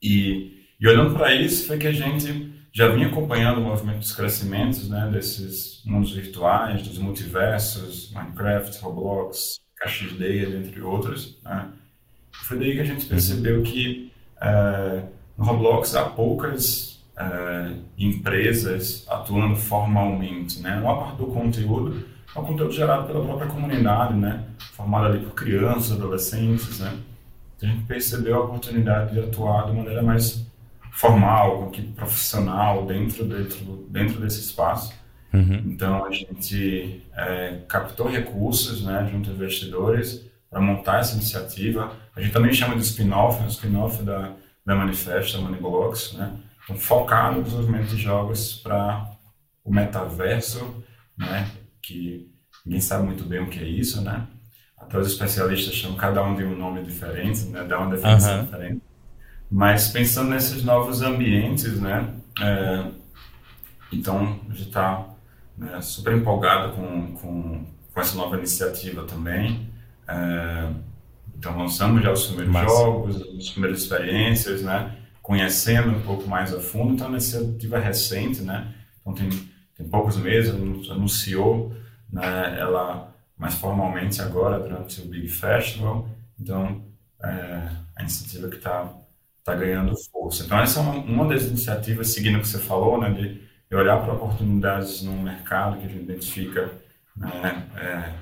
E, 0.02 0.64
e 0.80 0.88
olhando 0.88 1.14
para 1.14 1.34
isso, 1.34 1.66
foi 1.66 1.76
que 1.76 1.88
a 1.88 1.92
gente 1.92 2.49
já 2.72 2.88
vinha 2.88 3.08
acompanhando 3.08 3.58
o 3.58 3.64
movimento 3.64 3.98
dos 3.98 4.12
crescimentos 4.12 4.88
né, 4.88 5.08
desses 5.12 5.82
mundos 5.84 6.12
virtuais, 6.12 6.82
dos 6.82 6.98
multiversos, 6.98 8.12
Minecraft, 8.12 8.78
Roblox, 8.80 9.60
KXD, 9.76 10.56
entre 10.56 10.80
outros. 10.80 11.38
Né? 11.42 11.68
Foi 12.32 12.58
daí 12.58 12.74
que 12.74 12.80
a 12.80 12.84
gente 12.84 13.06
percebeu 13.06 13.62
que 13.62 14.12
é, 14.40 15.02
no 15.36 15.44
Roblox 15.44 15.94
há 15.96 16.04
poucas 16.04 17.02
é, 17.18 17.72
empresas 17.98 19.04
atuando 19.08 19.56
formalmente. 19.56 20.60
Né? 20.60 20.78
Uma 20.80 20.96
parte 20.96 21.16
do 21.16 21.26
conteúdo 21.26 22.04
é 22.34 22.38
o 22.38 22.42
conteúdo 22.42 22.72
gerado 22.72 23.08
pela 23.08 23.24
própria 23.24 23.48
comunidade, 23.48 24.14
né? 24.14 24.44
formado 24.74 25.06
ali 25.06 25.18
por 25.24 25.34
crianças, 25.34 25.92
adolescentes. 25.92 26.78
Né? 26.78 26.96
Então, 27.56 27.68
a 27.68 27.72
gente 27.72 27.84
percebeu 27.86 28.36
a 28.36 28.44
oportunidade 28.44 29.12
de 29.12 29.20
atuar 29.20 29.66
de 29.66 29.72
maneira 29.72 30.02
mais 30.02 30.46
formal, 30.92 31.58
com 31.58 31.68
equipe 31.68 31.92
profissional 31.92 32.86
dentro, 32.86 33.24
dentro, 33.24 33.86
dentro 33.88 34.20
desse 34.20 34.40
espaço. 34.40 34.92
Uhum. 35.32 35.62
Então, 35.66 36.04
a 36.04 36.10
gente 36.10 37.02
é, 37.14 37.60
captou 37.68 38.08
recursos 38.08 38.84
né, 38.84 39.08
junto 39.10 39.30
a 39.30 39.32
investidores 39.32 40.28
para 40.50 40.60
montar 40.60 41.00
essa 41.00 41.14
iniciativa. 41.14 41.92
A 42.14 42.20
gente 42.20 42.32
também 42.32 42.52
chama 42.52 42.74
de 42.74 42.82
spin-off, 42.82 43.42
um 43.42 43.46
spin-off 43.46 44.02
da, 44.02 44.32
da 44.66 44.74
Manifesta, 44.74 45.38
da 45.38 45.44
Moneyblocks, 45.44 46.14
né? 46.14 46.36
Então, 46.64 46.76
focado 46.76 47.36
no 47.36 47.42
desenvolvimento 47.44 47.88
de 47.88 47.96
jogos 47.96 48.54
para 48.56 49.08
o 49.64 49.72
metaverso, 49.72 50.82
né? 51.16 51.48
Que 51.80 52.28
ninguém 52.66 52.80
sabe 52.80 53.04
muito 53.04 53.24
bem 53.24 53.40
o 53.40 53.48
que 53.48 53.60
é 53.60 53.68
isso, 53.68 54.02
né? 54.02 54.26
Até 54.76 54.98
os 54.98 55.06
especialistas 55.06 55.74
chamam 55.74 55.96
cada 55.96 56.22
um 56.24 56.34
de 56.34 56.42
um 56.42 56.56
nome 56.56 56.82
diferente, 56.82 57.44
né? 57.44 57.64
Dá 57.64 57.78
uma 57.78 57.94
definição 57.94 58.38
uhum. 58.38 58.44
diferente. 58.44 58.82
Mas 59.50 59.88
pensando 59.88 60.30
nesses 60.30 60.62
novos 60.62 61.02
ambientes, 61.02 61.80
né? 61.80 62.14
É, 62.40 62.84
então, 63.92 64.38
a 64.48 64.52
gente 64.54 64.68
está 64.68 65.08
né, 65.58 65.80
super 65.80 66.12
empolgado 66.16 66.74
com, 66.74 67.12
com, 67.16 67.66
com, 67.92 68.00
essa 68.00 68.16
nova 68.16 68.36
iniciativa 68.36 69.04
também. 69.04 69.68
É, 70.06 70.70
então, 71.36 71.58
lançamos 71.58 72.02
já 72.02 72.12
os 72.12 72.26
primeiros 72.26 72.52
Massa. 72.52 72.68
jogos, 72.68 73.16
as 73.38 73.50
primeiras 73.50 73.80
experiências, 73.80 74.62
né? 74.62 74.96
Conhecendo 75.20 75.90
um 75.90 76.00
pouco 76.02 76.28
mais 76.28 76.54
a 76.54 76.60
fundo. 76.60 76.94
Então, 76.94 77.08
a 77.08 77.10
iniciativa 77.10 77.78
é 77.78 77.80
recente, 77.80 78.42
né? 78.42 78.72
Então, 79.00 79.14
tem, 79.14 79.28
tem 79.76 79.88
poucos 79.88 80.16
meses, 80.16 80.54
anunciou 80.90 81.74
né, 82.12 82.58
ela 82.58 83.10
mais 83.36 83.54
formalmente 83.54 84.20
agora, 84.20 84.60
durante 84.60 85.00
o 85.00 85.06
Big 85.06 85.28
Festival. 85.28 86.08
Então, 86.38 86.84
é, 87.22 87.68
a 87.96 88.02
iniciativa 88.02 88.48
que 88.48 88.56
está 88.56 88.92
está 89.50 89.54
ganhando 89.54 89.96
força. 90.10 90.44
Então, 90.44 90.58
essa 90.58 90.80
é 90.80 90.82
uma, 90.82 90.94
uma 90.94 91.28
das 91.28 91.44
iniciativas, 91.44 92.08
seguindo 92.08 92.38
o 92.38 92.40
que 92.40 92.48
você 92.48 92.58
falou, 92.58 93.00
né, 93.00 93.10
de, 93.10 93.50
olhar 93.74 94.02
para 94.02 94.14
oportunidades 94.14 95.02
no 95.02 95.12
mercado 95.12 95.78
que 95.78 95.86
a 95.86 95.88
gente 95.88 96.02
identifica 96.02 96.72
né, 97.16 97.68
é, 97.76 98.12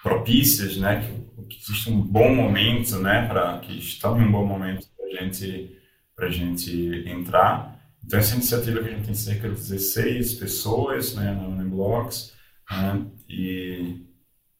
propícias, 0.00 0.76
né, 0.76 1.00
que, 1.00 1.46
que 1.46 1.60
existe 1.60 1.90
um 1.90 2.00
bom 2.00 2.32
momento, 2.32 2.98
né, 2.98 3.26
para 3.26 3.58
que 3.58 3.76
estão 3.78 4.20
em 4.20 4.24
um 4.24 4.30
bom 4.30 4.46
momento 4.46 4.86
para 4.96 5.20
gente, 5.20 5.76
a 6.18 6.28
gente 6.28 7.04
entrar. 7.08 7.80
Então, 8.04 8.18
essa 8.18 8.34
iniciativa 8.34 8.80
que 8.80 8.88
a 8.88 8.92
gente 8.92 9.06
tem 9.06 9.14
cerca 9.14 9.48
de 9.48 9.56
16 9.56 10.34
pessoas 10.34 11.14
né, 11.16 11.32
na 11.32 11.48
Uniblocks 11.48 12.32
né, 12.70 13.04
e, 13.28 14.06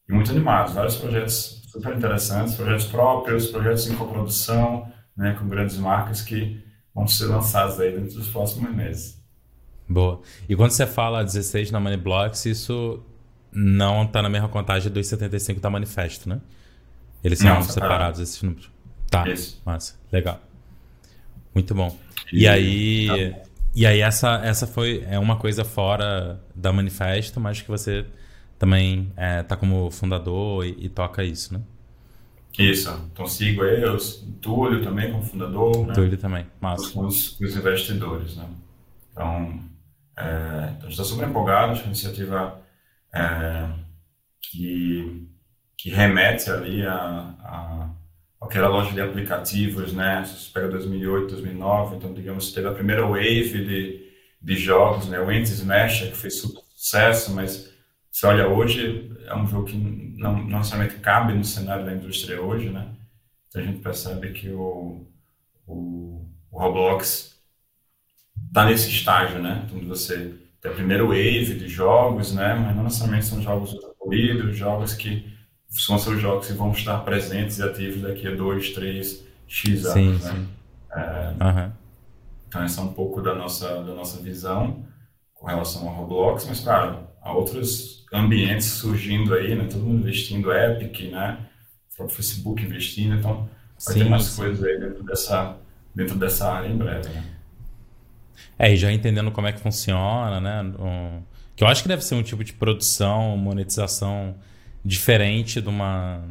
e 0.09 0.13
muito 0.13 0.33
animados, 0.33 0.75
vários 0.75 0.97
projetos 0.97 1.63
super 1.71 1.97
interessantes, 1.97 2.57
projetos 2.57 2.87
próprios, 2.87 3.47
projetos 3.47 3.89
em 3.89 3.95
coprodução, 3.95 4.93
né, 5.17 5.37
com 5.39 5.49
grandes 5.49 5.77
marcas 5.77 6.23
que 6.23 6.63
vão 6.95 7.07
ser 7.07 7.27
lançadas 7.27 7.79
aí 7.81 7.93
dentro 7.93 8.15
dos 8.15 8.29
próximos 8.29 8.75
meses. 8.75 9.23
Boa. 9.89 10.21
E 10.49 10.57
quando 10.57 10.71
você 10.71 10.87
fala 10.87 11.23
16 11.23 11.71
na 11.71 11.81
Money 11.81 11.99
Blocks, 11.99 12.47
isso 12.47 13.03
não 13.53 14.05
está 14.05 14.23
na 14.23 14.29
mesma 14.29 14.49
contagem 14.49 14.91
dos 14.91 15.07
75 15.07 15.61
da 15.61 15.69
Manifesto, 15.69 16.29
né? 16.29 16.41
Eles 17.23 17.39
são 17.39 17.55
não, 17.55 17.63
separados, 17.63 18.21
esses 18.21 18.43
números. 18.43 18.71
Tá, 19.09 19.29
Isso. 19.29 19.61
massa. 19.65 19.95
Legal. 20.11 20.41
Muito 21.55 21.75
bom. 21.75 21.97
E, 22.33 22.43
e 22.43 22.49
aí... 22.49 23.33
Tá. 23.35 23.53
E 23.75 23.87
aí 23.87 24.01
essa, 24.01 24.41
essa 24.45 24.67
foi 24.67 25.03
é 25.09 25.19
uma 25.19 25.37
coisa 25.37 25.65
fora 25.65 26.39
da 26.55 26.71
Manifesto, 26.73 27.41
mas 27.41 27.63
que 27.63 27.69
você 27.69 28.05
também 28.59 29.11
é, 29.17 29.43
tá 29.43 29.57
como 29.57 29.91
fundador 29.91 30.67
e, 30.67 30.77
e 30.79 30.89
toca 30.91 31.25
isso, 31.25 31.55
né? 31.55 31.61
Isso. 32.59 32.91
Então 33.13 33.27
sigo 33.27 33.65
eu, 33.65 33.97
Túlio 34.41 34.83
também 34.83 35.11
como 35.11 35.23
fundador. 35.23 35.87
Né? 35.87 35.95
Túlio 35.95 36.19
também, 36.19 36.47
massa. 36.61 36.93
Com 36.93 37.07
os, 37.07 37.31
com 37.31 37.45
os 37.45 37.57
investidores, 37.57 38.37
né? 38.37 38.49
Então, 39.11 39.61
é, 40.17 40.73
então 40.77 40.87
a 40.87 40.91
gente 40.91 40.91
está 40.91 41.05
super 41.05 41.29
empolgado, 41.29 41.73
acho 41.73 41.83
que 41.83 41.87
a 41.87 41.91
iniciativa 41.91 42.63
é, 43.15 43.69
que, 44.43 45.29
que 45.79 45.91
remete 45.91 46.51
ali 46.51 46.85
a, 46.85 47.35
a 47.41 47.91
aquela 48.41 48.69
loja 48.69 48.93
de 48.93 49.01
aplicativos, 49.01 49.93
né? 49.93 50.25
Se 50.25 50.37
você 50.37 50.51
pega 50.53 50.69
2008, 50.69 51.31
2009, 51.31 51.97
então 51.97 52.13
digamos 52.13 52.49
que 52.49 52.55
teve 52.55 52.69
a 52.69 52.73
primeira 52.73 53.07
wave 53.07 53.65
de, 53.65 54.11
de 54.41 54.57
jogos, 54.57 55.09
né? 55.09 55.21
O 55.21 55.31
Ents 55.31 55.51
Smash 55.51 56.01
que 56.01 56.17
fez 56.17 56.41
super 56.41 56.63
sucesso, 56.75 57.33
mas 57.33 57.72
você 58.13 58.27
olha 58.27 58.47
hoje, 58.47 59.11
é 59.27 59.35
um 59.35 59.47
jogo 59.47 59.65
que 59.65 59.77
não, 59.77 60.37
não 60.37 60.59
necessariamente 60.59 61.01
cabe 61.01 61.33
no 61.33 61.45
cenário 61.45 61.87
da 61.87 61.95
indústria 61.95 62.43
hoje, 62.43 62.69
né? 62.69 62.89
Então 63.49 63.63
a 63.63 63.65
gente 63.65 63.81
percebe 63.81 64.33
que 64.33 64.51
o, 64.51 65.07
o, 65.67 66.29
o 66.51 66.59
Roblox 66.59 67.41
está 68.47 68.67
nesse 68.67 68.91
estágio, 68.91 69.41
né? 69.41 69.65
Então 69.65 69.81
você 69.89 70.35
tem 70.61 70.71
a 70.71 70.75
primeira 70.75 71.03
wave 71.05 71.59
de 71.59 71.69
jogos, 71.69 72.35
né? 72.35 72.55
Mas 72.55 72.77
não 72.77 72.85
necessariamente 72.85 73.27
são 73.27 73.41
jogos 73.41 73.75
corridos, 73.99 74.57
jogos 74.57 74.93
que 74.93 75.33
são 75.71 75.99
seus 75.99 76.21
jogos 76.21 76.49
que 76.49 76.53
vão 76.53 76.71
estar 76.71 76.99
presentes 76.99 77.59
e 77.59 77.63
ativos 77.63 78.03
daqui 78.03 78.29
a 78.29 78.35
dois, 78.35 78.73
três, 78.73 79.27
X 79.49 79.87
anos, 79.87 79.95
sim, 79.95 80.27
né? 80.27 80.33
Sim. 80.35 80.49
É, 80.93 81.45
uhum. 81.45 81.73
Então 82.47 82.63
essa 82.63 82.83
é 82.83 82.85
um 82.85 82.93
pouco 82.93 83.23
da 83.23 83.35
nossa, 83.35 83.83
da 83.83 83.95
nossa 83.95 84.21
visão 84.21 84.85
com 85.33 85.47
relação 85.47 85.89
ao 85.89 85.95
Roblox, 85.95 86.45
mas 86.47 86.61
claro, 86.61 87.11
há 87.23 87.33
outros 87.33 88.05
ambientes 88.13 88.67
surgindo 88.67 89.35
aí, 89.35 89.55
né? 89.55 89.67
Todo 89.71 89.85
mundo 89.85 90.01
investindo, 90.01 90.53
Epic, 90.53 91.11
né? 91.11 91.39
O 91.93 91.97
próprio 91.97 92.17
Facebook 92.17 92.63
investindo, 92.63 93.15
então 93.15 93.49
vai 93.85 93.95
sim, 93.95 94.01
ter 94.01 94.09
mais 94.09 94.29
coisas 94.31 94.63
aí 94.65 94.79
dentro 94.79 95.03
dessa, 95.05 95.57
dentro 95.95 96.17
dessa 96.17 96.53
área 96.53 96.69
em 96.69 96.77
breve, 96.77 97.09
né? 97.09 97.25
É, 98.59 98.73
e 98.73 98.77
já 98.77 98.93
entendendo 98.93 99.31
como 99.31 99.47
é 99.47 99.53
que 99.53 99.61
funciona, 99.61 100.41
né? 100.41 100.63
Um, 100.79 101.23
que 101.55 101.65
eu 101.65 101.69
acho 101.69 101.83
que 101.83 101.89
deve 101.89 102.03
ser 102.03 102.15
um 102.15 102.23
tipo 102.23 102.43
de 102.43 102.53
produção, 102.53 103.37
monetização 103.37 104.35
diferente 104.85 105.61
de 105.61 105.69
uma 105.69 106.23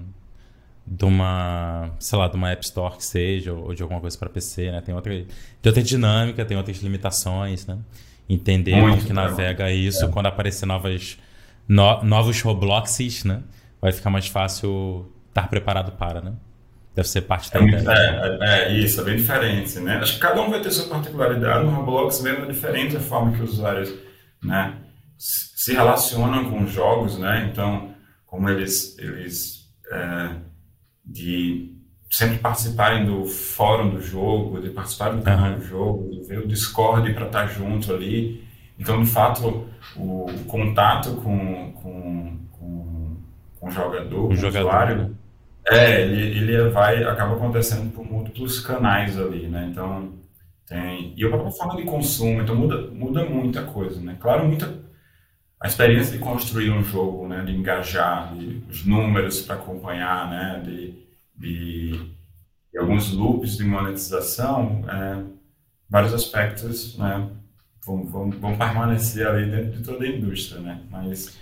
de 0.86 1.06
uma, 1.06 1.92
sei 2.00 2.18
lá, 2.18 2.28
de 2.28 2.36
uma 2.36 2.52
App 2.52 2.66
Store 2.66 2.98
que 2.98 3.06
seja, 3.06 3.54
ou 3.54 3.74
de 3.74 3.82
alguma 3.82 4.02
coisa 4.02 4.18
para 4.18 4.30
PC, 4.30 4.72
né? 4.72 4.82
Tem 4.82 4.94
outra, 4.94 5.14
tem 5.14 5.70
outra 5.70 5.84
dinâmica, 5.84 6.44
tem 6.44 6.58
outras 6.58 6.78
limitações, 6.80 7.66
né? 7.66 7.78
Entender 8.32 8.76
Muito 8.78 8.96
como 8.96 9.08
que 9.08 9.14
navega 9.14 9.70
isso, 9.72 10.06
é. 10.06 10.08
quando 10.08 10.28
aparecer 10.28 10.66
novas, 10.66 11.18
no, 11.68 12.02
novos 12.04 12.42
Robloxes, 12.42 13.26
né? 13.26 13.42
Vai 13.82 13.92
ficar 13.92 14.10
mais 14.10 14.28
fácil 14.28 15.12
estar 15.28 15.50
preparado 15.50 15.92
para, 15.92 16.22
né? 16.22 16.34
Deve 16.96 17.10
ser 17.10 17.22
parte 17.22 17.52
da 17.52 17.60
é, 17.60 17.64
ideia. 17.64 17.88
É, 17.90 18.38
é, 18.42 18.64
é, 18.64 18.78
isso, 18.78 19.02
é 19.02 19.04
bem 19.04 19.18
diferente, 19.18 19.80
né? 19.80 19.98
Acho 19.98 20.14
que 20.14 20.20
cada 20.20 20.42
um 20.42 20.50
vai 20.50 20.62
ter 20.62 20.72
sua 20.72 20.88
particularidade. 20.88 21.66
No 21.66 21.72
Roblox 21.72 22.22
mesmo 22.22 22.46
é 22.46 22.48
diferente 22.48 22.96
a 22.96 23.02
forma 23.02 23.36
que 23.36 23.44
os 23.44 23.54
usuários, 23.54 23.94
né? 24.42 24.78
Se 25.18 25.74
relacionam 25.74 26.50
com 26.50 26.64
os 26.64 26.72
jogos, 26.72 27.18
né? 27.18 27.50
Então, 27.52 27.94
como 28.26 28.50
eles, 28.50 28.98
eles 28.98 29.70
é, 29.92 30.36
de 31.06 31.71
sempre 32.12 32.40
participarem 32.40 33.06
do 33.06 33.26
fórum 33.26 33.90
do 33.90 34.02
jogo, 34.02 34.62
de 34.62 34.70
participarem 34.70 35.20
do 35.20 35.24
canal 35.24 35.54
uhum. 35.54 35.60
do 35.60 35.64
jogo, 35.64 36.12
de 36.12 36.22
ver 36.28 36.40
o 36.40 36.48
Discord 36.48 37.14
para 37.14 37.26
estar 37.26 37.48
junto 37.48 37.94
ali. 37.94 38.46
Então, 38.78 39.02
de 39.02 39.10
fato, 39.10 39.66
o, 39.96 40.26
o 40.26 40.44
contato 40.46 41.16
com, 41.16 41.72
com, 41.72 42.38
com, 42.52 43.18
com, 43.58 43.68
o 43.68 43.72
jogador, 43.72 44.26
o 44.26 44.28
com 44.28 44.36
jogador, 44.36 44.66
o 44.66 44.68
usuário, 44.68 44.98
né? 44.98 45.10
é, 45.70 46.02
ele, 46.02 46.52
ele 46.52 46.70
vai, 46.70 47.02
acaba 47.02 47.36
acontecendo 47.36 47.94
por 47.94 48.04
múltiplos 48.04 48.60
canais 48.60 49.18
ali, 49.18 49.48
né? 49.48 49.70
Então, 49.72 50.12
tem... 50.68 51.14
E 51.16 51.26
a 51.26 51.30
própria 51.30 51.52
forma 51.52 51.78
de 51.78 51.84
consumo, 51.84 52.42
então 52.42 52.56
muda, 52.56 52.90
muda 52.92 53.24
muita 53.24 53.64
coisa, 53.64 54.02
né? 54.02 54.18
Claro, 54.20 54.46
muita... 54.46 54.82
A 55.62 55.68
experiência 55.68 56.12
de 56.12 56.20
construir 56.20 56.72
um 56.72 56.84
jogo, 56.84 57.26
né? 57.26 57.42
De 57.46 57.54
engajar, 57.54 58.34
de, 58.36 58.64
os 58.70 58.86
números 58.86 59.42
para 59.44 59.56
acompanhar, 59.56 60.30
né? 60.30 60.62
De, 60.66 61.11
de, 61.42 61.92
de 62.72 62.80
alguns 62.80 63.12
loops 63.12 63.58
de 63.58 63.64
monetização, 63.64 64.86
é, 64.88 65.24
vários 65.90 66.14
aspectos, 66.14 66.98
né? 66.98 67.30
Vão, 67.84 68.06
vão, 68.06 68.30
vão, 68.30 68.56
permanecer 68.56 69.28
ali 69.28 69.50
dentro 69.50 69.80
de 69.80 69.84
toda 69.84 70.06
a 70.06 70.08
indústria, 70.08 70.62
né? 70.62 70.82
Mas, 70.92 71.36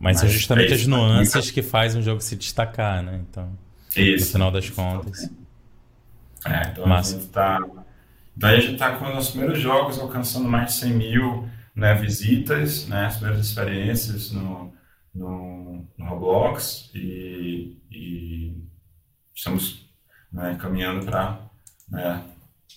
mas, 0.00 0.20
são 0.20 0.28
justamente 0.28 0.72
é 0.72 0.74
as 0.74 0.86
nuances 0.86 1.50
que 1.50 1.62
fazem 1.62 2.00
o 2.00 2.04
jogo 2.04 2.22
se 2.22 2.34
destacar, 2.34 3.02
né? 3.02 3.20
Então, 3.30 3.52
isso. 3.94 4.24
no 4.24 4.32
final 4.32 4.50
das 4.50 4.70
contas. 4.70 5.30
É, 6.46 6.68
então 6.70 6.86
Massa. 6.86 7.16
a 7.16 7.18
gente 7.18 7.30
tá... 7.30 7.58
Então 8.36 8.50
a 8.50 8.56
gente 8.56 8.72
está 8.72 8.96
com 8.96 9.06
os 9.06 9.14
nossos 9.14 9.30
primeiros 9.30 9.58
jogos 9.58 9.98
alcançando 9.98 10.46
mais 10.48 10.66
de 10.66 10.80
100 10.80 10.92
mil 10.92 11.48
né, 11.74 11.94
visitas, 11.94 12.86
né, 12.86 13.06
as 13.06 13.16
primeiras 13.16 13.46
experiências 13.46 14.30
no, 14.30 14.72
no, 15.14 15.86
no 15.96 16.04
Roblox 16.06 16.90
e, 16.94 17.78
e 17.90 18.66
estamos 19.36 19.86
né, 20.32 20.56
caminhando 20.58 21.04
para, 21.04 21.38
né, 21.88 22.24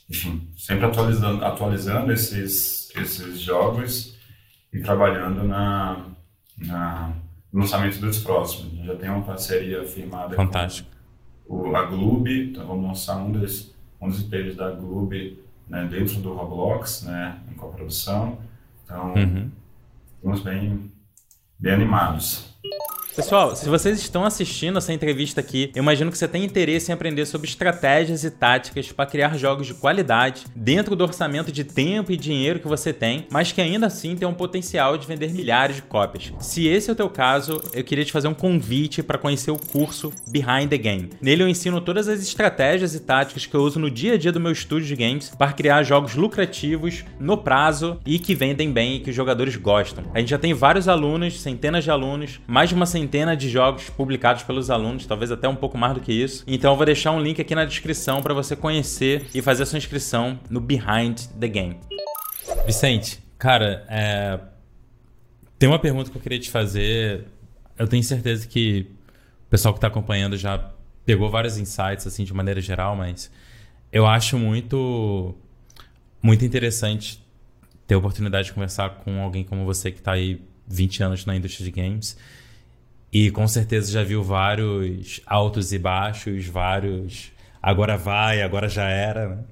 enfim, 0.09 0.51
sempre 0.57 0.85
atualizando, 0.85 1.45
atualizando 1.45 2.11
esses, 2.11 2.93
esses 2.95 3.39
jogos 3.39 4.17
e 4.73 4.81
trabalhando 4.81 5.43
na, 5.43 6.05
na, 6.57 7.13
no 7.51 7.61
lançamento 7.61 7.99
dos 7.99 8.19
próximos. 8.19 8.85
Já 8.85 8.95
tem 8.95 9.09
uma 9.09 9.23
parceria 9.23 9.83
firmada 9.85 10.35
Fantástico. 10.35 10.89
com 11.47 11.69
o, 11.69 11.75
a 11.75 11.83
Gloob, 11.85 12.51
então 12.51 12.67
vamos 12.67 12.85
lançar 12.85 13.17
um 13.17 13.31
dos, 13.31 13.73
um 14.01 14.09
dos 14.09 14.19
IPs 14.19 14.55
da 14.55 14.71
Gloob 14.71 15.41
né, 15.67 15.87
dentro 15.89 16.15
do 16.19 16.33
Roblox, 16.33 17.03
né, 17.03 17.39
em 17.49 17.53
coprodução. 17.53 18.39
Então, 18.83 19.13
uhum. 19.13 19.51
estamos 20.17 20.41
bem, 20.41 20.91
bem 21.57 21.73
animados. 21.73 22.49
Pessoal, 23.19 23.53
se 23.53 23.67
vocês 23.67 23.99
estão 23.99 24.23
assistindo 24.23 24.77
essa 24.77 24.93
entrevista 24.93 25.41
aqui, 25.41 25.71
eu 25.75 25.83
imagino 25.83 26.09
que 26.09 26.17
você 26.17 26.25
tem 26.25 26.45
interesse 26.45 26.89
em 26.89 26.93
aprender 26.93 27.25
sobre 27.25 27.49
estratégias 27.49 28.23
e 28.23 28.31
táticas 28.31 28.93
para 28.93 29.05
criar 29.05 29.37
jogos 29.37 29.67
de 29.67 29.73
qualidade 29.73 30.45
dentro 30.55 30.95
do 30.95 31.03
orçamento 31.03 31.51
de 31.51 31.65
tempo 31.65 32.13
e 32.13 32.17
dinheiro 32.17 32.61
que 32.61 32.67
você 32.67 32.93
tem, 32.93 33.27
mas 33.29 33.51
que 33.51 33.59
ainda 33.59 33.87
assim 33.87 34.15
tem 34.15 34.25
um 34.25 34.33
potencial 34.33 34.97
de 34.97 35.05
vender 35.05 35.33
milhares 35.33 35.75
de 35.75 35.81
cópias. 35.81 36.31
Se 36.39 36.65
esse 36.65 36.89
é 36.89 36.93
o 36.93 36.95
teu 36.95 37.09
caso, 37.09 37.61
eu 37.73 37.83
queria 37.83 38.05
te 38.05 38.13
fazer 38.13 38.29
um 38.29 38.33
convite 38.33 39.03
para 39.03 39.17
conhecer 39.17 39.51
o 39.51 39.59
curso 39.59 40.13
Behind 40.25 40.69
the 40.69 40.77
Game. 40.77 41.09
Nele 41.21 41.43
eu 41.43 41.49
ensino 41.49 41.81
todas 41.81 42.07
as 42.07 42.21
estratégias 42.21 42.95
e 42.95 43.01
táticas 43.01 43.45
que 43.45 43.53
eu 43.53 43.63
uso 43.63 43.81
no 43.81 43.91
dia 43.91 44.13
a 44.13 44.17
dia 44.17 44.31
do 44.31 44.39
meu 44.39 44.53
estúdio 44.53 44.87
de 44.87 44.95
games 44.95 45.27
para 45.37 45.51
criar 45.51 45.83
jogos 45.83 46.15
lucrativos 46.15 47.03
no 47.19 47.37
prazo 47.37 47.99
e 48.05 48.17
que 48.17 48.33
vendem 48.33 48.71
bem 48.71 48.95
e 48.95 48.99
que 49.01 49.09
os 49.09 49.15
jogadores 49.15 49.57
gostam. 49.57 50.05
A 50.13 50.19
gente 50.19 50.29
já 50.29 50.37
tem 50.37 50.53
vários 50.53 50.87
alunos, 50.87 51.41
centenas 51.41 51.83
de 51.83 51.91
alunos, 51.91 52.39
mais 52.47 52.69
de 52.69 52.75
uma 52.75 52.85
centena 52.85 53.08
centena 53.09 53.35
de 53.35 53.49
jogos 53.49 53.89
publicados 53.89 54.43
pelos 54.43 54.69
alunos, 54.69 55.07
talvez 55.07 55.31
até 55.31 55.49
um 55.49 55.55
pouco 55.55 55.77
mais 55.77 55.95
do 55.95 55.99
que 55.99 56.13
isso. 56.13 56.43
Então 56.45 56.71
eu 56.71 56.77
vou 56.77 56.85
deixar 56.85 57.11
um 57.11 57.19
link 57.19 57.41
aqui 57.41 57.55
na 57.55 57.65
descrição 57.65 58.21
para 58.21 58.35
você 58.35 58.55
conhecer 58.55 59.25
e 59.33 59.41
fazer 59.41 59.63
a 59.63 59.65
sua 59.65 59.79
inscrição 59.79 60.39
no 60.47 60.61
Behind 60.61 61.19
the 61.39 61.47
Game. 61.47 61.79
Vicente, 62.67 63.19
cara, 63.37 63.83
é... 63.89 64.39
tem 65.57 65.67
uma 65.67 65.79
pergunta 65.79 66.11
que 66.11 66.17
eu 66.17 66.21
queria 66.21 66.39
te 66.39 66.51
fazer. 66.51 67.25
Eu 67.77 67.87
tenho 67.87 68.03
certeza 68.03 68.47
que 68.47 68.85
o 69.47 69.49
pessoal 69.49 69.73
que 69.73 69.79
está 69.79 69.87
acompanhando 69.87 70.37
já 70.37 70.71
pegou 71.03 71.29
vários 71.29 71.57
insights 71.57 72.05
assim 72.05 72.23
de 72.23 72.33
maneira 72.33 72.61
geral, 72.61 72.95
mas 72.95 73.31
eu 73.91 74.05
acho 74.05 74.37
muito 74.37 75.35
muito 76.21 76.45
interessante 76.45 77.25
ter 77.87 77.95
a 77.95 77.97
oportunidade 77.97 78.47
de 78.47 78.53
conversar 78.53 78.89
com 79.03 79.23
alguém 79.23 79.43
como 79.43 79.65
você 79.65 79.91
que 79.91 79.97
está 79.97 80.11
aí 80.11 80.39
20 80.67 81.01
anos 81.01 81.25
na 81.25 81.35
indústria 81.35 81.65
de 81.65 81.71
games 81.71 82.15
e 83.11 83.31
com 83.31 83.47
certeza 83.47 83.91
já 83.91 84.03
viu 84.03 84.23
vários 84.23 85.21
altos 85.25 85.73
e 85.73 85.79
baixos, 85.79 86.45
vários 86.45 87.31
agora 87.61 87.97
vai, 87.97 88.41
agora 88.41 88.69
já 88.69 88.87
era, 88.87 89.29
né? 89.29 89.43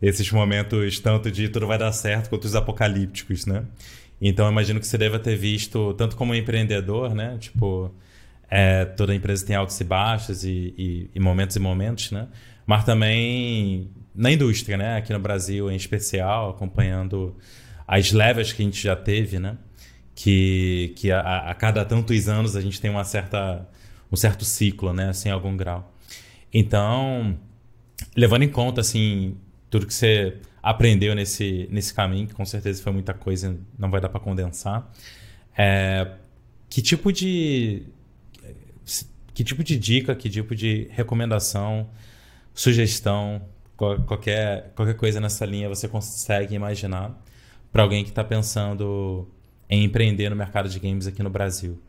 Esses 0.00 0.30
momentos 0.32 0.98
tanto 0.98 1.30
de 1.30 1.48
tudo 1.48 1.66
vai 1.66 1.78
dar 1.78 1.92
certo 1.92 2.28
quanto 2.28 2.44
os 2.44 2.56
apocalípticos, 2.56 3.46
né? 3.46 3.64
Então 4.20 4.50
imagino 4.50 4.80
que 4.80 4.86
você 4.86 4.98
deva 4.98 5.18
ter 5.18 5.36
visto, 5.36 5.94
tanto 5.94 6.16
como 6.16 6.34
empreendedor, 6.34 7.14
né? 7.14 7.36
Tipo, 7.38 7.94
é, 8.50 8.84
toda 8.84 9.14
empresa 9.14 9.46
tem 9.46 9.56
altos 9.56 9.78
e 9.80 9.84
baixos 9.84 10.44
e, 10.44 10.74
e, 10.76 11.10
e 11.14 11.20
momentos 11.20 11.56
e 11.56 11.60
momentos, 11.60 12.10
né? 12.10 12.28
Mas 12.66 12.84
também 12.84 13.90
na 14.14 14.30
indústria, 14.30 14.76
né? 14.76 14.96
Aqui 14.96 15.12
no 15.12 15.18
Brasil 15.18 15.70
em 15.70 15.76
especial, 15.76 16.50
acompanhando 16.50 17.36
as 17.86 18.12
levas 18.12 18.52
que 18.52 18.62
a 18.62 18.64
gente 18.64 18.82
já 18.82 18.96
teve, 18.96 19.38
né? 19.38 19.56
Que, 20.14 20.92
que 20.96 21.10
a, 21.10 21.50
a, 21.50 21.54
cada 21.54 21.84
tantos 21.84 22.28
anos 22.28 22.56
a 22.56 22.60
gente 22.60 22.80
tem 22.80 22.90
uma 22.90 23.04
certa, 23.04 23.68
um 24.10 24.16
certo 24.16 24.44
ciclo, 24.44 24.92
né? 24.92 25.08
Assim, 25.08 25.30
algum 25.30 25.56
grau. 25.56 25.92
Então, 26.52 27.38
levando 28.16 28.42
em 28.42 28.48
conta, 28.48 28.80
assim, 28.80 29.36
tudo 29.70 29.86
que 29.86 29.94
você 29.94 30.38
aprendeu 30.62 31.14
nesse, 31.14 31.68
nesse 31.70 31.92
caminho, 31.92 32.26
que 32.28 32.34
com 32.34 32.44
certeza 32.44 32.82
foi 32.82 32.92
muita 32.92 33.14
coisa, 33.14 33.58
não 33.78 33.90
vai 33.90 34.00
dar 34.00 34.08
para 34.08 34.20
condensar, 34.20 34.90
é, 35.56 36.12
que 36.68 36.82
tipo 36.82 37.12
de... 37.12 37.82
Que 39.34 39.42
tipo 39.42 39.64
de 39.64 39.78
dica, 39.78 40.14
que 40.14 40.28
tipo 40.28 40.54
de 40.54 40.88
recomendação, 40.90 41.88
sugestão, 42.52 43.40
qualquer, 43.76 44.72
qualquer 44.74 44.94
coisa 44.94 45.18
nessa 45.20 45.46
linha 45.46 45.70
você 45.70 45.88
consegue 45.88 46.54
imaginar 46.54 47.18
para 47.72 47.82
alguém 47.82 48.04
que 48.04 48.10
está 48.10 48.22
pensando 48.22 49.26
em 49.72 49.84
empreender 49.84 50.28
no 50.28 50.36
mercado 50.36 50.68
de 50.68 50.78
games 50.78 51.06
aqui 51.06 51.22
no 51.22 51.30
Brasil. 51.30 51.80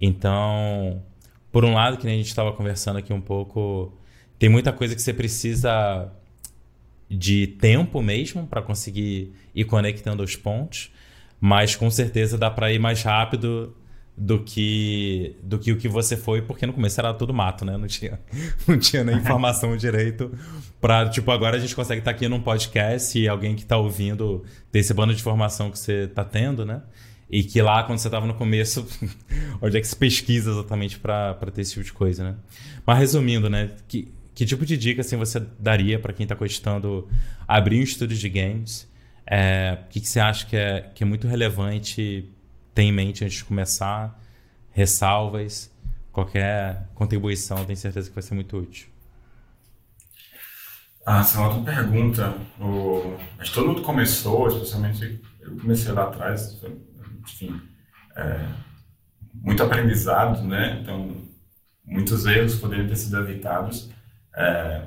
Então, 0.00 1.00
por 1.52 1.64
um 1.64 1.74
lado, 1.74 1.96
que 1.96 2.04
nem 2.04 2.16
a 2.16 2.18
gente 2.18 2.26
estava 2.26 2.52
conversando 2.52 2.98
aqui 2.98 3.12
um 3.12 3.20
pouco, 3.20 3.96
tem 4.36 4.48
muita 4.48 4.72
coisa 4.72 4.96
que 4.96 5.00
você 5.00 5.14
precisa 5.14 6.10
de 7.08 7.46
tempo 7.46 8.02
mesmo 8.02 8.48
para 8.48 8.60
conseguir 8.60 9.32
ir 9.54 9.64
conectando 9.64 10.24
os 10.24 10.34
pontos, 10.34 10.90
mas 11.40 11.76
com 11.76 11.88
certeza 11.88 12.36
dá 12.36 12.50
para 12.50 12.72
ir 12.72 12.80
mais 12.80 13.00
rápido 13.04 13.76
do 14.16 14.40
que 14.40 15.36
do 15.40 15.56
que 15.56 15.70
o 15.70 15.76
que 15.76 15.88
você 15.88 16.16
foi, 16.16 16.42
porque 16.42 16.66
no 16.66 16.72
começo 16.72 17.00
era 17.00 17.14
tudo 17.14 17.32
mato, 17.32 17.64
né? 17.64 17.76
Não 17.76 17.86
tinha, 17.86 18.18
não 18.66 18.76
tinha 18.76 19.04
nem 19.04 19.16
informação 19.16 19.74
direito 19.78 20.36
para 20.80 21.08
tipo 21.08 21.30
agora 21.30 21.56
a 21.56 21.60
gente 21.60 21.76
consegue 21.76 22.00
estar 22.00 22.10
tá 22.10 22.16
aqui 22.16 22.28
num 22.28 22.40
podcast 22.40 23.16
e 23.16 23.28
alguém 23.28 23.54
que 23.54 23.62
está 23.62 23.76
ouvindo 23.76 24.44
ter 24.72 24.80
esse 24.80 24.92
bando 24.92 25.14
de 25.14 25.20
informação 25.20 25.70
que 25.70 25.78
você 25.78 26.06
está 26.06 26.24
tendo, 26.24 26.66
né? 26.66 26.82
E 27.30 27.44
que 27.44 27.62
lá, 27.62 27.84
quando 27.84 27.98
você 27.98 28.08
estava 28.08 28.26
no 28.26 28.34
começo, 28.34 28.86
onde 29.62 29.76
é 29.76 29.80
que 29.80 29.86
se 29.86 29.94
pesquisa 29.94 30.50
exatamente 30.50 30.98
para 30.98 31.34
ter 31.54 31.60
esse 31.60 31.74
tipo 31.74 31.84
de 31.84 31.92
coisa, 31.92 32.24
né? 32.24 32.36
Mas 32.84 32.98
resumindo, 32.98 33.48
né? 33.48 33.70
Que, 33.86 34.12
que 34.34 34.44
tipo 34.44 34.66
de 34.66 34.76
dica 34.76 35.00
assim, 35.00 35.16
você 35.16 35.38
daria 35.58 35.98
para 35.98 36.12
quem 36.12 36.24
está 36.24 36.34
cogitando 36.34 37.08
abrir 37.46 37.78
um 37.78 37.84
estúdio 37.84 38.16
de 38.16 38.28
games? 38.28 38.90
É, 39.24 39.78
o 39.80 39.88
que, 39.88 40.00
que 40.00 40.08
você 40.08 40.18
acha 40.18 40.44
que 40.44 40.56
é, 40.56 40.90
que 40.92 41.04
é 41.04 41.06
muito 41.06 41.28
relevante 41.28 42.28
ter 42.74 42.82
em 42.82 42.92
mente 42.92 43.24
antes 43.24 43.38
de 43.38 43.44
começar? 43.44 44.20
Ressalvas? 44.72 45.70
Qualquer 46.10 46.88
contribuição, 46.96 47.64
tenho 47.64 47.76
certeza 47.76 48.08
que 48.08 48.14
vai 48.14 48.22
ser 48.24 48.34
muito 48.34 48.58
útil. 48.58 48.88
Ah, 51.06 51.20
essa 51.20 51.38
é 51.38 51.40
uma 51.40 51.54
outra 51.54 51.74
pergunta. 51.74 52.34
O... 52.58 53.16
Acho 53.38 53.50
que 53.50 53.54
todo 53.54 53.68
mundo 53.68 53.82
começou, 53.82 54.48
especialmente 54.48 55.20
eu 55.40 55.56
comecei 55.56 55.92
lá 55.92 56.04
atrás, 56.04 56.60
enfim, 57.20 57.60
é, 58.16 58.46
muito 59.34 59.62
aprendizado, 59.62 60.42
né? 60.42 60.78
Então, 60.82 61.16
muitos 61.84 62.26
erros 62.26 62.56
poderiam 62.56 62.88
ter 62.88 62.96
sido 62.96 63.18
evitados. 63.18 63.90
É, 64.34 64.82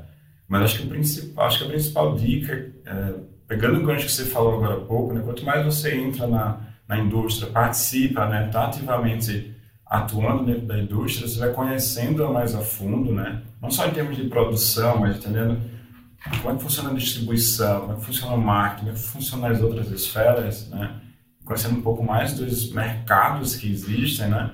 mas 0.48 0.64
acho 0.64 0.80
que, 0.80 0.86
o 0.86 0.90
principal, 0.90 1.46
acho 1.48 1.60
que 1.60 1.66
a 1.66 1.68
principal 1.68 2.16
dica, 2.16 2.72
é, 2.86 3.14
pegando 3.48 3.80
o 3.80 3.84
gancho 3.84 4.06
que 4.06 4.12
você 4.12 4.26
falou 4.26 4.56
agora 4.56 4.76
há 4.76 4.86
pouco, 4.86 5.14
né? 5.14 5.22
Quanto 5.24 5.46
mais 5.46 5.66
você 5.66 5.96
entra 5.96 6.28
na, 6.28 6.60
na 6.88 6.98
indústria, 6.98 7.52
participa, 7.52 8.28
né? 8.28 8.48
Está 8.48 8.66
ativamente 8.66 9.54
atuando 9.86 10.46
dentro 10.46 10.66
da 10.66 10.80
indústria, 10.80 11.28
você 11.28 11.40
vai 11.40 11.52
conhecendo-a 11.52 12.32
mais 12.32 12.56
a 12.56 12.62
fundo, 12.62 13.14
né? 13.14 13.44
Não 13.62 13.70
só 13.70 13.86
em 13.88 13.92
termos 13.92 14.16
de 14.16 14.24
produção, 14.24 15.00
mas 15.00 15.18
entendendo 15.18 15.62
como 16.42 16.54
é 16.54 16.56
que 16.56 16.64
funciona 16.64 16.90
a 16.90 16.94
distribuição, 16.94 17.82
como 17.82 17.94
é 17.94 17.96
que 17.98 18.06
funciona 18.06 18.34
o 18.34 18.42
marketing, 18.42 18.86
como 18.86 18.92
é 18.92 18.94
que 18.94 19.08
funcionam 19.08 19.48
as 19.50 19.62
outras 19.62 19.92
esferas, 19.92 20.70
né? 20.70 21.00
Conhecendo 21.46 21.78
um 21.78 21.82
pouco 21.82 22.04
mais 22.04 22.34
dos 22.34 22.72
mercados 22.72 23.56
que 23.56 23.72
existem, 23.72 24.30
né? 24.30 24.52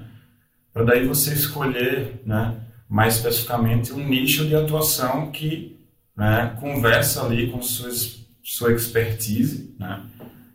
Para 0.73 0.83
daí 0.83 1.07
você 1.07 1.33
escolher, 1.33 2.21
né? 2.25 2.55
Mais 2.87 3.15
especificamente 3.17 3.93
um 3.93 4.07
nicho 4.07 4.47
de 4.47 4.55
atuação 4.55 5.31
que 5.31 5.79
né, 6.17 6.57
conversa 6.59 7.23
ali 7.23 7.49
com 7.49 7.61
suas, 7.61 8.25
sua 8.43 8.73
expertise, 8.73 9.75
né? 9.79 10.01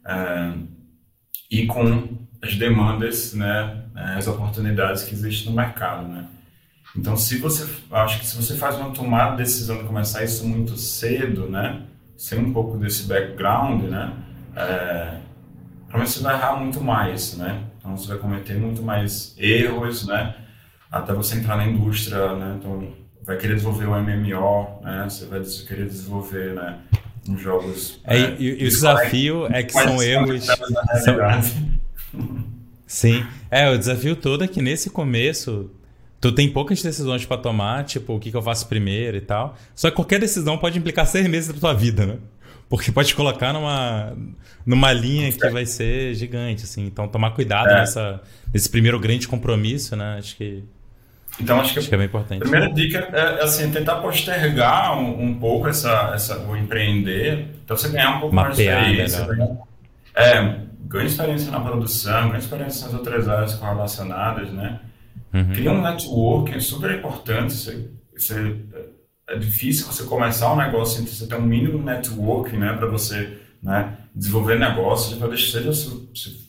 É, 0.06 0.52
e 1.50 1.66
com 1.66 2.18
as 2.42 2.56
demandas, 2.56 3.32
né, 3.32 3.84
as 3.94 4.26
oportunidades 4.26 5.04
que 5.04 5.14
existem 5.14 5.50
no 5.50 5.56
mercado, 5.56 6.06
né. 6.06 6.26
Então, 6.96 7.16
se 7.16 7.38
você, 7.38 7.66
acho 7.90 8.20
que 8.20 8.26
se 8.26 8.36
você 8.36 8.56
faz 8.56 8.76
uma 8.76 8.90
tomada 8.90 9.32
de 9.32 9.38
decisão 9.38 9.78
de 9.78 9.84
começar 9.84 10.22
isso 10.22 10.46
muito 10.46 10.76
cedo, 10.76 11.48
né, 11.48 11.82
sem 12.16 12.38
um 12.38 12.52
pouco 12.52 12.76
desse 12.76 13.04
background, 13.04 13.84
né, 13.84 14.12
é, 14.54 15.20
provavelmente 15.94 16.10
você 16.10 16.22
vai 16.22 16.34
errar 16.34 16.56
muito 16.56 16.80
mais, 16.80 17.36
né. 17.36 17.62
Então, 17.78 17.96
você 17.96 18.08
vai 18.08 18.18
cometer 18.18 18.54
muito 18.54 18.82
mais 18.82 19.34
erros, 19.38 20.06
né, 20.06 20.34
até 20.90 21.12
você 21.12 21.36
entrar 21.36 21.56
na 21.56 21.66
indústria, 21.66 22.34
né. 22.34 22.56
Então, 22.58 22.88
vai 23.22 23.36
querer 23.36 23.54
desenvolver 23.54 23.86
um 23.86 24.02
MMO, 24.02 24.80
né, 24.82 25.06
você 25.08 25.26
vai 25.26 25.40
querer 25.40 25.86
desenvolver, 25.86 26.54
né, 26.54 26.78
uns 27.28 27.40
jogos. 27.40 28.00
É, 28.04 28.18
né, 28.18 28.36
e, 28.38 28.44
e 28.44 28.66
o 28.66 28.68
desafio 28.68 29.46
é 29.46 29.62
que 29.62 29.72
são 29.72 30.02
erros. 30.02 30.46
São, 31.04 31.16
Sim. 32.86 33.24
É, 33.50 33.70
o 33.70 33.78
desafio 33.78 34.14
todo 34.14 34.44
é 34.44 34.48
que 34.48 34.60
nesse 34.60 34.90
começo 34.90 35.70
tu 36.20 36.32
tem 36.32 36.48
poucas 36.50 36.82
decisões 36.82 37.24
para 37.24 37.36
tomar, 37.36 37.84
tipo, 37.84 38.14
o 38.14 38.20
que, 38.20 38.30
que 38.30 38.36
eu 38.36 38.42
faço 38.42 38.68
primeiro 38.68 39.16
e 39.16 39.20
tal. 39.20 39.56
Só 39.74 39.90
que 39.90 39.96
qualquer 39.96 40.20
decisão 40.20 40.56
pode 40.58 40.78
implicar 40.78 41.06
seis 41.06 41.26
meses 41.26 41.52
da 41.52 41.60
tua 41.60 41.74
vida, 41.74 42.06
né? 42.06 42.18
Porque 42.68 42.90
pode 42.90 43.08
te 43.08 43.14
colocar 43.14 43.52
numa, 43.52 44.16
numa 44.64 44.92
linha 44.92 45.30
que 45.32 45.48
vai 45.50 45.66
ser 45.66 46.14
gigante, 46.14 46.64
assim. 46.64 46.86
Então, 46.86 47.06
tomar 47.06 47.30
cuidado 47.30 47.68
é. 47.68 47.80
nessa, 47.80 48.20
nesse 48.52 48.68
primeiro 48.68 48.98
grande 48.98 49.28
compromisso, 49.28 49.94
né? 49.96 50.16
Acho 50.18 50.36
que... 50.36 50.64
Então, 51.40 51.60
acho 51.60 51.72
que, 51.72 51.80
acho 51.80 51.88
que 51.88 51.94
é 51.94 51.98
bem 51.98 52.06
importante. 52.06 52.38
A 52.38 52.48
primeira 52.48 52.72
dica 52.72 52.98
é, 53.12 53.42
assim, 53.42 53.68
tentar 53.70 53.96
postergar 53.96 54.96
um, 54.96 55.20
um 55.20 55.34
pouco 55.34 55.66
essa, 55.66 56.12
essa, 56.14 56.38
o 56.38 56.56
empreender, 56.56 57.48
então 57.64 57.76
você 57.76 57.88
ganhar 57.88 58.16
um 58.16 58.20
pouco 58.20 58.34
Mapear 58.36 58.82
mais 58.82 58.96
de 58.96 59.02
experiência. 59.02 59.58
É, 60.14 60.56
ganha 60.84 61.06
experiência 61.06 61.50
na 61.50 61.58
produção, 61.58 62.28
ganha 62.28 62.38
experiência 62.38 62.86
nas 62.86 62.94
outras 62.94 63.28
áreas 63.28 63.54
correlacionadas, 63.54 64.52
né? 64.52 64.80
Uhum. 65.32 65.52
Cria 65.52 65.72
um 65.72 65.82
network, 65.82 66.54
é 66.54 66.60
super 66.60 66.92
importante. 66.92 67.52
Você, 67.52 67.90
você, 68.16 68.56
é 69.28 69.38
difícil 69.38 69.86
você 69.86 70.04
começar 70.04 70.52
um 70.52 70.56
negócio 70.56 70.98
sem 70.98 71.06
você 71.06 71.26
ter 71.26 71.36
um 71.36 71.42
mínimo 71.42 71.82
network, 71.82 72.56
né? 72.56 72.74
Para 72.74 72.86
você 72.86 73.38
né, 73.62 73.96
desenvolver 74.14 74.58
negócios, 74.58 75.18
seja 75.50 75.70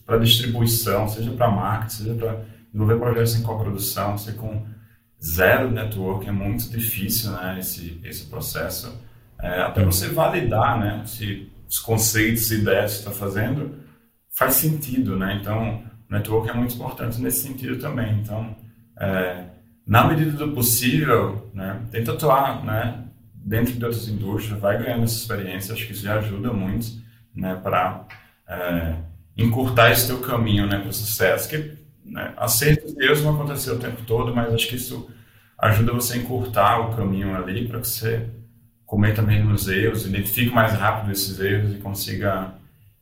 para 0.06 0.18
distribuição, 0.18 1.08
seja 1.08 1.32
para 1.32 1.50
marketing, 1.50 1.96
seja 1.96 2.14
para 2.16 2.46
desenvolver 2.72 3.00
projetos 3.00 3.36
em 3.36 3.44
coprodução. 3.44 4.18
Você 4.18 4.34
com 4.34 4.66
zero 5.24 5.72
network 5.72 6.28
é 6.28 6.32
muito 6.32 6.70
difícil, 6.70 7.32
né? 7.32 7.58
Esse, 7.60 8.00
esse 8.04 8.26
processo. 8.26 9.02
É, 9.42 9.62
até 9.62 9.84
você 9.84 10.10
validar, 10.10 10.80
né? 10.80 11.04
Se 11.06 11.50
os 11.68 11.80
conceitos 11.80 12.52
e 12.52 12.60
ideias 12.60 12.94
que 12.94 13.00
está 13.00 13.12
fazendo 13.12 13.80
faz 14.38 14.56
sentido, 14.56 15.18
né? 15.18 15.40
Então, 15.42 15.84
o 16.10 16.14
network 16.14 16.50
é 16.50 16.54
muito 16.54 16.76
importante 16.76 17.22
nesse 17.22 17.48
sentido 17.48 17.80
também. 17.80 18.20
Então, 18.20 18.56
é, 19.00 19.46
na 19.86 20.08
medida 20.08 20.32
do 20.32 20.54
possível, 20.54 21.50
né, 21.54 21.82
tenta 21.92 22.14
atuar, 22.14 22.64
né, 22.64 23.04
dentro 23.34 23.74
de 23.74 23.86
outras 23.86 24.08
indústrias, 24.08 24.60
vai 24.60 24.82
ganhando 24.82 25.04
essa 25.04 25.16
experiência, 25.16 25.74
acho 25.74 25.86
que 25.86 25.94
isso 25.94 26.04
já 26.04 26.18
ajuda 26.18 26.52
muito, 26.52 26.88
né, 27.36 27.60
para 27.62 28.06
é, 28.48 28.96
encurtar 29.38 29.92
esse 29.92 30.08
teu 30.08 30.20
caminho, 30.20 30.66
né, 30.66 30.80
para 30.80 30.90
o 30.90 30.94
sucesso. 30.94 31.48
Que, 31.50 31.74
né, 32.04 32.34
acertos 32.38 32.94
e 32.94 33.04
erros 33.04 33.24
não 33.24 33.36
aconteceu 33.36 33.76
o 33.76 33.80
tempo 33.80 34.02
todo, 34.08 34.34
mas 34.34 34.54
acho 34.54 34.68
que 34.68 34.76
isso 34.76 35.10
ajuda 35.58 35.94
você 35.94 36.14
a 36.14 36.18
encurtar 36.18 36.80
o 36.80 36.96
caminho 36.96 37.36
ali 37.36 37.68
para 37.68 37.80
que 37.80 37.88
você 37.88 38.28
cometa 38.86 39.22
menos 39.22 39.68
erros, 39.68 40.06
identifique 40.06 40.54
mais 40.54 40.74
rápido 40.74 41.12
esses 41.12 41.40
erros 41.40 41.74
e 41.74 41.78
consiga 41.80 42.54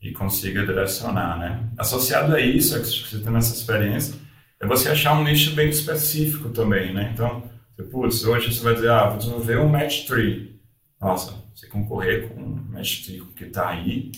e 0.02 0.12
consiga 0.12 0.66
direcionar, 0.66 1.40
né? 1.40 1.64
Associado 1.78 2.36
a 2.36 2.40
isso, 2.42 2.76
é 2.76 2.80
que 2.80 2.86
você 2.86 3.20
tendo 3.20 3.38
essa 3.38 3.56
experiência, 3.56 4.16
é 4.64 4.68
você 4.68 4.90
achar 4.90 5.14
um 5.14 5.24
nicho 5.24 5.54
bem 5.54 5.70
específico 5.70 6.50
também, 6.50 6.94
né? 6.94 7.12
Então, 7.14 7.44
você, 7.76 7.84
putz, 7.84 8.24
hoje 8.24 8.54
você 8.54 8.64
vai 8.64 8.76
dizer, 8.76 8.90
ah, 8.90 9.10
vou 9.10 9.18
desenvolver 9.18 9.58
um 9.60 9.68
match 9.68 10.06
tree. 10.06 10.60
Nossa, 11.02 11.34
você 11.54 11.68
concorrer 11.68 12.30
com 12.30 12.42
um 12.42 12.66
match 12.72 13.06
tree 13.06 13.22
que 13.36 13.46
está 13.46 13.70
aí 13.70 14.12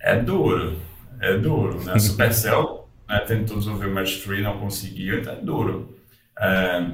é 0.00 0.16
duro, 0.20 0.80
é 1.20 1.36
duro, 1.36 1.82
né? 1.84 1.98
Supercell 2.00 2.88
né, 3.08 3.20
tentou 3.20 3.58
desenvolver 3.58 3.86
o 3.86 3.94
match 3.94 4.22
tree, 4.24 4.42
não 4.42 4.58
conseguiu, 4.58 5.20
então 5.20 5.34
é 5.34 5.36
duro. 5.36 5.96
É, 6.38 6.86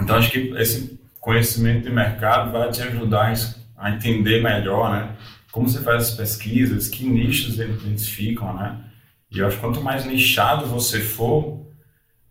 então, 0.00 0.16
acho 0.16 0.30
que 0.30 0.52
esse 0.56 0.98
conhecimento 1.20 1.84
de 1.84 1.90
mercado 1.90 2.52
vai 2.52 2.70
te 2.70 2.82
ajudar 2.82 3.34
a 3.76 3.90
entender 3.90 4.42
melhor, 4.42 4.90
né? 4.90 5.16
como 5.54 5.68
você 5.68 5.80
faz 5.80 6.08
as 6.08 6.10
pesquisas, 6.10 6.88
que 6.88 7.06
nichos 7.08 7.60
eles 7.60 7.80
identificam, 7.80 8.52
né? 8.54 8.76
E 9.34 9.40
eu 9.40 9.46
acho 9.46 9.56
que 9.56 9.62
quanto 9.62 9.82
mais 9.82 10.06
nichado 10.06 10.66
você 10.66 11.00
for, 11.00 11.66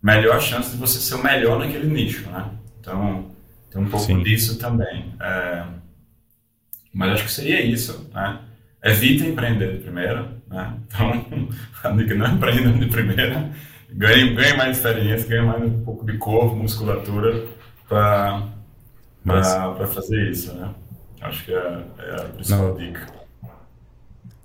melhor 0.01 0.37
a 0.37 0.39
chance 0.39 0.71
de 0.71 0.77
você 0.77 0.99
ser 0.99 1.15
o 1.15 1.23
melhor 1.23 1.59
naquele 1.59 1.87
nicho, 1.87 2.29
né? 2.29 2.49
Então, 2.79 3.29
tem 3.69 3.81
um 3.81 3.89
pouco 3.89 4.05
Sim. 4.05 4.23
disso 4.23 4.57
também. 4.57 5.13
É... 5.19 5.63
Mas 6.93 7.11
acho 7.11 7.25
que 7.25 7.31
seria 7.31 7.61
isso, 7.61 8.09
né? 8.13 8.39
Evita 8.83 9.25
empreender 9.25 9.73
de 9.73 9.79
primeira, 9.79 10.29
né? 10.47 10.77
Então, 10.87 11.25
a 11.83 11.89
dica 11.89 12.15
não 12.15 12.27
empreenda 12.27 12.71
de 12.71 12.85
primeira. 12.87 13.51
Ganhe, 13.89 14.33
ganhe 14.33 14.57
mais 14.57 14.77
experiência, 14.77 15.27
ganhe 15.27 15.45
mais 15.45 15.63
um 15.63 15.83
pouco 15.83 16.05
de 16.05 16.17
corpo, 16.17 16.55
musculatura 16.55 17.47
para 17.87 18.47
Mas... 19.23 19.47
fazer 19.93 20.29
isso, 20.29 20.53
né? 20.53 20.73
Acho 21.21 21.45
que 21.45 21.53
é, 21.53 21.83
é 21.99 22.15
a 22.15 22.25
principal 22.25 22.69
Não. 22.69 22.77
dica. 22.77 23.07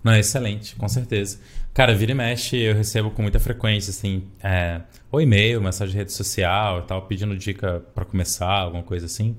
Não, 0.04 0.14
excelente, 0.14 0.76
com 0.76 0.88
certeza. 0.88 1.40
Cara, 1.78 1.94
vira 1.94 2.10
e 2.10 2.14
mexe, 2.14 2.56
eu 2.56 2.74
recebo 2.74 3.08
com 3.08 3.22
muita 3.22 3.38
frequência, 3.38 3.92
assim, 3.92 4.24
é, 4.42 4.80
ou 5.12 5.20
e-mail, 5.20 5.62
mensagem 5.62 5.92
de 5.92 5.98
rede 5.98 6.12
social 6.12 6.80
e 6.80 6.82
tal, 6.82 7.02
pedindo 7.02 7.36
dica 7.36 7.84
para 7.94 8.04
começar, 8.04 8.50
alguma 8.50 8.82
coisa 8.82 9.06
assim. 9.06 9.36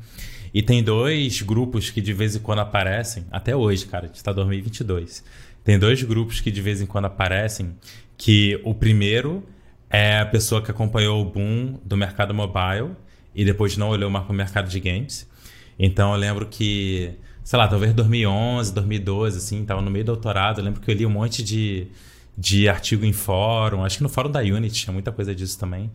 E 0.54 0.64
tem 0.64 0.82
dois 0.82 1.42
grupos 1.42 1.90
que 1.90 2.00
de 2.00 2.14
vez 2.14 2.38
em 2.38 2.40
quando 2.40 2.60
aparecem, 2.60 3.26
até 3.30 3.54
hoje, 3.54 3.86
cara, 3.88 4.06
a 4.06 4.08
gente 4.08 4.24
tá 4.24 4.32
em 4.32 4.36
2022. 4.36 5.22
Tem 5.66 5.78
dois 5.78 6.02
grupos 6.02 6.40
que 6.40 6.50
de 6.50 6.62
vez 6.62 6.82
em 6.82 6.86
quando 6.86 7.08
aparecem, 7.08 7.76
que 8.18 8.58
o 8.64 8.74
primeiro 8.74 9.44
é 9.90 10.20
a 10.20 10.26
pessoa 10.26 10.62
que 10.62 10.72
acompanhou 10.72 11.22
o 11.22 11.26
boom 11.26 11.78
do 11.84 11.98
mercado 11.98 12.34
mobile 12.34 12.92
e 13.36 13.44
depois 13.44 13.76
não 13.76 13.90
olhou 13.90 14.10
mais 14.10 14.24
para 14.24 14.34
o 14.34 14.38
mercado 14.38 14.70
de 14.70 14.80
games. 14.80 15.30
Então 15.78 16.14
eu 16.14 16.18
lembro 16.18 16.46
que 16.46 17.16
sei 17.44 17.58
lá, 17.58 17.68
talvez 17.68 17.94
2011, 17.94 18.74
2012, 18.76 19.40
assim, 19.40 19.66
tava 19.66 19.82
no 19.82 19.90
meio 19.90 20.06
do 20.06 20.14
doutorado. 20.14 20.60
Eu 20.60 20.64
lembro 20.64 20.80
que 20.80 20.92
eu 20.92 20.94
li 20.94 21.04
um 21.04 21.10
monte 21.10 21.44
de, 21.44 21.88
de 22.40 22.70
artigo 22.70 23.04
em 23.04 23.12
fórum, 23.12 23.84
acho 23.84 23.98
que 23.98 24.04
no 24.04 24.10
fórum 24.10 24.32
da 24.32 24.40
Unity 24.40 24.84
tinha 24.84 24.94
muita 24.94 25.12
coisa 25.12 25.36
disso 25.36 25.60
também. 25.60 25.92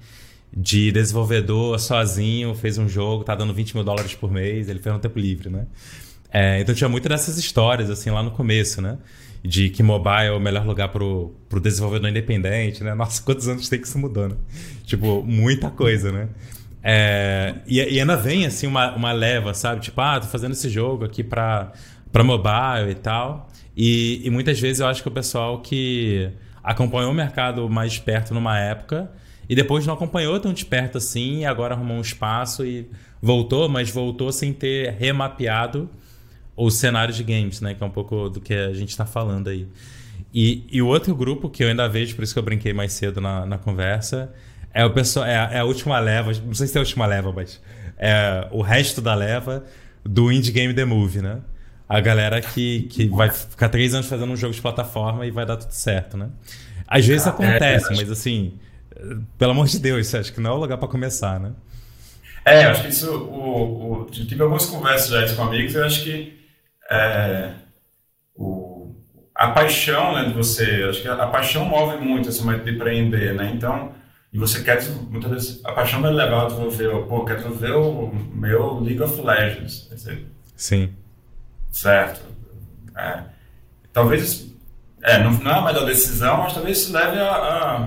De 0.55 0.93
desenvolvedor 0.93 1.81
sozinho, 1.81 2.55
fez 2.55 2.77
um 2.77 2.89
jogo, 2.89 3.25
tá 3.25 3.35
dando 3.35 3.55
20 3.55 3.75
mil 3.75 3.83
dólares 3.83 4.15
por 4.15 4.31
mês, 4.31 4.69
ele 4.69 4.79
fez 4.79 4.95
no 4.95 5.01
tempo 5.01 5.19
livre, 5.19 5.49
né? 5.49 5.67
É, 6.31 6.61
então 6.61 6.75
tinha 6.75 6.89
muitas 6.89 7.09
dessas 7.09 7.39
histórias, 7.39 7.89
assim, 7.89 8.11
lá 8.11 8.23
no 8.23 8.31
começo, 8.31 8.83
né? 8.83 8.99
de 9.45 9.69
que 9.69 9.83
mobile 9.83 10.29
é 10.29 10.33
o 10.33 10.41
melhor 10.41 10.67
lugar 10.67 10.89
pro, 10.89 11.35
pro 11.51 11.61
desenvolvedor 11.61 12.09
independente, 12.09 12.83
né? 12.83 12.95
Nossa, 12.95 13.23
quantos 13.23 13.47
anos 13.47 13.69
tem 13.69 13.79
que 13.79 13.87
se 13.87 13.99
mudando? 13.99 14.39
Tipo, 14.87 15.23
muita 15.23 15.69
coisa, 15.69 16.11
né? 16.11 16.29
É, 16.83 17.57
e, 17.67 17.79
e, 17.79 18.01
ainda 18.01 18.17
vem, 18.17 18.47
assim, 18.47 18.67
uma, 18.67 18.95
uma 18.97 19.13
leva, 19.13 19.53
sabe? 19.53 19.83
Tipo, 19.83 20.01
ah, 20.01 20.19
tô 20.19 20.29
fazendo 20.29 20.53
esse 20.53 20.71
jogo 20.71 21.05
aqui 21.05 21.23
pra, 21.23 21.73
pra 22.15 22.23
mobile 22.23 22.93
e 22.93 22.95
tal. 22.95 23.49
E, 23.77 24.25
e 24.25 24.31
muitas 24.31 24.61
vezes 24.61 24.79
eu 24.79 24.87
acho 24.87 25.03
que 25.03 25.09
o 25.09 25.11
pessoal 25.11 25.61
que 25.61 26.31
acompanhou 26.63 27.11
o 27.11 27.15
mercado 27.15 27.69
mais 27.69 27.99
perto 27.99 28.33
numa 28.33 28.57
época 28.57 29.11
e 29.49 29.55
depois 29.57 29.85
não 29.85 29.95
acompanhou 29.95 30.39
tão 30.39 30.53
de 30.53 30.65
perto 30.65 30.97
assim 30.97 31.41
e 31.41 31.45
agora 31.45 31.75
arrumou 31.75 31.97
um 31.97 32.01
espaço 32.01 32.65
e 32.65 32.89
voltou, 33.21 33.69
mas 33.69 33.91
voltou 33.91 34.31
sem 34.31 34.53
ter 34.53 34.93
remapeado 34.93 35.91
o 36.57 36.71
cenário 36.71 37.13
de 37.13 37.25
games, 37.25 37.61
né? 37.61 37.75
Que 37.75 37.83
é 37.83 37.87
um 37.87 37.91
pouco 37.91 38.29
do 38.29 38.41
que 38.41 38.55
a 38.55 38.73
gente 38.73 38.91
está 38.91 39.05
falando 39.05 39.49
aí. 39.49 39.67
E, 40.33 40.63
e 40.71 40.81
o 40.81 40.87
outro 40.87 41.17
grupo 41.17 41.51
que 41.51 41.65
eu 41.65 41.69
ainda 41.69 41.89
vejo, 41.89 42.15
por 42.15 42.23
isso 42.23 42.33
que 42.33 42.39
eu 42.39 42.45
brinquei 42.45 42.73
mais 42.73 42.93
cedo 42.93 43.21
na, 43.21 43.45
na 43.45 43.59
conversa, 43.59 44.33
é 44.73 44.85
o 44.85 44.91
pessoal, 44.91 45.27
é, 45.27 45.35
é, 45.55 45.59
a 45.59 45.65
última 45.65 45.99
leva, 45.99 46.31
não 46.47 46.55
sei 46.55 46.69
se 46.69 46.77
é 46.77 46.79
a 46.79 46.83
última 46.83 47.07
leva, 47.07 47.33
mas 47.33 47.61
é 47.99 48.47
o 48.53 48.63
resto 48.63 49.01
da 49.01 49.17
leva 49.17 49.65
do 50.05 50.31
Indie 50.31 50.53
Game 50.53 50.73
The 50.73 50.85
Movie, 50.85 51.21
né? 51.21 51.41
A 51.89 52.01
galera 52.01 52.41
que, 52.41 52.83
que 52.85 53.09
vai 53.09 53.31
ficar 53.31 53.69
três 53.69 53.95
anos 53.95 54.07
fazendo 54.07 54.33
um 54.33 54.37
jogo 54.37 54.55
de 54.55 54.61
plataforma 54.61 55.27
e 55.27 55.31
vai 55.31 55.45
dar 55.45 55.57
tudo 55.57 55.73
certo, 55.73 56.17
né? 56.17 56.31
Às 56.87 57.07
vezes 57.07 57.27
ah, 57.27 57.31
acontece, 57.31 57.93
é, 57.93 57.97
mas 57.97 58.11
assim, 58.11 58.59
pelo 59.39 59.53
amor 59.53 59.67
de 59.67 59.79
Deus, 59.79 60.15
acho 60.15 60.33
que 60.33 60.41
não 60.41 60.51
é 60.51 60.55
o 60.55 60.59
lugar 60.59 60.79
para 60.79 60.89
começar, 60.89 61.39
né? 61.39 61.53
É, 62.45 62.67
eu 62.67 62.71
acho 62.71 62.83
que 62.83 62.89
isso, 62.89 63.11
o, 63.11 64.03
o, 64.03 64.05
tive 64.07 64.43
algumas 64.43 64.67
conversas 64.67 65.09
já 65.09 65.37
com 65.37 65.45
amigos, 65.45 65.75
eu 65.75 65.85
acho 65.85 66.05
que 66.05 66.39
é, 66.91 67.53
o, 68.35 68.95
a 69.35 69.49
paixão 69.49 70.15
né, 70.15 70.25
de 70.25 70.35
você, 70.35 70.87
acho 70.89 71.03
que 71.03 71.09
a, 71.09 71.15
a 71.15 71.27
paixão 71.27 71.65
move 71.65 72.05
muito 72.05 72.29
esse 72.29 72.43
momento 72.43 72.65
de 72.65 72.73
empreender, 72.73 73.35
né? 73.35 73.51
Então, 73.55 73.93
e 74.33 74.39
você 74.39 74.63
quer, 74.63 74.83
muitas 75.09 75.31
vezes, 75.31 75.65
a 75.65 75.73
paixão 75.73 76.03
vai 76.03 76.13
levar 76.13 76.43
a 76.43 76.47
desenvolver, 76.47 77.07
pô, 77.07 77.25
quer 77.25 77.37
desenvolver 77.37 77.73
o 77.73 78.13
meu 78.35 78.81
League 78.81 79.01
of 79.01 79.21
Legends. 79.23 79.89
Sim. 80.57 80.93
Certo. 81.75 82.21
É, 82.97 83.19
talvez, 83.93 84.47
é, 85.03 85.23
não, 85.23 85.33
não, 85.33 85.51
é 85.51 85.59
a 85.59 85.63
melhor 85.63 85.85
decisão, 85.85 86.39
mas 86.39 86.55
talvez 86.55 86.79
isso 86.79 86.93
leve 86.93 87.19
a, 87.19 87.33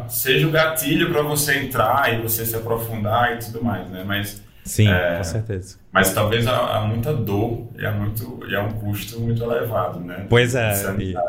a 0.04 0.10
seja 0.10 0.46
o 0.46 0.52
gatilho 0.52 1.10
para 1.10 1.22
você 1.22 1.60
entrar 1.60 2.14
e 2.14 2.22
você 2.22 2.46
se 2.46 2.56
aprofundar 2.56 3.36
e 3.36 3.40
tudo 3.40 3.64
mais, 3.64 3.90
né? 3.90 4.04
Mas 4.06 4.44
Sim, 4.66 4.90
é, 4.90 5.16
com 5.18 5.24
certeza. 5.24 5.78
Mas 5.94 6.14
talvez 6.14 6.46
há, 6.46 6.78
há, 6.78 6.82
muita 6.82 7.14
dor 7.14 7.70
e 7.80 7.86
há, 7.86 7.92
muito, 7.92 8.42
e 8.50 8.54
há 8.54 8.62
um 8.62 8.74
custo 8.74 9.22
muito 9.22 9.42
elevado, 9.42 10.02
né? 10.02 10.26
Pois 10.30 10.54
é, 10.54 10.74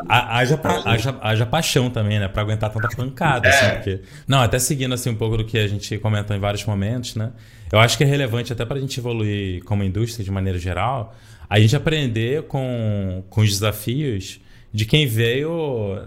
haja, 0.09 0.59
haja, 0.85 1.17
haja 1.21 1.45
paixão 1.45 1.89
também, 1.89 2.19
né? 2.19 2.27
Pra 2.27 2.41
aguentar 2.41 2.69
tanta 2.69 2.89
pancada, 2.89 3.47
é. 3.47 3.51
assim, 3.51 3.75
porque... 3.75 4.01
Não, 4.27 4.41
até 4.41 4.59
seguindo, 4.59 4.93
assim, 4.93 5.11
um 5.11 5.15
pouco 5.15 5.37
do 5.37 5.45
que 5.45 5.57
a 5.57 5.67
gente 5.67 5.97
comentou 5.99 6.35
em 6.35 6.39
vários 6.39 6.65
momentos, 6.65 7.15
né? 7.15 7.31
Eu 7.71 7.79
acho 7.79 7.97
que 7.97 8.03
é 8.03 8.07
relevante 8.07 8.51
até 8.51 8.65
pra 8.65 8.77
gente 8.77 8.99
evoluir 8.99 9.63
como 9.63 9.85
indústria 9.85 10.25
de 10.25 10.31
maneira 10.31 10.59
geral, 10.59 11.15
a 11.49 11.59
gente 11.59 11.75
aprender 11.75 12.43
com, 12.43 13.23
com 13.29 13.41
os 13.41 13.49
desafios 13.49 14.39
de 14.71 14.85
quem 14.85 15.07
veio 15.07 15.97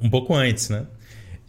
um 0.00 0.08
pouco 0.08 0.34
antes, 0.34 0.70
né? 0.70 0.86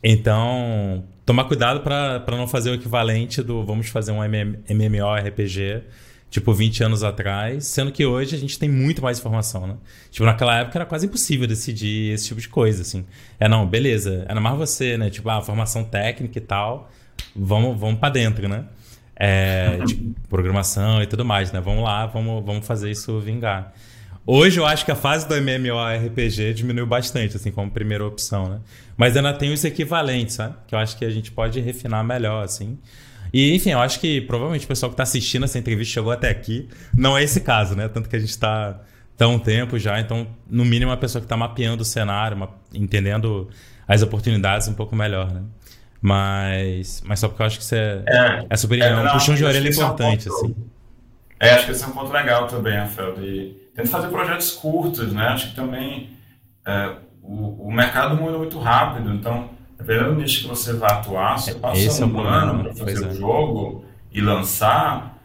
Então, 0.03 1.05
tomar 1.25 1.45
cuidado 1.45 1.81
para 1.81 2.35
não 2.35 2.47
fazer 2.47 2.71
o 2.71 2.73
equivalente 2.73 3.41
do 3.41 3.63
vamos 3.63 3.87
fazer 3.87 4.11
um 4.11 4.21
MMORPG 4.23 5.83
tipo 6.29 6.53
20 6.53 6.83
anos 6.85 7.03
atrás, 7.03 7.67
sendo 7.67 7.91
que 7.91 8.05
hoje 8.05 8.35
a 8.35 8.39
gente 8.39 8.57
tem 8.57 8.69
muito 8.69 9.01
mais 9.01 9.19
informação, 9.19 9.67
né? 9.67 9.75
Tipo, 10.09 10.25
naquela 10.25 10.59
época 10.59 10.77
era 10.77 10.85
quase 10.85 11.05
impossível 11.05 11.45
decidir 11.45 12.13
esse 12.13 12.27
tipo 12.27 12.39
de 12.39 12.47
coisa, 12.47 12.81
assim. 12.81 13.05
É, 13.37 13.49
não, 13.49 13.67
beleza, 13.67 14.25
era 14.27 14.39
mais 14.39 14.57
você, 14.57 14.97
né? 14.97 15.09
Tipo, 15.09 15.29
a 15.29 15.37
ah, 15.37 15.41
formação 15.41 15.83
técnica 15.83 16.37
e 16.37 16.41
tal, 16.41 16.89
vamos, 17.35 17.77
vamos 17.77 17.99
para 17.99 18.09
dentro, 18.09 18.47
né? 18.47 18.65
É, 19.23 19.77
tipo, 19.85 20.19
programação 20.27 20.99
e 20.99 21.05
tudo 21.05 21.23
mais, 21.23 21.51
né? 21.51 21.61
Vamos 21.61 21.83
lá, 21.83 22.07
vamos, 22.07 22.43
vamos 22.43 22.65
fazer 22.65 22.89
isso 22.89 23.19
vingar. 23.19 23.71
Hoje 24.25 24.59
eu 24.59 24.65
acho 24.65 24.83
que 24.83 24.91
a 24.91 24.95
fase 24.95 25.27
do 25.27 25.35
MMORPG 25.35 26.55
diminuiu 26.55 26.87
bastante, 26.87 27.35
assim, 27.35 27.51
como 27.51 27.69
primeira 27.69 28.03
opção, 28.03 28.49
né? 28.49 28.59
Mas 28.97 29.15
ainda 29.15 29.31
tem 29.31 29.53
os 29.53 29.63
equivalentes, 29.63 30.33
sabe? 30.35 30.55
Que 30.65 30.73
eu 30.73 30.79
acho 30.79 30.97
que 30.97 31.05
a 31.05 31.09
gente 31.11 31.31
pode 31.31 31.59
refinar 31.59 32.03
melhor, 32.03 32.43
assim. 32.43 32.79
E, 33.31 33.53
enfim, 33.53 33.69
eu 33.69 33.79
acho 33.79 33.99
que 33.99 34.21
provavelmente 34.21 34.65
o 34.65 34.67
pessoal 34.67 34.89
que 34.89 34.95
está 34.95 35.03
assistindo 35.03 35.43
essa 35.43 35.59
entrevista 35.59 35.93
chegou 35.93 36.11
até 36.11 36.31
aqui. 36.31 36.67
Não 36.91 37.15
é 37.15 37.23
esse 37.23 37.41
caso, 37.41 37.75
né? 37.75 37.87
Tanto 37.87 38.09
que 38.09 38.15
a 38.15 38.19
gente 38.19 38.29
está 38.29 38.81
há 39.19 39.27
um 39.27 39.37
tempo 39.37 39.77
já, 39.77 39.99
então, 39.99 40.25
no 40.49 40.65
mínimo, 40.65 40.89
uma 40.89 40.97
pessoa 40.97 41.21
que 41.21 41.27
está 41.27 41.37
mapeando 41.37 41.83
o 41.83 41.85
cenário, 41.85 42.49
entendendo 42.73 43.49
as 43.87 44.01
oportunidades 44.01 44.67
um 44.67 44.73
pouco 44.73 44.95
melhor, 44.95 45.31
né? 45.31 45.43
Mas, 46.01 47.03
mas 47.05 47.19
só 47.19 47.27
porque 47.27 47.43
eu 47.43 47.45
acho 47.45 47.59
que 47.59 47.63
isso 47.63 47.75
é, 47.75 48.03
é, 48.07 48.45
é 48.49 48.57
super 48.57 48.79
é, 48.79 48.95
um 48.95 49.11
puxão 49.11 49.35
de 49.35 49.45
orelha 49.45 49.69
importante, 49.69 50.27
é 50.27 50.31
um 50.31 50.35
assim. 50.35 50.55
É, 51.39 51.49
acho 51.51 51.65
que 51.65 51.71
esse 51.71 51.83
é 51.83 51.87
um 51.87 51.91
ponto 51.91 52.11
legal 52.11 52.47
também, 52.47 52.75
Rafael, 52.77 53.13
de 53.15 53.55
tenta 53.75 53.87
fazer 53.87 54.07
projetos 54.07 54.51
curtos, 54.51 55.13
né? 55.13 55.27
Acho 55.27 55.49
que 55.49 55.55
também 55.55 56.09
é, 56.65 56.95
o, 57.21 57.67
o 57.67 57.71
mercado 57.71 58.15
muda 58.15 58.37
muito 58.37 58.57
rápido, 58.59 59.13
então, 59.13 59.49
dependendo 59.77 60.15
do 60.15 60.21
nicho 60.21 60.41
que 60.41 60.47
você 60.47 60.73
vai 60.73 60.91
atuar, 60.91 61.37
você 61.37 61.53
passa 61.53 61.79
Esse 61.79 62.03
um 62.03 62.25
é 62.25 62.27
ano 62.27 62.63
para 62.63 62.75
fazer 62.75 63.05
o 63.05 63.11
é. 63.11 63.13
jogo 63.13 63.85
e 64.11 64.21
lançar, 64.21 65.19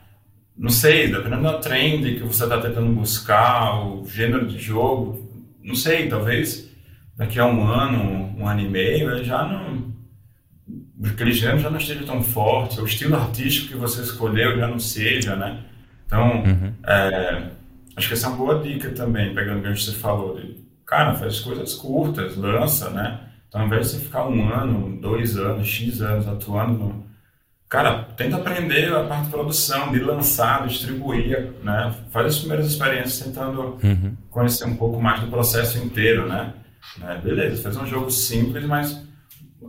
não 0.57 0.70
sei, 0.70 1.11
dependendo 1.11 1.43
da 1.43 1.59
trend 1.59 2.16
que 2.16 2.22
você 2.22 2.45
está 2.45 2.61
tentando 2.61 2.93
buscar, 2.93 3.83
o 3.87 4.07
gênero 4.07 4.47
de 4.47 4.59
jogo, 4.59 5.27
não 5.62 5.74
sei, 5.74 6.09
talvez 6.09 6.70
daqui 7.16 7.39
a 7.39 7.47
um 7.47 7.66
ano, 7.66 8.35
um 8.39 8.47
ano 8.47 8.61
e 8.61 8.68
meio, 8.68 9.24
já 9.24 9.43
não. 9.43 9.95
Aquele 11.05 11.32
gênero 11.32 11.59
já 11.59 11.70
não 11.70 11.78
esteja 11.78 12.07
tão 12.07 12.22
forte, 12.22 12.80
o 12.80 12.86
estilo 12.86 13.16
artístico 13.16 13.68
que 13.68 13.76
você 13.76 14.01
escolheu 14.01 14.57
já 14.57 14.66
não 14.66 14.78
seja, 14.78 15.36
né? 15.36 15.62
Então, 16.07 16.42
uhum. 16.42 16.72
é, 16.86 17.51
acho 17.97 18.09
que 18.09 18.14
essa 18.14 18.26
é 18.26 18.30
uma 18.30 18.38
boa 18.38 18.62
dica 18.62 18.90
também, 18.90 19.34
pegando 19.34 19.59
o 19.59 19.62
que 19.62 19.80
você 19.80 19.92
falou, 19.92 20.36
de, 20.36 20.57
cara, 20.86 21.14
faz 21.14 21.40
coisas 21.40 21.74
curtas, 21.74 22.36
lança, 22.36 22.90
né? 22.90 23.20
Então, 23.49 23.61
ao 23.61 23.66
invés 23.66 23.90
de 23.90 23.92
você 23.92 24.05
ficar 24.05 24.26
um 24.26 24.49
ano, 24.49 24.99
dois 25.01 25.36
anos, 25.36 25.66
X 25.66 26.01
anos 26.01 26.26
atuando 26.26 26.72
no... 26.72 27.07
Cara, 27.68 28.05
tenta 28.16 28.36
aprender 28.36 28.94
a 28.94 29.05
parte 29.05 29.24
de 29.24 29.30
produção, 29.30 29.90
de 29.90 29.99
lançar, 29.99 30.66
distribuir, 30.66 31.53
né? 31.64 31.92
Faz 32.11 32.26
as 32.26 32.38
primeiras 32.38 32.66
experiências 32.66 33.18
tentando 33.18 33.78
uhum. 33.82 34.16
conhecer 34.30 34.64
um 34.66 34.76
pouco 34.76 35.03
mais 35.03 35.20
do 35.20 35.26
processo 35.26 35.78
inteiro, 35.78 36.28
né? 36.28 36.55
né? 36.99 37.20
Beleza, 37.22 37.62
faz 37.62 37.76
um 37.76 37.86
jogo 37.86 38.11
simples, 38.11 38.64
mas 38.64 39.03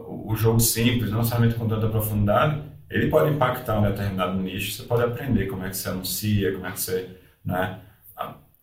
o 0.08 0.36
jogo 0.36 0.60
simples, 0.60 1.10
não 1.10 1.20
necessariamente 1.20 1.58
com 1.58 1.68
tanta 1.68 1.88
profundidade, 1.88 2.62
ele 2.90 3.10
pode 3.10 3.34
impactar 3.34 3.80
um 3.80 3.84
determinado 3.84 4.38
nicho. 4.38 4.72
Você 4.72 4.84
pode 4.84 5.04
aprender 5.04 5.48
como 5.48 5.66
é 5.66 5.70
que 5.70 5.78
você 5.78 5.90
anuncia, 5.90 6.54
como 6.54 6.66
é 6.66 6.72
que 6.72 6.80
você 6.80 7.10
né, 7.44 7.80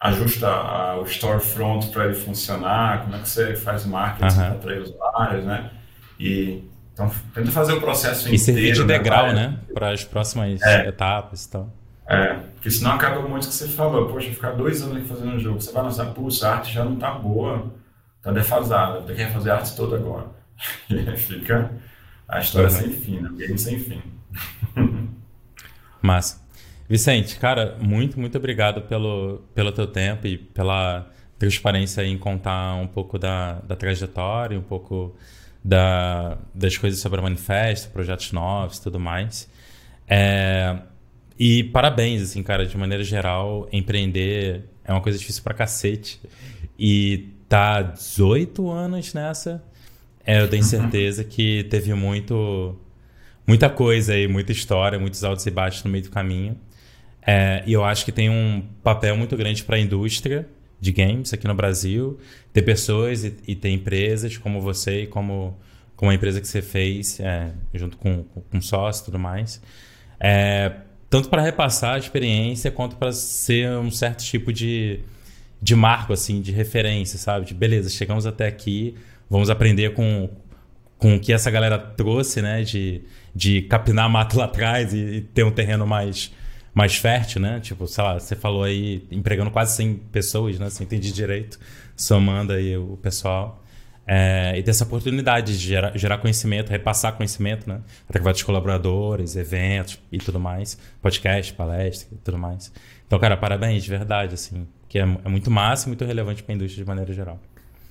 ajusta 0.00 0.96
o 0.96 1.06
storefront 1.06 1.88
para 1.88 2.06
ele 2.06 2.14
funcionar, 2.14 3.02
como 3.02 3.16
é 3.16 3.18
que 3.20 3.28
você 3.28 3.56
faz 3.56 3.86
marketing 3.86 4.34
uhum. 4.34 4.44
para 4.44 4.54
atrair 4.54 4.82
usuários, 4.82 5.44
né? 5.44 5.70
E 6.18 6.62
então 6.92 7.10
tenta 7.34 7.50
fazer 7.50 7.72
o 7.72 7.80
processo 7.80 8.28
e 8.28 8.34
inteiro. 8.34 8.36
E 8.36 8.38
servir 8.38 8.72
de 8.72 8.80
né, 8.80 8.86
degrau, 8.86 9.32
né? 9.32 9.58
Para 9.72 9.90
as 9.90 10.04
próximas 10.04 10.62
é. 10.62 10.88
etapas 10.88 11.44
e 11.44 11.50
tal. 11.50 11.72
É, 12.06 12.34
porque 12.54 12.70
senão 12.70 12.92
acaba 12.92 13.26
muito 13.26 13.48
que 13.48 13.54
você 13.54 13.66
falou, 13.66 14.06
poxa, 14.08 14.30
ficar 14.30 14.52
dois 14.52 14.82
anos 14.82 14.98
aqui 14.98 15.08
fazendo 15.08 15.32
um 15.32 15.38
jogo, 15.38 15.60
você 15.60 15.72
vai 15.72 15.82
lançar, 15.82 16.04
putz, 16.12 16.42
a 16.42 16.56
arte 16.56 16.72
já 16.72 16.84
não 16.84 16.96
tá 16.96 17.12
boa, 17.12 17.72
tá 18.22 18.30
defasada, 18.30 19.00
tem 19.02 19.16
que 19.16 19.26
fazer 19.32 19.50
a 19.50 19.56
arte 19.56 19.74
toda 19.74 19.96
agora. 19.96 20.26
Fica 21.16 21.70
a 22.28 22.40
história 22.40 22.68
uhum. 22.70 22.76
sem 22.76 22.92
fim, 22.92 23.20
né? 23.20 23.30
Game 23.36 23.58
sem 23.58 23.78
fim. 23.78 24.02
Massa. 26.02 26.42
Vicente, 26.88 27.38
cara, 27.38 27.78
muito, 27.80 28.20
muito 28.20 28.36
obrigado 28.36 28.82
pelo, 28.82 29.42
pelo 29.54 29.72
teu 29.72 29.86
tempo 29.86 30.26
e 30.26 30.36
pela 30.36 31.10
transparência 31.38 32.04
em 32.04 32.18
contar 32.18 32.74
um 32.74 32.86
pouco 32.86 33.18
da, 33.18 33.54
da 33.60 33.74
trajetória, 33.74 34.58
um 34.58 34.62
pouco 34.62 35.16
da, 35.64 36.38
das 36.54 36.76
coisas 36.76 37.00
sobre 37.00 37.20
o 37.20 37.22
manifesto, 37.22 37.90
projetos 37.90 38.32
novos 38.32 38.78
tudo 38.78 39.00
mais. 39.00 39.48
É, 40.06 40.78
e 41.38 41.64
parabéns, 41.64 42.22
assim, 42.22 42.42
cara, 42.42 42.66
de 42.66 42.76
maneira 42.76 43.02
geral, 43.02 43.66
empreender 43.72 44.64
é 44.84 44.92
uma 44.92 45.00
coisa 45.00 45.18
difícil 45.18 45.42
pra 45.42 45.54
cacete. 45.54 46.20
E 46.78 47.30
tá 47.48 47.82
18 47.82 48.70
anos 48.70 49.14
nessa, 49.14 49.64
é, 50.26 50.40
eu 50.40 50.48
tenho 50.48 50.64
certeza 50.64 51.22
que 51.24 51.64
teve 51.64 51.92
muito 51.94 52.76
muita 53.46 53.68
coisa 53.68 54.14
aí, 54.14 54.26
muita 54.26 54.52
história, 54.52 54.98
muitos 54.98 55.22
altos 55.22 55.44
e 55.46 55.50
baixos 55.50 55.84
no 55.84 55.90
meio 55.90 56.04
do 56.04 56.10
caminho. 56.10 56.58
É, 57.26 57.62
e 57.66 57.72
eu 57.72 57.84
acho 57.84 58.04
que 58.04 58.12
tem 58.12 58.28
um 58.28 58.62
papel 58.82 59.16
muito 59.16 59.36
grande 59.36 59.62
para 59.64 59.76
a 59.76 59.78
indústria 59.78 60.46
de 60.80 60.92
games 60.92 61.32
aqui 61.32 61.46
no 61.46 61.54
Brasil, 61.54 62.18
ter 62.52 62.62
pessoas 62.62 63.24
e, 63.24 63.34
e 63.48 63.54
ter 63.54 63.70
empresas 63.70 64.36
como 64.36 64.60
você 64.60 65.02
e 65.02 65.06
como, 65.06 65.58
como 65.96 66.10
a 66.10 66.14
empresa 66.14 66.40
que 66.40 66.48
você 66.48 66.60
fez, 66.60 67.18
é, 67.20 67.52
junto 67.72 67.96
com, 67.96 68.24
com 68.24 68.60
sócio 68.60 69.02
e 69.02 69.04
tudo 69.06 69.18
mais. 69.18 69.62
É, 70.20 70.72
tanto 71.08 71.28
para 71.28 71.42
repassar 71.42 71.94
a 71.94 71.98
experiência 71.98 72.70
quanto 72.70 72.96
para 72.96 73.12
ser 73.12 73.70
um 73.78 73.90
certo 73.90 74.22
tipo 74.24 74.52
de, 74.52 75.00
de 75.62 75.74
marco, 75.74 76.12
assim, 76.12 76.42
de 76.42 76.52
referência, 76.52 77.18
sabe? 77.18 77.46
De 77.46 77.54
beleza, 77.54 77.88
chegamos 77.88 78.26
até 78.26 78.46
aqui, 78.46 78.94
vamos 79.28 79.50
aprender 79.50 79.94
com, 79.94 80.28
com 80.98 81.16
o 81.16 81.20
que 81.20 81.32
essa 81.32 81.50
galera 81.50 81.78
trouxe, 81.78 82.40
né? 82.40 82.62
De, 82.62 83.02
de 83.34 83.62
capinar 83.62 84.08
mato 84.08 84.38
lá 84.38 84.44
atrás 84.44 84.92
e, 84.92 84.98
e 84.98 85.20
ter 85.20 85.44
um 85.44 85.50
terreno 85.50 85.86
mais, 85.86 86.32
mais 86.72 86.96
fértil, 86.96 87.40
né? 87.40 87.60
Tipo, 87.60 87.86
sei 87.86 88.04
lá, 88.04 88.18
você 88.18 88.36
falou 88.36 88.64
aí, 88.64 89.06
empregando 89.10 89.50
quase 89.50 89.76
100 89.76 89.94
pessoas, 90.12 90.58
né? 90.58 90.70
Se 90.70 90.82
eu 90.82 90.84
entendi 90.86 91.12
direito, 91.12 91.58
somando 91.96 92.52
aí 92.52 92.76
o 92.76 92.96
pessoal. 92.96 93.60
É, 94.06 94.58
e 94.58 94.62
ter 94.62 94.70
essa 94.70 94.84
oportunidade 94.84 95.56
de 95.56 95.66
gerar, 95.66 95.96
gerar, 95.96 96.18
conhecimento, 96.18 96.68
repassar 96.68 97.14
conhecimento, 97.14 97.68
né? 97.68 97.80
Através 98.08 98.36
dos 98.36 98.42
colaboradores, 98.42 99.34
eventos 99.34 99.98
e 100.12 100.18
tudo 100.18 100.38
mais, 100.38 100.78
podcast, 101.00 101.54
palestra 101.54 102.08
e 102.12 102.18
tudo 102.18 102.36
mais. 102.36 102.70
Então, 103.06 103.18
cara, 103.18 103.36
parabéns, 103.36 103.82
de 103.82 103.88
verdade, 103.88 104.34
assim, 104.34 104.66
que 104.88 104.98
é, 104.98 105.02
é 105.02 105.28
muito 105.28 105.50
massa 105.50 105.86
e 105.86 105.88
muito 105.88 106.04
relevante 106.04 106.42
para 106.42 106.52
a 106.52 106.56
indústria 106.56 106.84
de 106.84 106.88
maneira 106.88 107.12
geral. 107.14 107.40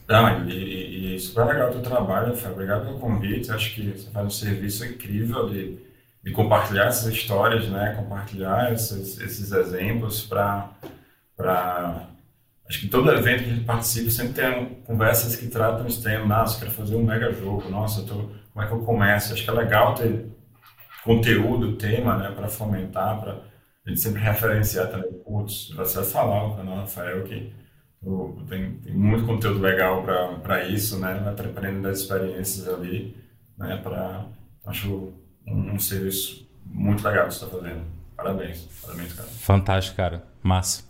Não, 0.07 0.47
e, 0.49 0.53
e, 0.53 1.15
e 1.15 1.19
super 1.19 1.45
legal 1.45 1.69
o 1.69 1.71
teu 1.73 1.81
trabalho, 1.81 2.35
Fábio. 2.35 2.53
Obrigado 2.53 2.85
pelo 2.85 2.99
convite. 2.99 3.51
Acho 3.51 3.73
que 3.73 3.91
você 3.91 4.09
faz 4.11 4.25
um 4.25 4.29
serviço 4.29 4.85
incrível 4.85 5.49
de, 5.49 5.77
de 6.23 6.31
compartilhar 6.31 6.85
essas 6.87 7.13
histórias, 7.13 7.67
né? 7.69 7.95
Compartilhar 7.95 8.73
esses, 8.73 9.19
esses 9.19 9.51
exemplos 9.51 10.21
para 10.21 10.69
Acho 12.67 12.79
que 12.79 12.87
todo 12.87 13.11
evento 13.11 13.43
que 13.43 13.49
a 13.49 13.53
gente 13.53 13.65
participa 13.65 14.09
sempre 14.09 14.33
tem 14.33 14.75
conversas 14.85 15.35
que 15.35 15.47
tratam 15.47 15.85
os 15.85 15.97
temas. 15.97 16.27
Nossa, 16.27 16.59
quero 16.59 16.71
fazer 16.71 16.95
um 16.95 17.03
mega 17.03 17.31
jogo. 17.31 17.69
Nossa, 17.69 18.03
tô, 18.03 18.29
como 18.53 18.65
é 18.65 18.67
que 18.67 18.73
eu 18.73 18.79
começo? 18.79 19.33
Acho 19.33 19.43
que 19.43 19.49
é 19.49 19.53
legal 19.53 19.93
ter 19.95 20.27
conteúdo, 21.03 21.75
tema, 21.75 22.17
né, 22.17 22.31
para 22.31 22.47
fomentar, 22.47 23.19
para 23.19 23.33
a 23.85 23.89
gente 23.89 23.99
sempre 23.99 24.21
referenciar 24.21 24.89
também. 24.89 25.11
Putz, 25.23 25.69
você 25.75 25.97
vai 25.97 26.05
falar 26.05 26.47
o 26.47 26.55
canal 26.55 26.77
Rafael 26.77 27.23
que 27.23 27.53
tem, 28.49 28.73
tem, 28.77 28.93
muito 28.93 29.25
conteúdo 29.25 29.59
legal 29.59 30.03
para 30.41 30.67
isso, 30.67 30.99
né? 30.99 31.21
Vai 31.23 31.33
aprendendo 31.33 31.83
das 31.83 31.99
experiências 31.99 32.67
ali, 32.67 33.15
né? 33.57 33.77
Para 33.81 34.25
acho 34.65 35.13
um, 35.47 35.73
um 35.73 35.79
serviço 35.79 36.47
muito 36.65 37.05
legal 37.07 37.27
que 37.27 37.33
você 37.33 37.45
está 37.45 37.57
fazendo. 37.57 37.83
Parabéns, 38.15 38.67
parabéns, 38.81 39.13
cara. 39.13 39.27
Fantástico, 39.27 39.97
cara. 39.97 40.23
Massa. 40.41 40.83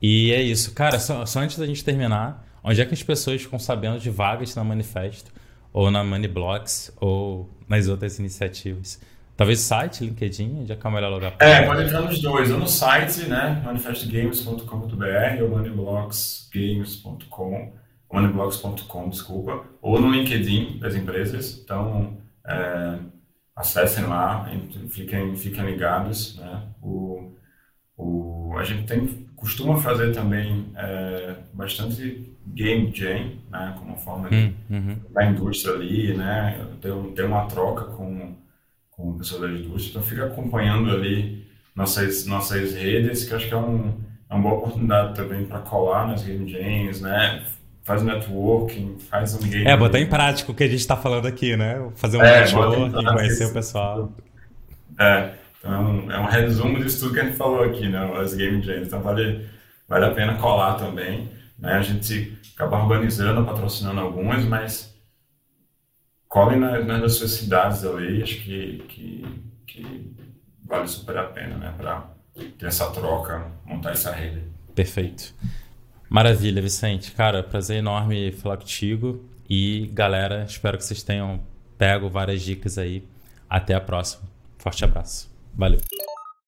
E 0.00 0.32
é 0.32 0.42
isso. 0.42 0.72
Cara, 0.72 0.98
só, 0.98 1.26
só, 1.26 1.40
antes 1.40 1.58
da 1.58 1.66
gente 1.66 1.84
terminar, 1.84 2.46
onde 2.62 2.80
é 2.80 2.84
que 2.84 2.94
as 2.94 3.02
pessoas 3.02 3.42
ficam 3.42 3.58
sabendo 3.58 3.98
de 3.98 4.10
vagas 4.10 4.54
na 4.54 4.64
Manifesto, 4.64 5.30
ou 5.72 5.90
na 5.90 6.02
Moneyblocks, 6.04 6.92
ou 7.00 7.48
nas 7.68 7.88
outras 7.88 8.18
iniciativas? 8.18 9.00
Talvez 9.40 9.60
site, 9.60 10.04
LinkedIn, 10.04 10.66
já 10.66 10.76
que 10.76 10.86
é 10.86 10.90
o 10.90 10.92
melhor 10.92 11.10
lugar 11.10 11.34
É, 11.38 11.62
pode 11.62 11.84
entrar 11.84 12.02
nos 12.02 12.20
dois, 12.20 12.50
ou 12.50 12.58
no 12.58 12.68
site, 12.68 13.22
né, 13.22 13.62
manifestgames.com.br 13.64 15.42
ou 15.42 15.48
moneyblocksgames.com, 15.48 17.72
moneyblocks.com, 18.12 19.08
desculpa, 19.08 19.64
ou 19.80 19.98
no 19.98 20.10
LinkedIn 20.10 20.78
das 20.78 20.94
empresas. 20.94 21.58
Então, 21.64 22.18
é, 22.46 22.98
acessem 23.56 24.04
lá, 24.04 24.46
fiquem, 24.90 25.34
fiquem 25.34 25.64
ligados, 25.64 26.36
né? 26.36 26.62
O, 26.82 27.32
o, 27.96 28.54
a 28.58 28.62
gente 28.62 28.86
tem 28.86 29.26
costuma 29.36 29.78
fazer 29.78 30.12
também 30.12 30.70
é, 30.76 31.36
bastante 31.54 32.36
game 32.46 32.92
jam, 32.94 33.38
né, 33.50 33.74
como 33.78 33.96
forma 33.96 34.28
de, 34.28 34.36
hum, 34.36 34.52
uhum. 34.68 35.00
da 35.08 35.24
indústria 35.24 35.76
ali, 35.76 36.14
né, 36.14 36.62
ter, 36.82 36.92
ter 37.14 37.24
uma 37.24 37.46
troca 37.46 37.86
com, 37.86 38.36
com 39.00 39.16
pessoas 39.16 39.40
da 39.40 39.48
indústria, 39.48 39.90
então 39.90 40.02
fica 40.02 40.26
acompanhando 40.26 40.90
ali 40.90 41.46
nossas, 41.74 42.26
nossas 42.26 42.74
redes, 42.74 43.24
que 43.24 43.34
acho 43.34 43.48
que 43.48 43.54
é, 43.54 43.56
um, 43.56 43.94
é 44.28 44.34
uma 44.34 44.42
boa 44.42 44.54
oportunidade 44.56 45.14
também 45.14 45.44
para 45.44 45.60
colar 45.60 46.06
nas 46.06 46.22
game 46.22 46.50
jams, 46.50 47.00
né, 47.00 47.42
faz 47.82 48.02
networking, 48.02 48.98
faz 48.98 49.34
um 49.34 49.48
game... 49.48 49.66
É, 49.66 49.76
botar 49.76 49.98
em 49.98 50.06
prática 50.06 50.52
o 50.52 50.54
que 50.54 50.64
a 50.64 50.68
gente 50.68 50.80
está 50.80 50.96
falando 50.96 51.26
aqui, 51.26 51.56
né, 51.56 51.88
fazer 51.96 52.18
um 52.18 52.22
é, 52.22 52.40
networking, 52.40 53.04
conhecer 53.04 53.46
o 53.46 53.52
pessoal. 53.52 54.12
É, 54.98 55.30
então 55.58 55.74
é 55.74 55.78
um, 55.78 56.12
é 56.12 56.18
um 56.18 56.26
resumo 56.26 56.78
disso 56.82 57.00
tudo 57.00 57.14
que 57.14 57.20
a 57.20 57.24
gente 57.24 57.36
falou 57.36 57.62
aqui, 57.62 57.88
né? 57.88 57.98
As 58.18 58.34
game 58.34 58.62
jams. 58.62 58.86
Então 58.86 59.00
vale, 59.00 59.46
vale 59.88 60.06
a 60.06 60.10
pena 60.10 60.34
colar 60.36 60.74
também. 60.74 61.28
Né? 61.58 61.74
A 61.74 61.82
gente 61.82 62.36
acaba 62.54 62.82
organizando, 62.82 63.44
patrocinando 63.44 64.00
algumas, 64.00 64.44
mas 64.44 64.89
colhem 66.30 66.58
nas, 66.58 66.86
nas 66.86 67.14
suas 67.14 67.32
cidades 67.32 67.84
ali. 67.84 68.22
Acho 68.22 68.40
que, 68.40 68.84
que, 68.88 69.42
que 69.66 70.16
vale 70.64 70.88
super 70.88 71.18
a 71.18 71.24
pena, 71.24 71.58
né? 71.58 71.74
Para 71.76 72.08
ter 72.58 72.66
essa 72.66 72.90
troca, 72.90 73.46
montar 73.66 73.90
essa 73.90 74.10
rede. 74.10 74.42
Perfeito. 74.74 75.34
Maravilha, 76.08 76.62
Vicente. 76.62 77.12
Cara, 77.12 77.42
prazer 77.42 77.76
enorme 77.76 78.32
falar 78.32 78.56
contigo. 78.56 79.28
E 79.48 79.90
galera, 79.92 80.44
espero 80.44 80.78
que 80.78 80.84
vocês 80.84 81.02
tenham 81.02 81.40
pego 81.76 82.08
várias 82.08 82.40
dicas 82.40 82.78
aí. 82.78 83.06
Até 83.48 83.74
a 83.74 83.80
próxima. 83.80 84.22
Forte 84.56 84.84
abraço. 84.84 85.28
Valeu. 85.54 85.80